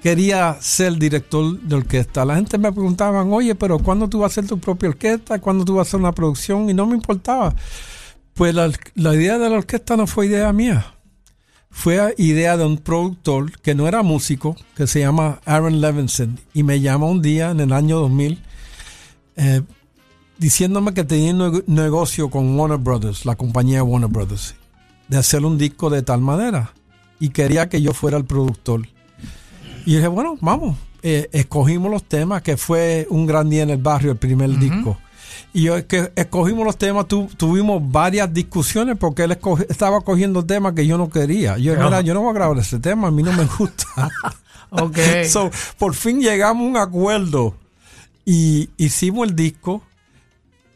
quería 0.03 0.57
ser 0.61 0.97
director 0.99 1.59
de 1.61 1.77
orquesta. 1.77 2.25
La 2.25 2.37
gente 2.37 2.59
me 2.59 2.73
preguntaba, 2.73 3.23
oye, 3.25 3.55
pero 3.55 3.79
¿cuándo 3.79 4.09
tú 4.09 4.21
vas 4.21 4.31
a 4.31 4.41
hacer 4.41 4.47
tu 4.49 4.59
propia 4.59 4.91
orquesta? 4.91 5.39
¿Cuándo 5.41 5.65
tú 5.65 5.75
vas 5.75 5.87
a 5.87 5.89
hacer 5.89 6.01
una 6.01 6.13
producción? 6.13 6.69
Y 6.69 6.75
no 6.75 6.87
me 6.87 6.95
importaba. 6.95 7.55
Pues 8.35 8.55
la, 8.55 8.69
idea 9.15 9.39
de 9.39 9.49
la 9.49 9.57
orquesta 9.57 9.97
no 9.97 10.07
fue 10.07 10.27
idea 10.27 10.53
mía. 10.53 10.95
Fue 11.71 12.15
idea 12.19 12.57
de 12.57 12.65
un 12.65 12.79
productor 12.79 13.59
que 13.61 13.75
no 13.75 13.89
era 13.89 14.03
músico, 14.03 14.57
que 14.77 14.87
se 14.87 15.01
llama 15.01 15.41
Aaron 15.45 15.81
Levinson. 15.81 16.39
Y 16.53 16.63
me 16.63 16.81
llamó 16.81 17.11
un 17.11 17.23
día 17.23 17.51
en 17.51 17.61
el 17.61 17.73
año 17.73 17.99
2000 17.99 18.41
eh, 19.37 19.63
diciéndome 20.39 20.95
que 20.95 21.05
tenía 21.05 21.33
un 21.33 21.39
nego- 21.39 21.65
negocio 21.67 22.29
con 22.31 22.59
Warner 22.59 22.79
Brothers, 22.79 23.25
la 23.25 23.35
compañía 23.37 23.83
Warner 23.83 24.11
Brothers, 24.11 24.55
de 25.09 25.17
hacer 25.17 25.45
un 25.45 25.59
disco 25.59 25.91
de 25.91 26.03
tal 26.03 26.21
manera. 26.21 26.73
Y 27.21 27.31
quería 27.31 27.69
que 27.69 27.81
yo 27.81 27.93
fuera 27.95 28.17
el 28.19 28.25
productor. 28.25 28.89
Y 29.87 29.97
dije, 29.97 30.09
bueno, 30.09 30.37
vamos. 30.41 30.77
Eh, 31.03 31.29
escogimos 31.33 31.91
los 31.91 32.05
temas, 32.05 32.43
que 32.43 32.57
fue 32.57 33.07
un 33.11 33.27
gran 33.27 33.51
día 33.51 33.63
en 33.63 33.71
el 33.71 33.79
barrio, 33.79 34.13
el 34.13 34.17
primer 34.19 34.51
disco. 34.59 34.97
Y 35.53 35.63
yo 35.63 35.87
que 35.87 36.11
escogimos 36.17 36.65
los 36.65 36.77
temas, 36.79 37.07
tu- 37.07 37.29
tuvimos 37.37 37.81
varias 37.93 38.33
discusiones 38.33 38.97
porque 38.99 39.25
él 39.25 39.33
escoge- 39.33 39.67
estaba 39.69 40.01
cogiendo 40.01 40.45
temas 40.45 40.73
que 40.73 40.87
yo 40.87 40.97
no 40.99 41.11
quería. 41.11 41.59
Yo, 41.59 41.75
mira, 41.85 42.01
yo 42.01 42.15
no 42.15 42.23
voy 42.23 42.31
a 42.31 42.35
grabar 42.35 42.59
ese 42.59 42.79
tema, 42.81 43.09
a 43.09 43.11
mí 43.11 43.23
no 43.23 43.33
me 43.33 43.45
gusta. 43.59 43.87
Ok. 44.71 44.97
So, 45.29 45.51
por 45.79 45.95
fin 45.95 46.21
llegamos 46.21 46.65
a 46.67 46.69
un 46.71 46.77
acuerdo 46.77 47.55
y 48.25 48.71
hicimos 48.77 49.29
el 49.29 49.37
disco. 49.37 49.83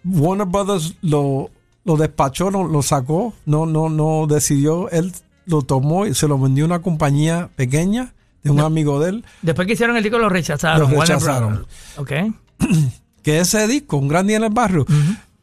Warner 0.05 0.47
Brothers 0.47 0.95
lo, 1.03 1.51
lo 1.85 1.97
despachó, 1.97 2.51
no, 2.53 2.63
lo 2.69 2.83
sacó, 2.83 3.35
no, 3.45 3.67
no, 3.67 3.89
no 3.89 4.27
decidió. 4.29 4.89
Él 4.91 5.13
lo 5.47 5.63
tomó 5.63 6.07
y 6.07 6.15
se 6.15 6.29
lo 6.29 6.39
vendió 6.39 6.65
a 6.65 6.67
una 6.67 6.83
compañía 6.83 7.51
pequeña 7.57 8.15
de 8.49 8.61
un 8.61 8.65
amigo 8.65 9.01
de 9.01 9.11
él. 9.11 9.25
Después 9.43 9.67
que 9.67 9.75
hicieron 9.75 9.97
el 9.97 10.03
disco 10.03 10.19
lo 10.19 10.29
rechazaron. 10.29 10.91
Lo 10.91 11.01
rechazaron. 11.01 11.67
Ok. 11.97 12.13
Que 13.23 13.41
ese 13.41 13.67
disco, 13.67 13.99
un 13.99 14.09
gran 14.09 14.27
día 14.27 14.39
en 14.39 14.45
el 14.45 14.51
barrio, 14.51 14.87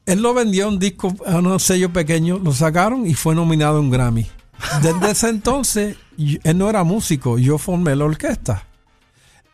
él 0.07 0.21
lo 0.21 0.33
vendió 0.33 0.65
a 0.65 0.69
un 0.69 0.79
disco, 0.79 1.13
a 1.23 1.35
un 1.35 1.59
sello 1.59 1.93
pequeño, 1.93 2.39
lo 2.39 2.51
sacaron 2.51 3.05
y 3.05 3.13
fue 3.13 3.35
nominado 3.35 3.77
a 3.77 3.79
un 3.79 3.91
Grammy. 3.91 4.25
Desde 4.81 5.11
ese 5.11 5.29
entonces, 5.29 5.97
él 6.17 6.57
no 6.57 6.69
era 6.69 6.83
músico, 6.83 7.37
yo 7.37 7.59
formé 7.59 7.95
la 7.95 8.05
orquesta. 8.05 8.63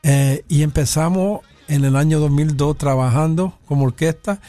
Eh, 0.03 0.45
y 0.47 0.63
empezamos 0.63 1.41
en 1.67 1.83
el 1.83 1.95
año 1.95 2.19
2002 2.19 2.77
trabajando 2.77 3.57
como 3.65 3.85
orquesta. 3.85 4.39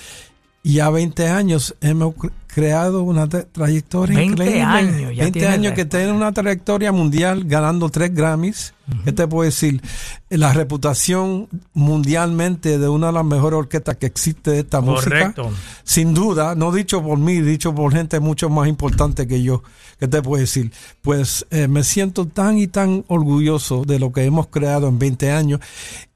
Y 0.63 0.79
a 0.79 0.91
20 0.91 1.29
años 1.29 1.75
hemos 1.81 2.15
creado 2.55 3.03
una 3.03 3.27
tra- 3.29 3.47
trayectoria 3.51 4.17
20 4.17 4.33
increíble. 4.33 4.63
años, 4.63 5.15
ya 5.17 5.23
20 5.25 5.31
tiene 5.39 5.47
años 5.55 5.73
que 5.73 5.85
tiene 5.85 6.13
una 6.13 6.33
trayectoria 6.33 6.93
mundial 6.93 7.45
ganando 7.45 7.89
tres 7.89 8.15
Grammys. 8.15 8.75
¿Qué 9.05 9.13
te 9.13 9.27
puedo 9.27 9.45
decir? 9.45 9.81
La 10.29 10.53
reputación 10.53 11.49
mundialmente 11.73 12.79
de 12.79 12.89
una 12.89 13.09
de 13.09 13.13
las 13.15 13.25
mejores 13.25 13.59
orquestas 13.59 13.97
que 13.97 14.07
existe 14.07 14.51
de 14.51 14.61
esta 14.61 14.81
música. 14.81 15.33
Correcto. 15.33 15.51
Sin 15.85 16.15
duda, 16.15 16.55
no 16.55 16.73
dicho 16.73 17.03
por 17.03 17.19
mí, 17.19 17.41
dicho 17.41 17.75
por 17.75 17.93
gente 17.93 18.21
mucho 18.21 18.49
más 18.51 18.69
importante 18.69 19.27
que 19.27 19.43
yo. 19.43 19.63
¿Qué 19.99 20.09
te 20.09 20.21
puedo 20.21 20.41
decir? 20.41 20.73
Pues 21.01 21.47
eh, 21.51 21.69
me 21.69 21.85
siento 21.85 22.27
tan 22.27 22.59
y 22.59 22.67
tan 22.67 23.05
orgulloso 23.09 23.85
de 23.85 23.99
lo 23.99 24.13
que 24.13 24.25
hemos 24.25 24.49
creado 24.49 24.89
en 24.89 24.99
20 24.99 25.31
años. 25.31 25.61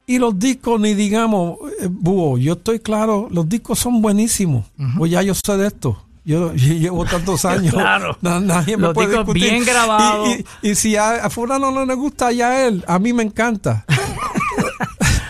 Y 0.09 0.19
los 0.19 0.39
discos, 0.39 0.81
ni 0.81 0.95
digamos, 0.95 1.59
eh, 1.81 1.89
Búho, 1.91 2.39
yo 2.39 2.55
estoy 2.55 2.79
claro, 2.81 3.29
los 3.31 3.49
discos 3.49 3.79
son 3.79 4.01
buenísimos. 4.03 4.65
Pues 4.99 5.11
ya 5.11 5.23
yo 5.23 5.35
sé 5.35 5.57
de 5.57 5.67
esto. 5.69 6.03
Yo, 6.27 6.53
yo 6.55 6.75
llevo 6.75 7.05
tantos 7.07 7.45
años. 7.47 7.73
Claro. 7.73 8.19
Na- 8.21 8.41
nadie 8.41 8.77
me 8.77 8.83
Los 8.83 8.95
puede 8.95 9.17
discutir. 9.17 9.43
bien 9.43 9.65
grabados. 9.65 10.29
Y, 10.29 10.45
y- 10.69 10.71
y 10.73 10.75
si 10.75 10.97
a, 10.97 11.25
a 11.25 11.31
fulano 11.31 11.71
no 11.71 11.87
le 11.87 11.95
gusta 11.95 12.31
ya 12.33 12.49
a 12.51 12.67
él, 12.67 12.85
a 12.87 12.99
mí 12.99 13.15
me 13.15 13.23
encanta. 13.23 13.85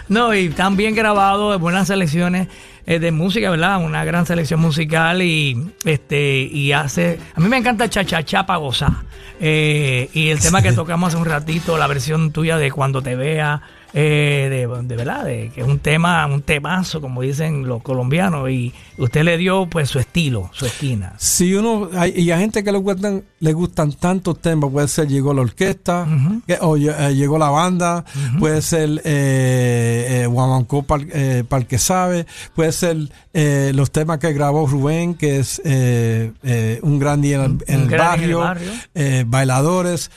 No, 0.09 0.33
y 0.35 0.47
están 0.47 0.77
bien 0.77 0.95
grabados, 0.95 1.61
buenas 1.61 1.89
selecciones 1.89 2.47
eh, 2.87 3.01
de 3.01 3.11
música, 3.11 3.51
¿verdad? 3.51 3.85
Una 3.85 4.05
gran 4.05 4.25
selección 4.25 4.61
musical 4.61 5.21
y 5.21 5.73
este 5.85 6.43
y 6.43 6.71
hace. 6.71 7.19
A 7.35 7.41
mí 7.41 7.49
me 7.49 7.57
encanta 7.57 7.91
Cha 7.91 8.47
para 8.47 8.59
gozar. 8.61 8.93
Eh, 9.41 10.09
y 10.13 10.29
el 10.29 10.39
tema 10.39 10.63
que 10.63 10.73
tocamos 10.73 11.09
hace 11.09 11.17
un 11.17 11.25
ratito, 11.27 11.77
la 11.77 11.89
versión 11.89 12.31
tuya 12.31 12.57
de 12.57 12.71
Cuando 12.71 13.03
te 13.03 13.17
vea, 13.17 13.63
eh, 13.99 14.49
de, 14.51 14.83
de 14.83 14.95
verdad, 14.97 15.25
de, 15.25 15.51
que 15.55 15.63
es 15.63 15.67
un 15.67 15.79
tema, 15.79 16.27
un 16.27 16.43
temazo, 16.43 17.01
como 17.01 17.23
dicen 17.23 17.67
los 17.67 17.81
colombianos, 17.83 18.51
y 18.51 18.75
usted 18.99 19.23
le 19.25 19.39
dio 19.39 19.67
pues 19.71 19.89
su 19.89 19.99
estilo, 19.99 20.51
su 20.53 20.67
esquina. 20.67 21.15
Si 21.17 21.55
uno, 21.55 21.89
hay, 21.97 22.13
y 22.15 22.31
a 22.31 22.37
gente 22.39 22.63
que 22.63 22.73
le 22.73 22.79
gustan, 22.79 23.25
le 23.41 23.53
gustan 23.55 23.93
tantos 23.95 24.39
temas, 24.43 24.71
puede 24.71 24.87
ser 24.89 25.09
llegó 25.09 25.33
la 25.33 25.41
orquesta, 25.41 26.07
que- 26.47 26.59
o 26.61 26.77
eh, 26.77 27.15
llegó 27.15 27.39
la 27.39 27.49
banda, 27.49 28.05
puede 28.39 28.61
ser 28.61 29.01
eh, 29.05 30.23
eh, 30.25 30.27
Guamancó 30.27 30.83
Par- 30.83 31.07
eh, 31.13 31.43
Parque 31.49 31.79
Sabe, 31.79 32.27
puede 32.55 32.73
ser 32.73 32.99
eh, 33.33 33.73
los 33.75 33.91
temas 33.91 34.19
que 34.19 34.31
grabó 34.35 34.67
Rubén, 34.67 35.15
que 35.15 35.39
es 35.39 35.63
eh, 35.65 36.33
eh, 36.43 36.81
un 36.83 36.99
gran 36.99 37.23
día 37.23 37.37
en 37.37 37.43
el, 37.45 37.51
en 37.51 37.57
día 37.57 37.75
en 37.77 37.83
el 37.93 37.99
barrio, 37.99 38.39
barrio. 38.41 38.71
eh, 38.95 39.25
bailadores. 39.27 40.11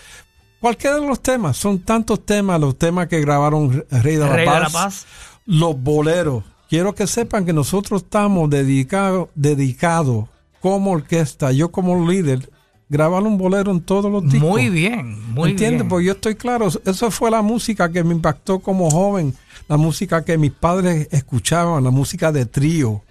Cualquiera 0.60 1.00
de 1.00 1.08
los 1.08 1.22
temas, 1.22 1.56
son 1.58 1.80
tantos 1.80 2.26
temas, 2.26 2.60
los 2.60 2.78
temas 2.78 3.08
que 3.08 3.22
grabaron 3.22 3.86
Rey 3.90 4.16
de 4.16 4.20
la, 4.20 4.34
Rey 4.34 4.46
de 4.46 4.52
Paz, 4.52 4.62
la 4.62 4.70
Paz. 4.70 5.06
los 5.46 5.82
boleros. 5.82 6.44
Quiero 6.70 6.94
que 6.94 7.08
sepan 7.08 7.46
que 7.46 7.54
nosotros 7.54 8.04
estamos 8.04 8.50
dedicados 8.50 9.30
dedicados 9.36 10.28
como 10.60 10.92
orquesta, 10.92 11.52
yo 11.52 11.72
como 11.72 12.10
líder, 12.10 12.50
grabar 12.90 13.24
un 13.24 13.38
bolero 13.38 13.72
en 13.72 13.82
todos 13.82 14.12
los 14.12 14.24
discos. 14.24 14.50
Muy 14.50 14.70
bien, 14.70 15.34
muy 15.34 15.52
¿Entiendes? 15.52 15.82
bien. 15.82 15.90
Porque 15.90 16.06
yo 16.06 16.12
estoy 16.14 16.36
claro, 16.36 16.68
eso 16.68 17.12
fue 17.12 17.32
la 17.32 17.42
música 17.42 17.90
que 17.90 18.04
me 18.04 18.14
impactó 18.14 18.60
como 18.60 18.90
joven, 18.92 19.34
la 19.68 19.78
música 19.78 20.26
que 20.26 20.38
mis 20.38 20.52
padres 20.52 21.08
escuchaban, 21.12 21.84
la 21.84 21.92
música 21.92 22.32
de 22.32 22.46
trío. 22.46 23.02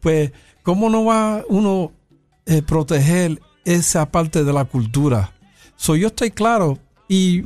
Pues, 0.00 0.32
¿cómo 0.62 0.88
no 0.88 1.04
va 1.04 1.42
uno 1.48 1.92
eh, 2.46 2.62
proteger 2.62 3.40
esa 3.64 4.06
parte 4.06 4.44
de 4.44 4.52
la 4.52 4.64
cultura? 4.64 5.32
So, 5.76 5.96
yo 5.96 6.06
estoy 6.06 6.30
claro 6.30 6.78
y 7.08 7.44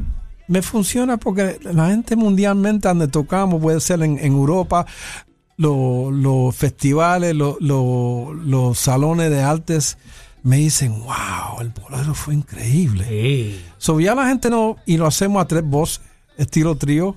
me 0.48 0.62
funciona 0.62 1.16
porque 1.16 1.58
la 1.62 1.88
gente 1.90 2.16
mundialmente 2.16 2.88
donde 2.88 3.08
tocamos, 3.08 3.60
puede 3.60 3.80
ser 3.80 4.02
en, 4.02 4.18
en 4.18 4.32
Europa, 4.32 4.86
lo- 5.56 6.10
los 6.10 6.56
festivales, 6.56 7.34
lo- 7.34 7.56
lo- 7.60 8.32
los 8.34 8.78
salones 8.78 9.30
de 9.30 9.42
artes, 9.42 9.96
me 10.42 10.56
dicen, 10.56 10.98
wow, 11.00 11.60
el 11.60 11.68
bolero 11.68 12.14
fue 12.14 12.34
increíble. 12.34 13.04
Sí. 13.08 13.60
So, 13.78 14.00
ya 14.00 14.14
la 14.14 14.26
gente 14.26 14.48
no, 14.50 14.76
y 14.86 14.96
lo 14.96 15.06
hacemos 15.06 15.42
a 15.42 15.46
tres 15.46 15.62
voces, 15.64 16.00
estilo 16.38 16.76
trío. 16.76 17.14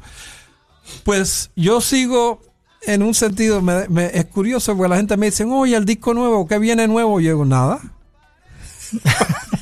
Pues 1.05 1.49
yo 1.55 1.79
sigo 1.79 2.41
en 2.85 3.01
un 3.01 3.13
sentido, 3.13 3.61
me- 3.61 3.87
me- 3.87 4.11
es 4.13 4.25
curioso 4.25 4.75
porque 4.75 4.89
la 4.89 4.97
gente 4.97 5.15
me 5.15 5.27
dice, 5.27 5.45
oye, 5.45 5.75
el 5.77 5.85
disco 5.85 6.13
nuevo, 6.13 6.45
¿qué 6.45 6.59
viene 6.59 6.85
nuevo? 6.87 7.21
Yo 7.21 7.29
digo, 7.31 7.45
nada. 7.45 7.79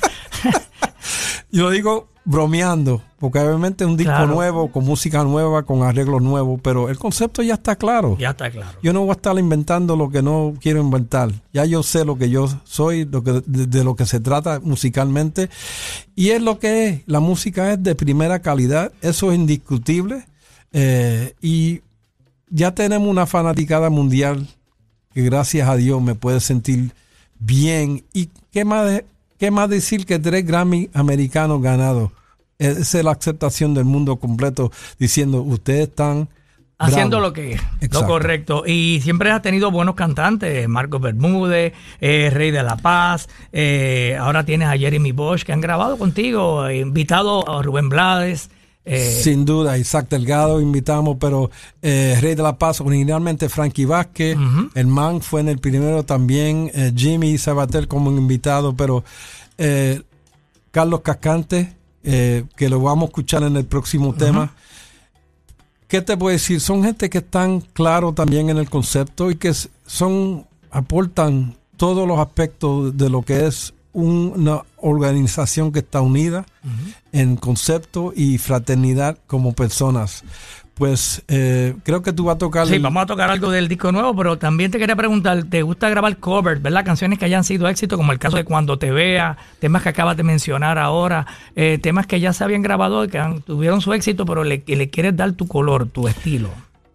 yo 1.51 1.69
digo 1.69 2.07
bromeando, 2.23 3.01
porque 3.19 3.39
obviamente 3.39 3.83
es 3.83 3.89
un 3.89 3.97
disco 3.97 4.11
Claro. 4.13 4.33
nuevo, 4.35 4.71
con 4.71 4.85
música 4.85 5.23
nueva, 5.23 5.63
con 5.63 5.81
arreglos 5.81 6.21
nuevos, 6.21 6.59
pero 6.63 6.87
el 6.89 6.99
concepto 6.99 7.41
ya 7.41 7.55
está 7.55 7.75
claro. 7.75 8.15
Ya 8.19 8.29
está 8.29 8.51
claro. 8.51 8.77
Yo 8.83 8.93
no 8.93 8.99
voy 9.01 9.09
a 9.09 9.13
estar 9.13 9.37
inventando 9.39 9.95
lo 9.95 10.09
que 10.11 10.21
no 10.21 10.53
quiero 10.61 10.79
inventar. 10.81 11.31
Ya 11.51 11.65
yo 11.65 11.81
sé 11.81 12.05
lo 12.05 12.17
que 12.19 12.29
yo 12.29 12.47
soy, 12.63 13.05
lo 13.05 13.23
que, 13.23 13.41
de, 13.45 13.65
de 13.65 13.83
lo 13.83 13.95
que 13.95 14.05
se 14.05 14.19
trata 14.19 14.59
musicalmente. 14.63 15.49
Y 16.15 16.29
es 16.29 16.41
lo 16.43 16.59
que 16.59 16.87
es. 16.87 17.01
La 17.07 17.19
música 17.19 17.73
es 17.73 17.81
de 17.81 17.95
primera 17.95 18.39
calidad. 18.39 18.91
Eso 19.01 19.31
es 19.31 19.39
indiscutible. 19.39 20.25
Eh, 20.73 21.33
y 21.41 21.81
ya 22.49 22.75
tenemos 22.75 23.07
una 23.09 23.25
fanaticada 23.25 23.89
mundial 23.89 24.47
que 25.13 25.23
gracias 25.23 25.67
a 25.67 25.75
Dios 25.75 25.99
me 26.03 26.13
puede 26.13 26.39
sentir 26.39 26.91
bien. 27.39 28.03
¿Y 28.13 28.29
qué 28.51 28.63
más, 28.63 29.01
qué 29.41 29.49
más 29.49 29.67
decir 29.71 30.05
que 30.05 30.19
tres 30.19 30.45
Grammy 30.45 30.91
americanos 30.93 31.63
ganados? 31.63 32.11
esa 32.59 32.99
es 32.99 33.03
la 33.03 33.13
aceptación 33.13 33.73
del 33.73 33.85
mundo 33.85 34.17
completo 34.17 34.71
diciendo, 34.99 35.41
ustedes 35.41 35.89
están 35.89 36.29
haciendo 36.77 37.17
bravos". 37.17 37.29
lo 37.29 37.33
que 37.33 37.53
es, 37.53 37.91
lo 37.91 38.05
correcto. 38.05 38.65
Y 38.67 38.99
siempre 39.01 39.31
has 39.31 39.41
tenido 39.41 39.71
buenos 39.71 39.95
cantantes, 39.95 40.69
Marcos 40.69 41.01
Bermúdez, 41.01 41.73
eh, 41.99 42.29
Rey 42.31 42.51
de 42.51 42.61
la 42.61 42.77
Paz, 42.77 43.29
eh, 43.51 44.15
ahora 44.19 44.45
tienes 44.45 44.67
a 44.67 44.77
Jeremy 44.77 45.11
Bosch 45.11 45.41
que 45.41 45.53
han 45.53 45.61
grabado 45.61 45.97
contigo, 45.97 46.67
eh, 46.67 46.77
invitado 46.77 47.49
a 47.49 47.63
Rubén 47.63 47.89
Blades. 47.89 48.51
Eh, 48.85 49.19
Sin 49.23 49.45
duda, 49.45 49.77
Isaac 49.77 50.07
Delgado 50.09 50.59
invitamos, 50.59 51.17
pero 51.19 51.51
eh, 51.81 52.17
Rey 52.19 52.33
de 52.35 52.41
la 52.43 52.57
Paz, 52.57 52.81
originalmente 52.81 53.47
Frankie 53.49 53.85
Vázquez, 53.85 54.35
el 54.73 54.87
Man 54.87 55.21
fue 55.21 55.41
en 55.41 55.49
el 55.49 55.59
primero 55.59 56.03
también, 56.03 56.71
eh, 56.73 56.91
Jimmy 56.95 57.37
Sabater 57.37 57.87
como 57.87 58.09
invitado, 58.11 58.75
pero 58.75 59.03
Carlos 60.71 61.01
Cascante, 61.01 61.75
que 62.03 62.69
lo 62.69 62.79
vamos 62.81 63.03
a 63.03 63.07
escuchar 63.09 63.43
en 63.43 63.57
el 63.57 63.65
próximo 63.65 64.13
tema. 64.15 64.53
¿Qué 65.87 66.01
te 66.01 66.15
puedo 66.17 66.31
decir? 66.33 66.59
Son 66.61 66.83
gente 66.83 67.09
que 67.09 67.17
están 67.19 67.59
claro 67.59 68.13
también 68.13 68.49
en 68.49 68.57
el 68.57 68.69
concepto 68.69 69.29
y 69.29 69.35
que 69.35 69.53
son 69.85 70.47
aportan 70.71 71.55
todos 71.75 72.07
los 72.07 72.17
aspectos 72.17 72.95
de 72.97 73.09
lo 73.09 73.21
que 73.23 73.45
es 73.45 73.73
un- 73.93 74.31
una 74.37 74.61
organización 74.81 75.71
que 75.71 75.79
está 75.79 76.01
unida 76.01 76.45
en 77.11 77.35
concepto 77.35 78.13
y 78.15 78.37
fraternidad 78.37 79.17
como 79.27 79.53
personas. 79.53 80.23
Pues 80.73 81.21
eh, 81.27 81.75
creo 81.83 82.01
que 82.01 82.11
tú 82.11 82.23
vas 82.23 82.35
a 82.35 82.39
tocar. 82.39 82.65
Sí, 82.65 82.75
el- 82.75 82.81
vamos 82.81 83.03
a 83.03 83.05
tocar 83.05 83.29
algo 83.29 83.51
del 83.51 83.67
disco 83.67 83.91
nuevo, 83.91 84.15
pero 84.15 84.37
también 84.39 84.71
te 84.71 84.79
quería 84.79 84.95
preguntar, 84.95 85.43
¿te 85.43 85.61
gusta 85.61 85.89
grabar 85.89 86.17
covers, 86.17 86.61
verdad? 86.61 86.83
Canciones 86.85 87.19
que 87.19 87.25
hayan 87.25 87.43
sido 87.43 87.67
éxito, 87.67 87.97
como 87.97 88.11
el 88.11 88.17
caso 88.19 88.37
de 88.37 88.45
Cuando 88.45 88.79
te 88.79 88.89
vea, 88.91 89.37
temas 89.59 89.83
que 89.83 89.89
acabas 89.89 90.17
de 90.17 90.23
mencionar 90.23 90.79
ahora, 90.79 91.27
eh, 91.55 91.77
temas 91.81 92.07
que 92.07 92.19
ya 92.19 92.33
se 92.33 92.43
habían 92.43 92.61
grabado 92.63 93.03
y 93.05 93.09
que 93.09 93.19
han- 93.19 93.41
tuvieron 93.41 93.81
su 93.81 93.93
éxito, 93.93 94.25
pero 94.25 94.43
le, 94.43 94.63
le 94.65 94.89
quieres 94.89 95.15
dar 95.15 95.33
tu 95.33 95.47
color, 95.47 95.87
tu 95.87 96.07
estilo. 96.07 96.49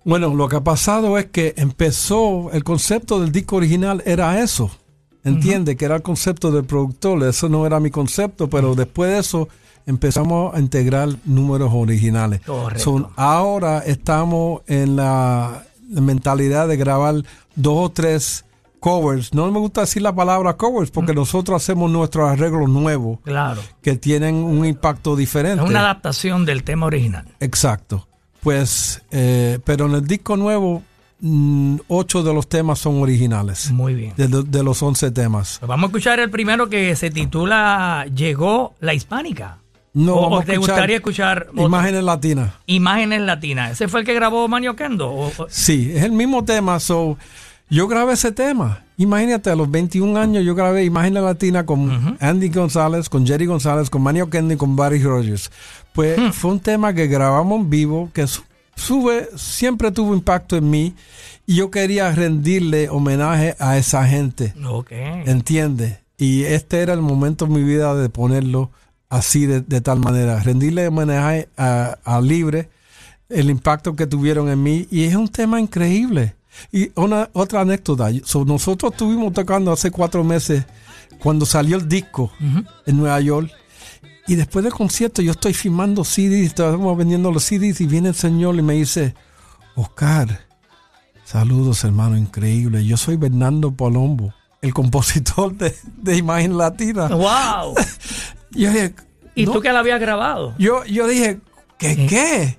Bueno, 0.05 0.35
lo 0.35 0.49
que 0.49 0.57
ha 0.57 0.65
pasado 0.65 1.19
es 1.19 1.27
que 1.27 1.55
empezó, 1.57 2.51
el 2.53 2.65
concepto 2.65 3.21
del 3.21 3.31
disco 3.31 3.57
original 3.57 4.03
era 4.07 4.41
eso. 4.43 4.71
Entiende 5.27 5.77
que 5.77 5.85
era 5.85 5.97
el 5.97 6.03
concepto 6.03 6.51
del 6.51 6.65
productor, 6.65 7.23
eso 7.25 7.49
no 7.49 7.67
era 7.67 7.81
mi 7.81 7.91
concepto, 7.91 8.49
pero 8.49 8.75
después 8.75 9.11
de 9.11 9.19
eso 9.19 9.49
empezamos 9.87 10.55
a 10.55 10.61
integrar 10.61 11.09
números 11.25 11.71
originales. 11.73 12.41
Correcto. 12.43 12.83
So, 12.83 13.11
ahora 13.17 13.79
estamos 13.81 14.63
en 14.67 14.97
la 14.97 15.65
mentalidad 15.89 16.69
de 16.69 16.77
grabar 16.77 17.15
dos 17.55 17.87
o 17.87 17.91
tres 17.91 18.45
covers. 18.81 19.33
No 19.35 19.51
me 19.51 19.59
gusta 19.59 19.81
decir 19.83 20.03
la 20.03 20.15
palabra 20.15 20.57
covers 20.57 20.91
porque 20.91 21.15
nosotros 21.15 21.61
hacemos 21.63 21.91
nuestros 21.91 22.29
arreglos 22.31 22.69
nuevos 22.69 23.19
Claro. 23.25 23.61
que 23.83 23.97
tienen 23.97 24.37
un 24.37 24.65
impacto 24.65 25.17
diferente. 25.17 25.63
Es 25.65 25.69
una 25.71 25.81
adaptación 25.81 26.45
del 26.45 26.63
tema 26.63 26.87
original. 26.87 27.27
Exacto. 27.41 28.07
Pues, 28.43 29.03
eh, 29.11 29.59
pero 29.65 29.87
en 29.87 29.93
el 29.93 30.07
disco 30.07 30.37
nuevo, 30.37 30.83
ocho 31.89 32.23
de 32.23 32.33
los 32.35 32.49
temas 32.49 32.79
son 32.79 33.03
originales. 33.03 33.71
Muy 33.71 33.95
bien. 33.95 34.13
De, 34.17 34.63
los 34.63 34.83
once 34.83 35.11
temas. 35.11 35.57
Pues 35.61 35.69
vamos 35.69 35.85
a 35.85 35.87
escuchar 35.89 36.21
el 36.21 36.31
primero 36.31 36.69
que 36.69 36.95
se 36.97 37.11
titula 37.11 38.07
Llegó 38.15 38.75
la 38.81 38.95
Hispánica. 38.95 39.59
No, 39.95 40.15
o, 40.17 40.23
vamos 40.23 40.41
o 40.41 40.45
te 40.45 40.53
escuchar 40.53 40.75
gustaría 40.75 40.97
escuchar 40.97 41.47
otro? 41.51 41.65
Imágenes 41.67 42.05
latinas. 42.05 42.53
Imágenes 42.67 43.23
Latinas. 43.23 43.73
¿Ese 43.73 43.89
fue 43.89 44.01
el 44.01 44.07
que 44.07 44.13
grabó 44.13 44.47
Manio 44.47 44.77
Kendo? 44.77 45.11
O- 45.11 45.33
Sí, 45.49 45.91
es 45.95 46.03
el 46.05 46.13
mismo 46.13 46.45
tema. 46.45 46.79
So, 46.81 47.17
yo 47.71 47.89
grabé 47.89 48.13
ese 48.13 48.31
tema. 48.31 48.83
Imagínate, 48.99 49.49
a 49.51 49.57
los 49.57 49.71
21 49.71 50.19
años 50.19 50.45
yo 50.45 50.55
grabé 50.55 50.85
Imágenes 50.85 51.23
Latinas 51.23 51.65
con 51.65 52.17
Andy 52.21 52.49
González, 52.51 53.09
con 53.09 53.27
Jerry 53.27 53.47
González, 53.47 53.89
con 53.89 54.03
Manny 54.03 54.21
O'Kenny 54.21 54.55
y 54.55 54.57
con 54.59 54.77
Barry 54.77 55.03
Rogers. 55.03 55.51
Pues 55.95 56.19
fue 56.35 56.51
un 56.53 56.61
tema 56.61 56.93
que 56.93 57.07
grabamos 57.07 57.59
en 57.61 57.71
vivo, 57.71 58.11
que 58.13 58.27
su- 58.27 58.43
sube, 58.77 59.29
siempre 59.37 59.91
tuvo 59.91 60.15
impacto 60.15 60.57
en 60.57 60.71
mí. 60.71 60.95
Y 61.47 61.57
yo 61.57 61.71
quería 61.71 62.11
rendirle 62.13 62.89
homenaje 62.89 63.57
a 63.59 63.77
esa 63.79 64.07
gente. 64.07 64.55
ok. 64.65 64.93
¿Entiendes? 64.93 65.99
Y 66.19 66.45
este 66.45 66.81
era 66.81 66.93
el 66.93 67.03
momento 67.03 67.45
en 67.47 67.53
mi 67.53 67.63
vida 67.63 67.95
de 67.95 68.09
ponerlo 68.09 68.71
así 69.09 69.47
de, 69.47 69.61
de 69.61 69.81
tal 69.81 70.01
manera. 70.01 70.41
Rendirle 70.41 70.89
homenaje 70.89 71.49
a, 71.57 71.99
a 72.05 72.21
Libre, 72.21 72.69
el 73.29 73.51
impacto 73.51 73.95
que 73.95 74.07
tuvieron 74.07 74.49
en 74.49 74.63
mí. 74.63 74.87
Y 74.91 75.05
es 75.05 75.15
un 75.15 75.29
tema 75.29 75.61
increíble. 75.61 76.35
Y 76.73 76.91
una 76.95 77.29
otra 77.33 77.61
anécdota. 77.61 78.09
So, 78.25 78.45
nosotros 78.45 78.93
estuvimos 78.93 79.33
tocando 79.33 79.73
hace 79.73 79.91
cuatro 79.91 80.25
meses 80.25 80.65
cuando 81.19 81.47
salió 81.47 81.77
el 81.77 81.89
disco 81.89 82.33
en 82.87 82.97
Nueva 82.97 83.21
York. 83.21 83.51
Y 84.27 84.35
después 84.35 84.65
del 84.65 84.73
concierto 84.73 85.23
yo 85.23 85.33
estoy 85.33 85.55
filmando 85.55 86.05
CDs, 86.05 86.47
estamos 86.47 86.97
vendiendo 86.97 87.31
los 87.31 87.45
CDs 87.45 87.81
y 87.81 87.87
viene 87.87 88.09
el 88.09 88.15
señor 88.15 88.57
y 88.57 88.63
me 88.63 88.75
dice, 88.75 89.15
Oscar, 89.77 90.47
saludos 91.25 91.85
hermano, 91.85 92.17
increíble. 92.17 92.85
Yo 92.85 92.97
soy 92.97 93.17
Bernardo 93.17 93.73
Palombo, 93.73 94.35
el 94.63 94.75
compositor 94.75 95.55
de, 95.57 95.75
de 95.97 96.17
Imagen 96.17 96.59
Latina. 96.59 97.09
¡Wow! 97.09 97.75
Yo 98.51 98.71
dije, 98.71 98.95
¿Y 99.37 99.45
no, 99.47 99.53
tú 99.53 99.61
que 99.61 99.73
la 99.73 99.81
habías 99.81 100.01
grabado? 100.01 100.55
yo, 100.59 100.83
yo 100.87 101.07
dije, 101.07 101.41
¿qué 101.79 102.07
qué? 102.07 102.57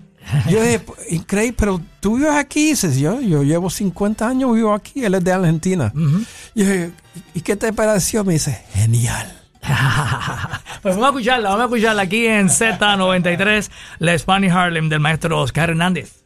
Yo 0.50 0.62
dije, 0.62 0.82
increíble, 1.10 1.56
pero 1.58 1.82
tú 2.00 2.18
vives 2.18 2.34
aquí, 2.34 2.70
dices, 2.70 2.98
yo, 2.98 3.20
yo 3.22 3.44
llevo 3.44 3.70
50 3.70 4.28
años, 4.28 4.54
vivo 4.54 4.74
aquí, 4.74 5.04
él 5.04 5.16
es 5.16 5.24
de 5.24 5.32
Argentina. 5.32 5.92
Y 6.54 6.64
yo 6.64 6.70
dije, 6.70 6.92
¿y 7.34 7.42
qué 7.42 7.56
te 7.56 7.74
pareció? 7.74 8.24
Me 8.24 8.34
dice, 8.34 8.64
genial. 8.74 9.34
Pues 10.82 10.96
vamos 10.96 11.08
a 11.08 11.10
escucharla, 11.10 11.50
vamos 11.50 11.64
a 11.64 11.66
escucharla 11.66 12.02
aquí 12.04 12.28
en 12.28 12.48
Z93, 12.48 13.70
la 14.00 14.18
Spanish 14.18 14.52
Harlem 14.52 14.90
del 14.90 15.00
maestro 15.00 15.40
Oscar 15.40 15.72
Hernández. 15.72 16.24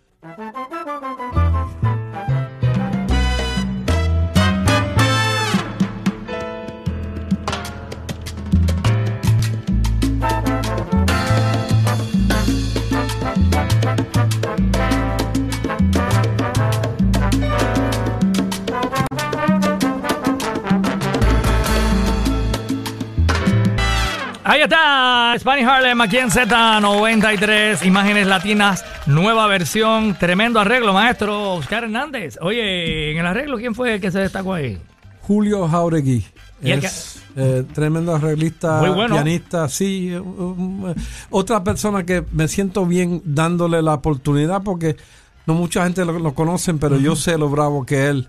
Ahí 24.44 24.62
está, 24.62 25.36
Spanish 25.38 25.66
Harlem 25.66 26.02
aquí 26.02 26.18
en 26.18 26.30
Z93, 26.32 27.86
imágenes 27.86 28.26
latinas, 28.26 28.84
nueva 29.06 29.46
versión, 29.46 30.16
tremendo 30.18 30.60
arreglo, 30.60 30.94
maestro 30.94 31.54
Oscar 31.54 31.84
Hernández. 31.84 32.40
Oye, 32.42 33.12
en 33.12 33.20
el 33.20 33.26
arreglo, 33.28 33.58
¿quién 33.58 33.76
fue 33.76 33.96
el 33.96 34.02
que 34.02 34.10
se 34.10 34.20
destacó 34.20 34.56
ahí? 34.56 34.80
Julio 35.22 35.68
Jauregui. 35.68 36.26
Y 36.64 36.72
Es 36.72 37.22
eh, 37.36 37.64
tremendo 37.74 38.16
arreglista, 38.16 38.80
Muy 38.80 38.90
bueno. 38.90 39.14
pianista, 39.16 39.70
sí. 39.70 40.12
um, 40.16 40.92
otra 41.30 41.64
persona 41.64 42.04
que 42.04 42.24
me 42.32 42.48
siento 42.48 42.86
bien 42.88 43.22
dándole 43.24 43.82
la 43.84 43.94
oportunidad 43.94 44.64
porque 44.64 44.98
no 45.46 45.54
mucha 45.54 45.84
gente 45.84 46.04
lo, 46.04 46.18
lo 46.18 46.34
conocen, 46.34 46.80
pero 46.80 46.98
yo 46.98 47.16
sé 47.16 47.38
lo 47.38 47.48
bravo 47.50 47.86
que 47.86 48.08
él 48.08 48.28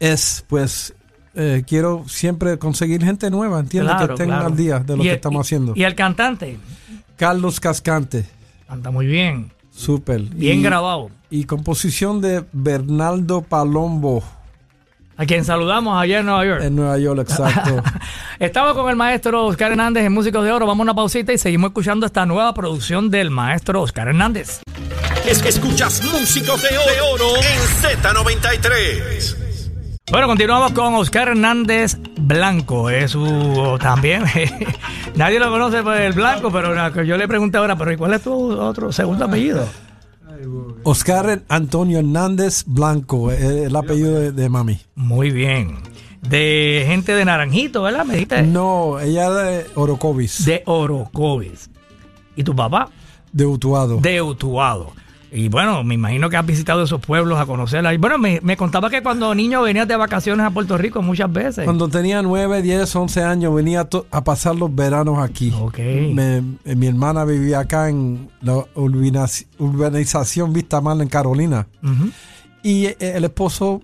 es. 0.00 0.44
Pues 0.48 0.94
eh, 1.34 1.62
quiero 1.66 2.04
siempre 2.08 2.58
conseguir 2.58 3.04
gente 3.04 3.30
nueva, 3.30 3.60
¿entiendes? 3.60 3.92
Claro, 3.94 4.06
que 4.08 4.12
estén 4.14 4.26
claro. 4.28 4.46
al 4.46 4.56
día 4.56 4.78
de 4.80 4.96
lo 4.96 5.02
que 5.02 5.08
el- 5.10 5.14
estamos 5.16 5.46
haciendo. 5.46 5.72
Y 5.76 5.84
el 5.84 5.94
cantante, 5.94 6.58
Carlos 7.16 7.60
Cascante, 7.60 8.24
canta 8.68 8.90
muy 8.90 9.06
bien, 9.06 9.50
súper. 9.70 10.20
bien 10.22 10.58
y, 10.60 10.62
grabado. 10.62 11.10
Y 11.30 11.44
composición 11.44 12.20
de 12.20 12.44
Bernardo 12.52 13.42
Palombo 13.42 14.24
A 15.16 15.26
quien 15.26 15.44
saludamos 15.44 16.00
allá 16.02 16.18
en 16.20 16.26
Nueva 16.26 16.44
York. 16.46 16.62
en 16.64 16.74
Nueva 16.76 16.98
York, 16.98 17.20
exacto. 17.20 17.82
Estamos 18.40 18.72
con 18.74 18.88
el 18.90 18.96
maestro 18.96 19.44
Oscar 19.46 19.70
Hernández 19.70 20.04
en 20.04 20.12
Músicos 20.12 20.42
de 20.44 20.50
Oro. 20.50 20.66
Vamos 20.66 20.80
a 20.80 20.84
una 20.84 20.94
pausita 20.94 21.32
y 21.32 21.38
seguimos 21.38 21.68
escuchando 21.68 22.06
esta 22.06 22.24
nueva 22.26 22.52
producción 22.54 23.10
del 23.10 23.30
maestro 23.30 23.82
Oscar 23.82 24.08
Hernández. 24.08 24.62
Es- 25.28 25.44
escuchas 25.44 26.02
Músicos 26.10 26.62
de 26.62 26.70
Oro 27.12 27.36
en 27.36 27.60
Z93. 28.00 29.49
Bueno, 30.10 30.26
continuamos 30.26 30.72
con 30.72 30.94
Oscar 30.94 31.28
Hernández 31.28 31.96
Blanco. 32.20 32.90
Es 32.90 33.12
su 33.12 33.78
también. 33.80 34.24
Nadie 35.14 35.38
lo 35.38 35.50
conoce 35.50 35.84
por 35.84 35.96
el 35.96 36.12
Blanco, 36.12 36.50
pero 36.50 37.02
yo 37.04 37.16
le 37.16 37.28
pregunté 37.28 37.58
ahora, 37.58 37.76
pero 37.76 37.92
¿y 37.92 37.96
cuál 37.96 38.14
es 38.14 38.22
tu 38.22 38.52
otro 38.52 38.90
segundo 38.90 39.26
apellido? 39.26 39.64
Oscar 40.82 41.42
Antonio 41.48 42.00
Hernández 42.00 42.64
Blanco, 42.66 43.30
el 43.30 43.74
apellido 43.76 44.18
de, 44.18 44.32
de 44.32 44.48
mami. 44.48 44.80
Muy 44.96 45.30
bien. 45.30 45.76
De 46.22 46.84
gente 46.88 47.14
de 47.14 47.24
Naranjito, 47.24 47.82
¿verdad? 47.82 48.04
Me 48.04 48.14
dijiste. 48.14 48.42
No, 48.42 48.98
ella 48.98 49.30
de 49.30 49.66
Orocovis, 49.76 50.44
de, 50.44 50.52
De 50.54 50.62
Orocovis. 50.66 51.70
¿Y 52.34 52.42
tu 52.42 52.56
papá? 52.56 52.90
Utuado. 53.32 53.98
De 53.98 54.20
Utuado. 54.20 54.92
Y 55.32 55.48
bueno, 55.48 55.84
me 55.84 55.94
imagino 55.94 56.28
que 56.28 56.36
has 56.36 56.44
visitado 56.44 56.82
esos 56.82 57.00
pueblos 57.00 57.38
a 57.38 57.46
conocerla. 57.46 57.94
Y 57.94 57.98
bueno, 57.98 58.18
me, 58.18 58.40
me 58.42 58.56
contaba 58.56 58.90
que 58.90 59.02
cuando 59.02 59.32
niño 59.34 59.62
venías 59.62 59.86
de 59.86 59.94
vacaciones 59.96 60.44
a 60.44 60.50
Puerto 60.50 60.76
Rico 60.76 61.02
muchas 61.02 61.32
veces. 61.32 61.64
Cuando 61.64 61.88
tenía 61.88 62.20
9, 62.22 62.62
10, 62.62 62.96
11 62.96 63.22
años 63.22 63.54
venía 63.54 63.88
a 64.10 64.24
pasar 64.24 64.56
los 64.56 64.74
veranos 64.74 65.18
aquí. 65.20 65.52
Ok. 65.56 65.78
Me- 65.78 66.42
eh, 66.64 66.74
mi 66.74 66.86
hermana 66.88 67.24
vivía 67.24 67.60
acá 67.60 67.88
en 67.88 68.28
la 68.42 68.54
urbaniz- 68.74 69.46
urbanización 69.58 70.52
Vista 70.52 70.80
Mal 70.80 71.00
en 71.00 71.08
Carolina. 71.08 71.66
Y 72.62 72.86
eh, 72.86 72.96
el 73.00 73.24
esposo 73.24 73.82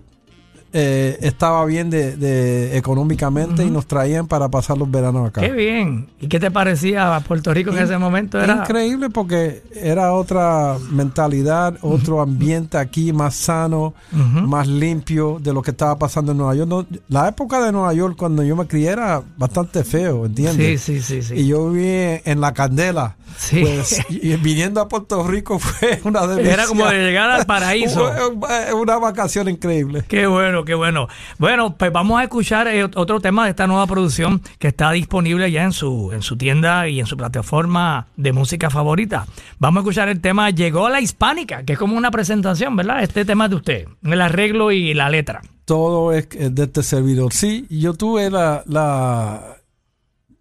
eh, 0.79 1.17
estaba 1.21 1.65
bien 1.65 1.89
de, 1.89 2.15
de- 2.15 2.77
económicamente 2.77 3.65
y 3.65 3.71
nos 3.71 3.87
traían 3.87 4.27
para 4.27 4.47
pasar 4.49 4.77
los 4.77 4.89
veranos 4.91 5.27
acá. 5.27 5.41
Qué 5.41 5.51
bien. 5.51 6.07
¿Y 6.21 6.27
qué 6.27 6.39
te 6.39 6.51
parecía 6.51 7.15
a 7.15 7.19
Puerto 7.21 7.51
Rico 7.51 7.71
en 7.71 7.77
In- 7.77 7.83
ese 7.83 7.97
momento? 7.97 8.39
Era 8.39 8.57
Increíble 8.57 9.09
porque 9.09 9.63
era 9.73 10.13
otra 10.13 10.77
mentalidad, 10.91 11.75
otro 11.81 12.21
ambiente 12.21 12.77
aquí 12.77 13.11
más 13.11 13.33
sano, 13.35 13.95
más 14.11 14.67
limpio 14.67 15.39
de 15.41 15.51
lo 15.53 15.61
que 15.63 15.71
estaba 15.71 15.97
pasando 15.97 16.31
en 16.33 16.37
Nueva 16.37 16.53
York. 16.55 16.69
No, 16.69 16.85
la 17.09 17.27
época 17.27 17.59
de 17.63 17.71
Nueva 17.71 17.93
York 17.93 18.15
cuando 18.15 18.43
yo 18.43 18.55
me 18.55 18.67
crié 18.67 18.89
era 18.91 19.23
bastante 19.37 19.83
feo, 19.83 20.21
Sí, 20.21 20.25
¿entiendes? 20.27 20.81
sí, 20.81 21.01
sí, 21.01 21.21
sí. 21.23 21.33
Y 21.35 21.47
yo 21.47 21.71
viví 21.71 22.21
en 22.23 22.39
la 22.39 22.53
candela. 22.53 23.15
Sí. 23.37 23.61
Pues 23.61 24.01
y- 24.09 24.35
viniendo 24.37 24.81
a 24.81 24.87
Puerto 24.87 25.25
Rico 25.27 25.59
fue 25.59 25.99
una 26.03 26.25
delicia. 26.25 26.53
Era 26.53 26.65
como 26.65 26.85
de 26.87 26.97
llegar 26.99 27.29
al 27.29 27.45
paraíso. 27.45 28.11
Fue 28.39 28.73
Una 28.73 28.97
vacación 28.97 29.47
increíble. 29.49 30.03
Qué 30.07 30.25
bueno, 30.27 30.65
qué 30.67 30.75
bueno. 30.75 31.07
Bueno, 31.39 31.75
pues 31.75 31.91
vamos 31.91 32.19
a 32.19 32.23
escuchar 32.23 32.67
eh, 32.67 32.83
otro 32.83 33.19
tema 33.19 33.45
de 33.45 33.49
esta 33.49 33.65
nueva 33.65 33.87
producción 33.87 34.41
que 34.59 34.67
está 34.67 34.91
disponible 34.91 35.49
ya 35.51 35.63
en 35.63 35.71
su, 35.71 36.11
en 36.13 36.21
su 36.21 36.37
tienda 36.37 36.87
y 36.87 36.99
en 36.99 37.07
su 37.07 37.17
plataforma 37.17 38.05
de 38.15 38.33
música 38.33 38.69
favorita. 38.69 39.25
Vamos 39.57 39.79
a 39.79 39.81
escuchar 39.81 40.09
el 40.09 40.21
tema 40.21 40.51
Llegó 40.51 40.89
la 40.89 41.01
Hispánica, 41.01 41.63
que 41.63 41.73
es 41.73 41.79
como 41.79 41.97
una 41.97 42.11
presentación, 42.11 42.75
¿verdad? 42.75 43.01
Este 43.01 43.25
tema 43.25 43.49
de 43.49 43.55
usted, 43.55 43.87
el 44.03 44.21
arreglo 44.21 44.71
y 44.71 44.93
la 44.93 45.09
letra. 45.09 45.41
todo 45.65 46.13
es 46.13 46.29
de 46.29 46.63
este 46.63 46.83
servidor. 46.83 47.33
Sí, 47.33 47.65
yo 47.69 47.93
tuve 47.93 48.29
la, 48.29 48.63
la, 48.67 49.57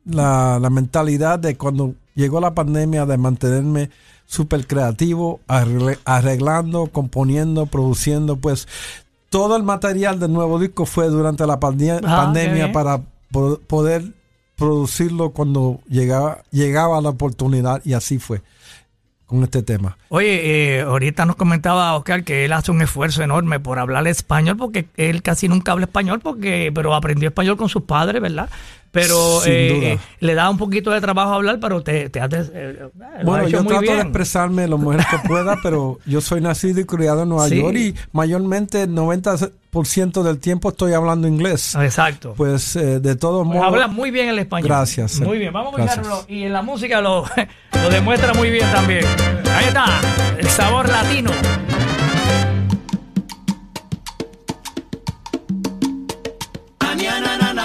la, 0.05 0.59
la 0.61 0.70
mentalidad 0.70 1.39
de 1.39 1.57
cuando 1.57 1.95
llegó 2.14 2.41
la 2.41 2.55
pandemia 2.55 3.07
de 3.07 3.16
mantenerme 3.16 3.91
súper 4.27 4.66
creativo, 4.66 5.41
arreglando, 5.47 6.89
componiendo, 6.89 7.66
produciendo, 7.66 8.37
pues 8.37 8.66
todo 9.37 9.57
el 9.57 9.62
material 9.64 10.18
del 10.18 10.32
nuevo 10.32 10.59
disco 10.59 10.87
fue 10.87 11.09
durante 11.09 11.47
la 11.47 11.61
pandemia, 11.61 12.01
Ah, 12.05 12.24
pandemia 12.24 12.72
para 12.72 13.03
po- 13.30 13.61
poder 13.66 14.03
producirlo 14.57 15.30
cuando 15.30 15.80
llegaba, 15.89 16.39
llegaba 16.51 17.01
la 17.03 17.11
oportunidad 17.11 17.82
y 17.84 17.93
así 17.93 18.18
fue 18.18 18.43
con 19.26 19.43
este 19.43 19.62
tema. 19.62 19.99
Oye, 20.09 20.78
eh, 20.78 20.82
ahorita 20.82 21.26
nos 21.26 21.34
comentaba 21.37 21.95
Oscar 21.97 22.22
que 22.24 22.45
él 22.45 22.53
hace 22.53 22.70
un 22.70 22.80
esfuerzo 22.80 23.22
enorme 23.22 23.59
por 23.61 23.78
hablar 23.78 24.07
español, 24.07 24.57
porque 24.57 24.87
él 24.97 25.20
casi 25.22 25.49
nunca 25.49 25.72
habla 25.72 25.87
español, 25.87 26.20
porque 26.20 26.70
pero 26.74 26.95
aprendió 26.95 27.28
español 27.28 27.57
con 27.57 27.68
sus 27.68 27.82
padres, 27.82 28.22
¿verdad? 28.22 28.49
Pero 28.93 29.45
eh, 29.45 29.93
eh, 29.93 29.99
le 30.20 30.34
da 30.34 30.49
un 30.49 30.57
poquito 30.57 30.91
de 30.91 31.01
trabajo 31.03 31.32
hablar, 31.34 31.59
pero 31.61 31.82
te, 31.82 32.09
te 32.09 32.20
hace, 32.20 32.51
eh, 32.55 32.78
ha 33.20 33.22
Bueno, 33.24 33.47
yo 33.47 33.62
muy 33.62 33.74
trato 33.74 33.93
de 33.93 34.01
expresarme 34.01 34.66
lo 34.68 34.78
mejor 34.78 34.97
que 34.99 35.18
pueda, 35.28 35.59
pero 35.62 35.99
yo 36.07 36.20
soy 36.22 36.41
nacido 36.41 36.80
y 36.80 36.84
criado 36.87 37.22
en 37.24 37.28
Nueva 37.28 37.49
Sí. 37.49 37.61
York 37.61 37.76
y 37.76 37.95
mayormente 38.12 38.82
el 38.82 38.91
90% 38.95 40.22
del 40.22 40.39
tiempo 40.39 40.70
estoy 40.70 40.95
hablando 40.95 41.28
inglés. 41.28 41.74
Exacto. 41.74 42.32
Pues 42.37 42.74
eh, 42.76 43.01
de 43.01 43.16
todos 43.16 43.47
Pues 43.47 43.59
modos, 43.59 43.72
habla 43.72 43.89
muy 43.89 44.11
bien 44.11 44.28
el 44.30 44.39
español. 44.39 44.68
Gracias. 44.68 45.20
Muy 45.20 45.39
bien, 45.39 45.53
vamos 45.53 45.78
a 45.78 45.84
escucharlo. 45.84 46.24
Y 46.28 46.45
en 46.45 46.53
la 46.55 46.62
música 46.62 47.01
lo, 47.03 47.24
lo 47.82 47.91
demuestra 47.91 48.32
muy 48.32 48.49
bien 48.51 48.70
también. 48.72 49.05
Ahí 49.55 49.66
está, 49.66 49.87
el 50.39 50.49
sabor 50.49 50.89
latino. 50.89 51.30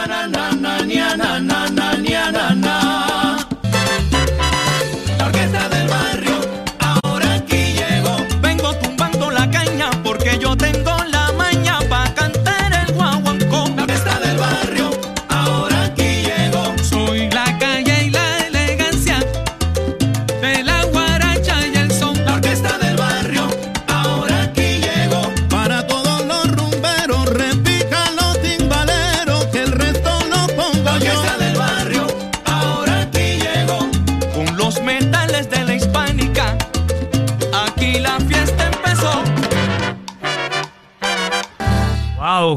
na 0.08 0.28
na 0.28 0.52
na 0.52 0.74
na 0.82 1.16
na 1.16 1.40
na. 1.40 1.61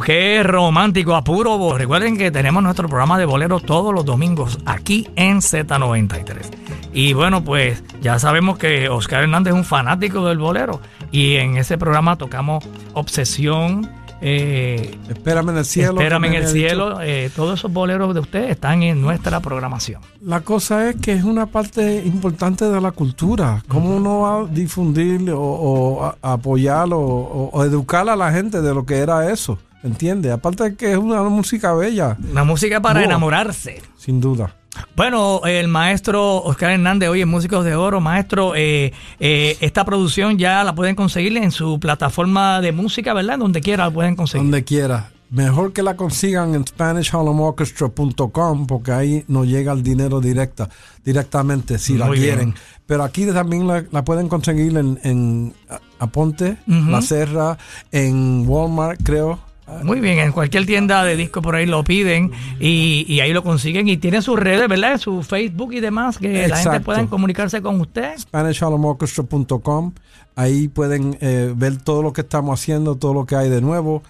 Qué 0.05 0.43
romántico, 0.43 1.15
a 1.15 1.25
puro 1.25 1.57
bo- 1.59 1.77
Recuerden 1.79 2.17
que 2.17 2.31
tenemos 2.31 2.63
nuestro 2.63 2.89
programa 2.89 3.19
de 3.19 3.25
boleros 3.25 3.63
todos 3.65 3.93
los 3.95 4.05
domingos 4.05 4.59
aquí 4.67 5.09
en 5.17 5.39
Z93. 5.39 6.51
Y 6.93 7.13
bueno, 7.13 7.43
pues 7.43 7.83
ya 8.01 8.19
sabemos 8.19 8.59
que 8.59 8.89
Oscar 8.89 9.23
Hernández 9.23 9.53
es 9.53 9.59
un 9.59 9.65
fanático 9.65 10.27
del 10.27 10.39
bolero. 10.39 10.81
Y 11.11 11.37
en 11.37 11.57
ese 11.57 11.79
programa 11.79 12.17
tocamos 12.17 12.65
Obsesión, 12.93 13.91
eh, 14.21 14.97
espérame 15.09 15.51
en 15.51 15.57
el 15.59 15.65
cielo. 15.65 15.93
Espérame 15.93 16.25
en 16.27 16.35
el 16.35 16.47
cielo. 16.49 17.01
eh, 17.03 17.31
todos 17.35 17.59
esos 17.59 17.73
boleros 17.73 18.15
de 18.15 18.21
ustedes 18.21 18.51
están 18.51 18.83
en 18.83 19.01
nuestra 19.03 19.41
programación. 19.41 20.01
La 20.23 20.41
cosa 20.41 20.89
es 20.89 20.97
que 20.97 21.13
es 21.13 21.25
una 21.25 21.47
parte 21.47 22.03
importante 22.05 22.65
de 22.69 22.81
la 22.81 22.93
cultura. 22.93 23.63
¿Cómo 23.69 23.97
uno 23.97 24.21
va 24.21 24.39
a 24.41 24.45
difundir 24.47 25.31
o, 25.31 25.41
o 25.41 26.05
a- 26.05 26.17
apoyar 26.23 26.93
o, 26.93 26.99
o- 27.01 27.51
o 27.53 27.65
educar 27.65 28.09
a 28.09 28.17
la 28.17 28.33
gente 28.33 28.61
de 28.63 28.75
lo 28.75 28.85
que 28.87 28.99
era 28.99 29.31
eso? 29.31 29.59
¿Entiendes? 29.85 30.32
Aparte 30.32 30.64
de 30.64 30.74
que 30.76 30.91
es 30.93 30.99
una 30.99 31.22
música 31.22 31.72
bella, 31.74 32.16
Una 32.32 32.43
música 32.43 32.80
para 32.80 33.05
enamorarse. 33.05 33.80
sin 33.97 34.20
duda. 34.20 34.57
Bueno, 34.97 35.43
el 35.45 35.68
maestro 35.68 36.39
Oscar 36.43 36.72
Hernández, 36.72 37.09
hoy 37.09 37.20
en 37.20 37.28
Músicos 37.28 37.64
de 37.64 37.76
Oro, 37.76 38.01
maestro, 38.01 38.57
eh, 38.57 38.93
eh, 39.20 39.57
esta 39.61 39.85
producción 39.85 40.37
ya 40.37 40.64
la 40.64 40.74
pueden 40.74 40.97
conseguir 40.97 41.37
en 41.37 41.53
su 41.53 41.78
plataforma 41.78 42.61
de 42.61 42.72
música, 42.72 43.14
¿verdad? 43.14 43.39
Donde 43.39 43.61
quiera 43.61 43.85
la 43.85 43.91
pueden 43.93 44.16
conseguir. 44.16 44.43
Donde 44.45 44.64
quiera. 44.64 45.11
Mejor 45.30 45.72
que 45.72 45.82
la 45.82 45.97
consigan 45.97 46.55
en 46.55 46.66
SpanishHarlemOrchestra.com 46.66 48.66
porque 48.66 48.93
ahí 48.93 49.24
nos 49.28 49.47
llega 49.47 49.72
el 49.72 49.82
dinero 49.82 50.20
directa, 50.20 50.68
directamente 51.05 51.78
si 51.78 51.97
la 51.97 52.09
bien. 52.09 52.22
quieren. 52.22 52.55
Pero 52.87 53.03
aquí 53.05 53.26
también 53.26 53.66
la, 53.66 53.85
la 53.91 54.05
pueden 54.05 54.28
conseguir 54.28 54.76
en, 54.76 54.99
en 55.03 55.55
Aponte. 55.99 56.57
La 56.66 57.01
Serra, 57.03 57.57
en 57.93 58.45
Walmart, 58.47 59.01
creo. 59.03 59.39
Muy 59.83 60.01
bien, 60.01 60.18
en 60.18 60.33
cualquier 60.33 60.64
tienda 60.66 61.05
de 61.05 61.16
disco 61.16 61.43
por 61.43 61.55
ahí 61.57 61.66
lo 61.66 61.83
piden 61.85 62.31
y, 62.61 63.05
y 63.09 63.20
ahí 63.20 63.33
lo 63.33 63.43
consiguen 63.43 63.89
y 63.89 63.97
tienen 63.97 64.22
sus 64.22 64.39
redes, 64.39 64.68
¿verdad? 64.68 64.99
Su 64.99 65.22
Facebook 65.22 65.72
y 65.75 65.81
demás, 65.81 66.18
que 66.18 66.49
la 66.49 66.57
gente 66.57 66.81
pueda 66.81 67.07
comunicarse 67.07 67.61
con 67.61 67.81
usted. 67.81 68.16
SpanishHarlemOrchestra.com. 68.18 69.93
Ahí 70.37 70.68
pueden 70.68 71.16
eh, 71.20 71.53
ver 71.57 71.77
todo 71.79 72.03
lo 72.03 72.12
que 72.12 72.22
estamos 72.22 72.61
haciendo, 72.61 72.97
todo 72.97 73.14
lo 73.14 73.25
que 73.27 73.37
hay 73.37 73.49
de 73.51 73.61
nuevo. 73.61 74.03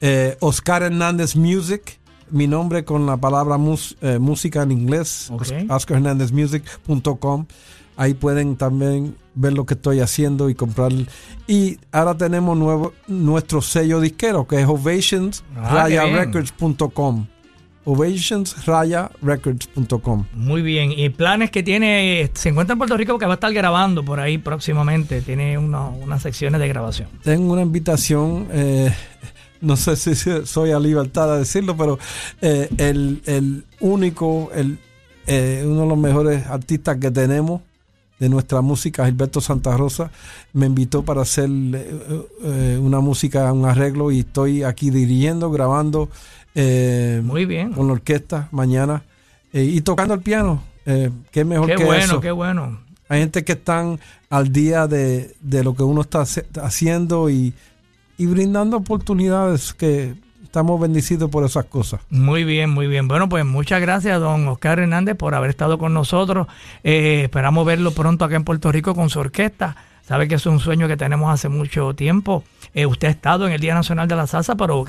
Eh, 0.00 0.36
Oscar 0.40 0.82
Hernández 0.82 1.36
Music, 1.36 1.98
mi 2.30 2.46
nombre 2.46 2.84
con 2.84 3.06
la 3.06 3.16
palabra 3.16 3.56
mus- 3.56 3.96
eh, 4.02 4.18
música 4.18 4.62
en 4.62 4.72
inglés, 4.72 5.30
Ok. 5.32 5.42
OscarHernandezMusic.com. 5.68 7.46
Ahí 8.00 8.14
pueden 8.14 8.56
también 8.56 9.14
ver 9.34 9.52
lo 9.52 9.66
que 9.66 9.74
estoy 9.74 10.00
haciendo 10.00 10.48
y 10.48 10.54
comprar. 10.54 10.90
Y 11.46 11.76
ahora 11.92 12.16
tenemos 12.16 12.56
nuevo, 12.56 12.94
nuestro 13.08 13.60
sello 13.60 14.00
disquero 14.00 14.46
que 14.46 14.56
es 14.56 14.62
Ah, 14.62 14.66
qué 14.66 14.72
bien. 15.90 16.00
ovationsrayarecords.com. 16.00 17.26
Ovationsrayarecords.com. 17.84 20.24
Muy 20.34 20.62
bien, 20.62 20.92
y 20.96 21.08
planes 21.10 21.50
que 21.50 21.62
tiene, 21.62 22.30
se 22.34 22.48
encuentra 22.50 22.72
en 22.74 22.78
Puerto 22.78 22.96
Rico 22.96 23.18
que 23.18 23.26
va 23.26 23.32
a 23.32 23.34
estar 23.34 23.52
grabando 23.52 24.04
por 24.04 24.20
ahí 24.20 24.38
próximamente, 24.38 25.20
tiene 25.22 25.58
una- 25.58 25.88
unas 25.88 26.22
secciones 26.22 26.60
de 26.60 26.68
grabación. 26.68 27.08
tengo 27.22 27.52
una 27.52 27.62
invitación, 27.62 28.46
eh, 28.52 28.92
no 29.60 29.76
sé 29.76 29.96
si 29.96 30.14
soy 30.14 30.70
a 30.72 30.78
libertad 30.80 31.32
de 31.32 31.38
decirlo, 31.40 31.76
pero 31.76 31.98
eh, 32.40 32.68
el, 32.78 33.20
el 33.26 33.64
único, 33.80 34.50
el, 34.54 34.78
eh, 35.26 35.62
uno 35.66 35.82
de 35.82 35.88
los 35.88 35.98
mejores 35.98 36.46
artistas 36.46 36.96
que 36.98 37.10
tenemos 37.10 37.60
de 38.20 38.28
nuestra 38.28 38.60
música, 38.60 39.06
Gilberto 39.06 39.40
Santa 39.40 39.76
Rosa, 39.76 40.12
me 40.52 40.66
invitó 40.66 41.02
para 41.02 41.22
hacer 41.22 41.48
eh, 41.50 42.22
eh, 42.44 42.78
una 42.80 43.00
música, 43.00 43.52
un 43.52 43.64
arreglo 43.64 44.12
y 44.12 44.20
estoy 44.20 44.62
aquí 44.62 44.90
dirigiendo, 44.90 45.50
grabando 45.50 46.10
eh, 46.54 47.22
Muy 47.24 47.46
bien. 47.46 47.72
con 47.72 47.86
la 47.86 47.94
orquesta 47.94 48.48
mañana 48.52 49.02
eh, 49.52 49.64
y 49.64 49.80
tocando 49.80 50.14
el 50.14 50.20
piano. 50.20 50.62
Qué 50.84 51.44
mejor 51.44 51.68
Qué 51.68 51.76
que 51.76 51.84
bueno, 51.84 52.04
eso. 52.04 52.20
qué 52.20 52.30
bueno. 52.32 52.80
Hay 53.08 53.20
gente 53.20 53.44
que 53.44 53.52
están 53.52 54.00
al 54.28 54.52
día 54.52 54.86
de, 54.86 55.34
de 55.40 55.64
lo 55.64 55.74
que 55.74 55.82
uno 55.84 56.00
está 56.00 56.24
haciendo 56.62 57.30
y, 57.30 57.54
y 58.18 58.26
brindando 58.26 58.76
oportunidades 58.76 59.72
que 59.72 60.14
estamos 60.50 60.80
bendecidos 60.80 61.30
por 61.30 61.44
esas 61.44 61.66
cosas. 61.66 62.00
Muy 62.10 62.42
bien, 62.42 62.70
muy 62.70 62.88
bien. 62.88 63.06
Bueno, 63.06 63.28
pues 63.28 63.44
muchas 63.44 63.80
gracias, 63.80 64.18
don 64.18 64.48
Oscar 64.48 64.80
Hernández, 64.80 65.14
por 65.16 65.36
haber 65.36 65.50
estado 65.50 65.78
con 65.78 65.94
nosotros. 65.94 66.48
Eh, 66.82 67.20
esperamos 67.22 67.64
verlo 67.64 67.92
pronto 67.92 68.24
acá 68.24 68.34
en 68.34 68.42
Puerto 68.42 68.72
Rico 68.72 68.96
con 68.96 69.10
su 69.10 69.20
orquesta. 69.20 69.76
Sabe 70.02 70.26
que 70.26 70.34
es 70.34 70.46
un 70.46 70.58
sueño 70.58 70.88
que 70.88 70.96
tenemos 70.96 71.32
hace 71.32 71.48
mucho 71.48 71.94
tiempo. 71.94 72.42
Eh, 72.74 72.84
usted 72.84 73.06
ha 73.06 73.10
estado 73.12 73.46
en 73.46 73.52
el 73.52 73.60
Día 73.60 73.74
Nacional 73.74 74.08
de 74.08 74.16
la 74.16 74.26
Salsa, 74.26 74.56
pero 74.56 74.84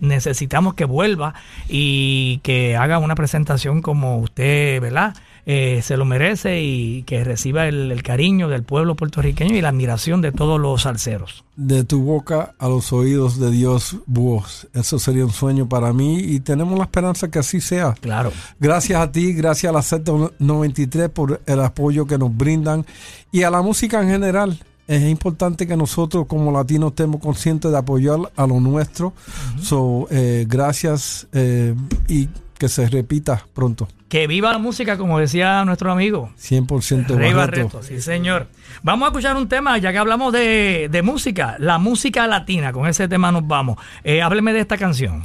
necesitamos 0.00 0.74
que 0.74 0.84
vuelva 0.84 1.32
y 1.70 2.40
que 2.42 2.76
haga 2.76 2.98
una 2.98 3.14
presentación 3.14 3.80
como 3.80 4.18
usted, 4.18 4.78
¿verdad? 4.82 5.14
Eh, 5.50 5.80
se 5.80 5.96
lo 5.96 6.04
merece 6.04 6.60
y 6.60 7.04
que 7.04 7.24
reciba 7.24 7.68
el, 7.68 7.90
el 7.90 8.02
cariño 8.02 8.50
del 8.50 8.64
pueblo 8.64 8.96
puertorriqueño 8.96 9.56
y 9.56 9.62
la 9.62 9.70
admiración 9.70 10.20
de 10.20 10.30
todos 10.30 10.60
los 10.60 10.82
salseros. 10.82 11.42
De 11.56 11.84
tu 11.84 12.02
boca 12.02 12.54
a 12.58 12.68
los 12.68 12.92
oídos 12.92 13.40
de 13.40 13.50
Dios, 13.50 13.96
vos. 14.04 14.68
Eso 14.74 14.98
sería 14.98 15.24
un 15.24 15.32
sueño 15.32 15.66
para 15.66 15.94
mí 15.94 16.18
y 16.18 16.40
tenemos 16.40 16.76
la 16.76 16.84
esperanza 16.84 17.30
que 17.30 17.38
así 17.38 17.62
sea. 17.62 17.94
Claro. 17.94 18.30
Gracias 18.60 19.00
a 19.00 19.10
ti, 19.10 19.32
gracias 19.32 19.70
a 19.70 19.72
la 19.72 19.80
Z93 19.80 21.08
por 21.08 21.40
el 21.46 21.60
apoyo 21.60 22.06
que 22.06 22.18
nos 22.18 22.36
brindan 22.36 22.84
y 23.32 23.44
a 23.44 23.50
la 23.50 23.62
música 23.62 24.02
en 24.02 24.08
general. 24.10 24.60
Es 24.86 25.02
importante 25.02 25.66
que 25.66 25.78
nosotros 25.78 26.26
como 26.26 26.52
latinos 26.52 26.90
estemos 26.90 27.22
conscientes 27.22 27.70
de 27.70 27.78
apoyar 27.78 28.18
a 28.36 28.46
lo 28.46 28.60
nuestro. 28.60 29.14
So, 29.62 30.08
eh, 30.10 30.44
gracias 30.46 31.26
eh, 31.32 31.74
y 32.06 32.28
que 32.58 32.68
se 32.68 32.88
repita 32.88 33.46
pronto. 33.54 33.88
Que 34.08 34.26
viva 34.26 34.52
la 34.52 34.58
música, 34.58 34.98
como 34.98 35.18
decía 35.18 35.64
nuestro 35.64 35.92
amigo. 35.92 36.30
100% 36.38 37.06
Rey 37.14 37.32
Barreto. 37.32 37.78
Barreto, 37.78 37.82
sí 37.82 38.00
señor. 38.00 38.48
Vamos 38.82 39.06
a 39.06 39.08
escuchar 39.10 39.36
un 39.36 39.48
tema, 39.48 39.78
ya 39.78 39.92
que 39.92 39.98
hablamos 39.98 40.32
de, 40.32 40.88
de 40.90 41.02
música, 41.02 41.56
la 41.58 41.78
música 41.78 42.26
latina, 42.26 42.72
con 42.72 42.86
ese 42.86 43.08
tema 43.08 43.32
nos 43.32 43.46
vamos. 43.46 43.78
Eh, 44.04 44.20
hábleme 44.22 44.52
de 44.52 44.60
esta 44.60 44.76
canción. 44.76 45.22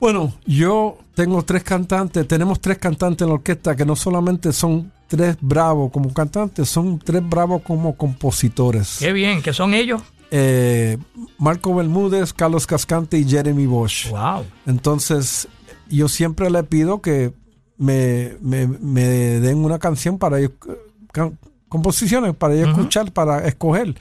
Bueno, 0.00 0.32
yo 0.46 0.98
tengo 1.14 1.42
tres 1.42 1.64
cantantes, 1.64 2.26
tenemos 2.28 2.60
tres 2.60 2.78
cantantes 2.78 3.22
en 3.22 3.28
la 3.28 3.34
orquesta 3.34 3.74
que 3.74 3.84
no 3.84 3.96
solamente 3.96 4.52
son 4.52 4.92
tres 5.08 5.36
bravos 5.40 5.90
como 5.90 6.14
cantantes, 6.14 6.68
son 6.68 7.00
tres 7.00 7.28
bravos 7.28 7.62
como 7.62 7.96
compositores. 7.96 8.98
Qué 9.00 9.12
bien, 9.12 9.42
que 9.42 9.52
son 9.52 9.74
ellos. 9.74 10.00
Eh, 10.30 10.98
Marco 11.38 11.74
Bermúdez, 11.74 12.32
Carlos 12.32 12.66
Cascante 12.66 13.18
y 13.18 13.28
Jeremy 13.28 13.66
Bosch. 13.66 14.10
Wow. 14.10 14.44
Entonces, 14.66 15.48
yo 15.88 16.08
siempre 16.08 16.50
le 16.50 16.62
pido 16.64 17.00
que 17.00 17.32
me, 17.76 18.36
me- 18.40 18.66
me 18.66 19.02
den 19.02 19.64
una 19.64 19.78
canción 19.78 20.18
para 20.18 20.38
ellos, 20.38 20.52
can- 21.12 21.38
composiciones 21.68 22.34
para 22.34 22.54
yo 22.54 22.62
Ujú. 22.62 22.70
escuchar, 22.72 23.12
para 23.12 23.46
escoger. 23.46 23.94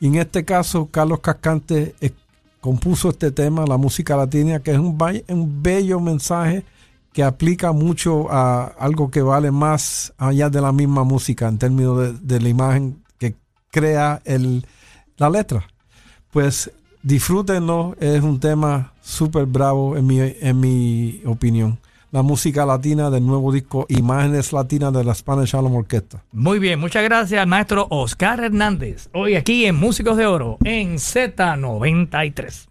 Y 0.00 0.06
en 0.06 0.14
este 0.16 0.44
caso, 0.44 0.88
Carlos 0.90 1.20
Cascante 1.20 1.94
eh, 2.00 2.12
compuso 2.60 3.10
este 3.10 3.30
tema, 3.30 3.66
la 3.66 3.76
música 3.76 4.16
latina, 4.16 4.60
que 4.60 4.72
es 4.72 4.78
un, 4.78 4.96
un 5.28 5.62
bello 5.62 6.00
mensaje 6.00 6.64
que 7.12 7.22
aplica 7.24 7.72
mucho 7.72 8.30
a 8.30 8.66
algo 8.78 9.10
que 9.10 9.22
vale 9.22 9.50
más 9.50 10.12
allá 10.18 10.48
de 10.50 10.60
la 10.60 10.72
misma 10.72 11.02
música 11.04 11.48
en 11.48 11.58
términos 11.58 11.98
de, 11.98 12.12
de 12.12 12.40
la 12.40 12.48
imagen 12.48 13.02
que 13.18 13.34
crea 13.70 14.20
el, 14.24 14.64
la 15.16 15.28
letra. 15.28 15.66
Pues 16.30 16.70
disfrútenlo, 17.02 17.96
es 18.00 18.22
un 18.22 18.40
tema 18.40 18.92
súper 19.02 19.46
bravo 19.46 19.96
en 19.96 20.06
mi, 20.06 20.20
en 20.20 20.60
mi 20.60 21.22
opinión. 21.24 21.78
La 22.10 22.22
música 22.22 22.64
latina 22.64 23.10
del 23.10 23.26
nuevo 23.26 23.52
disco 23.52 23.84
Imágenes 23.90 24.54
Latinas 24.54 24.94
de 24.94 25.04
la 25.04 25.14
Spanish 25.14 25.54
Harlem 25.54 25.74
Orquesta. 25.74 26.22
Muy 26.32 26.58
bien, 26.58 26.80
muchas 26.80 27.04
gracias 27.04 27.46
maestro 27.46 27.86
Oscar 27.90 28.42
Hernández. 28.42 29.10
Hoy 29.12 29.34
aquí 29.34 29.66
en 29.66 29.76
Músicos 29.76 30.16
de 30.16 30.26
Oro, 30.26 30.56
en 30.64 30.94
Z93. 30.94 32.68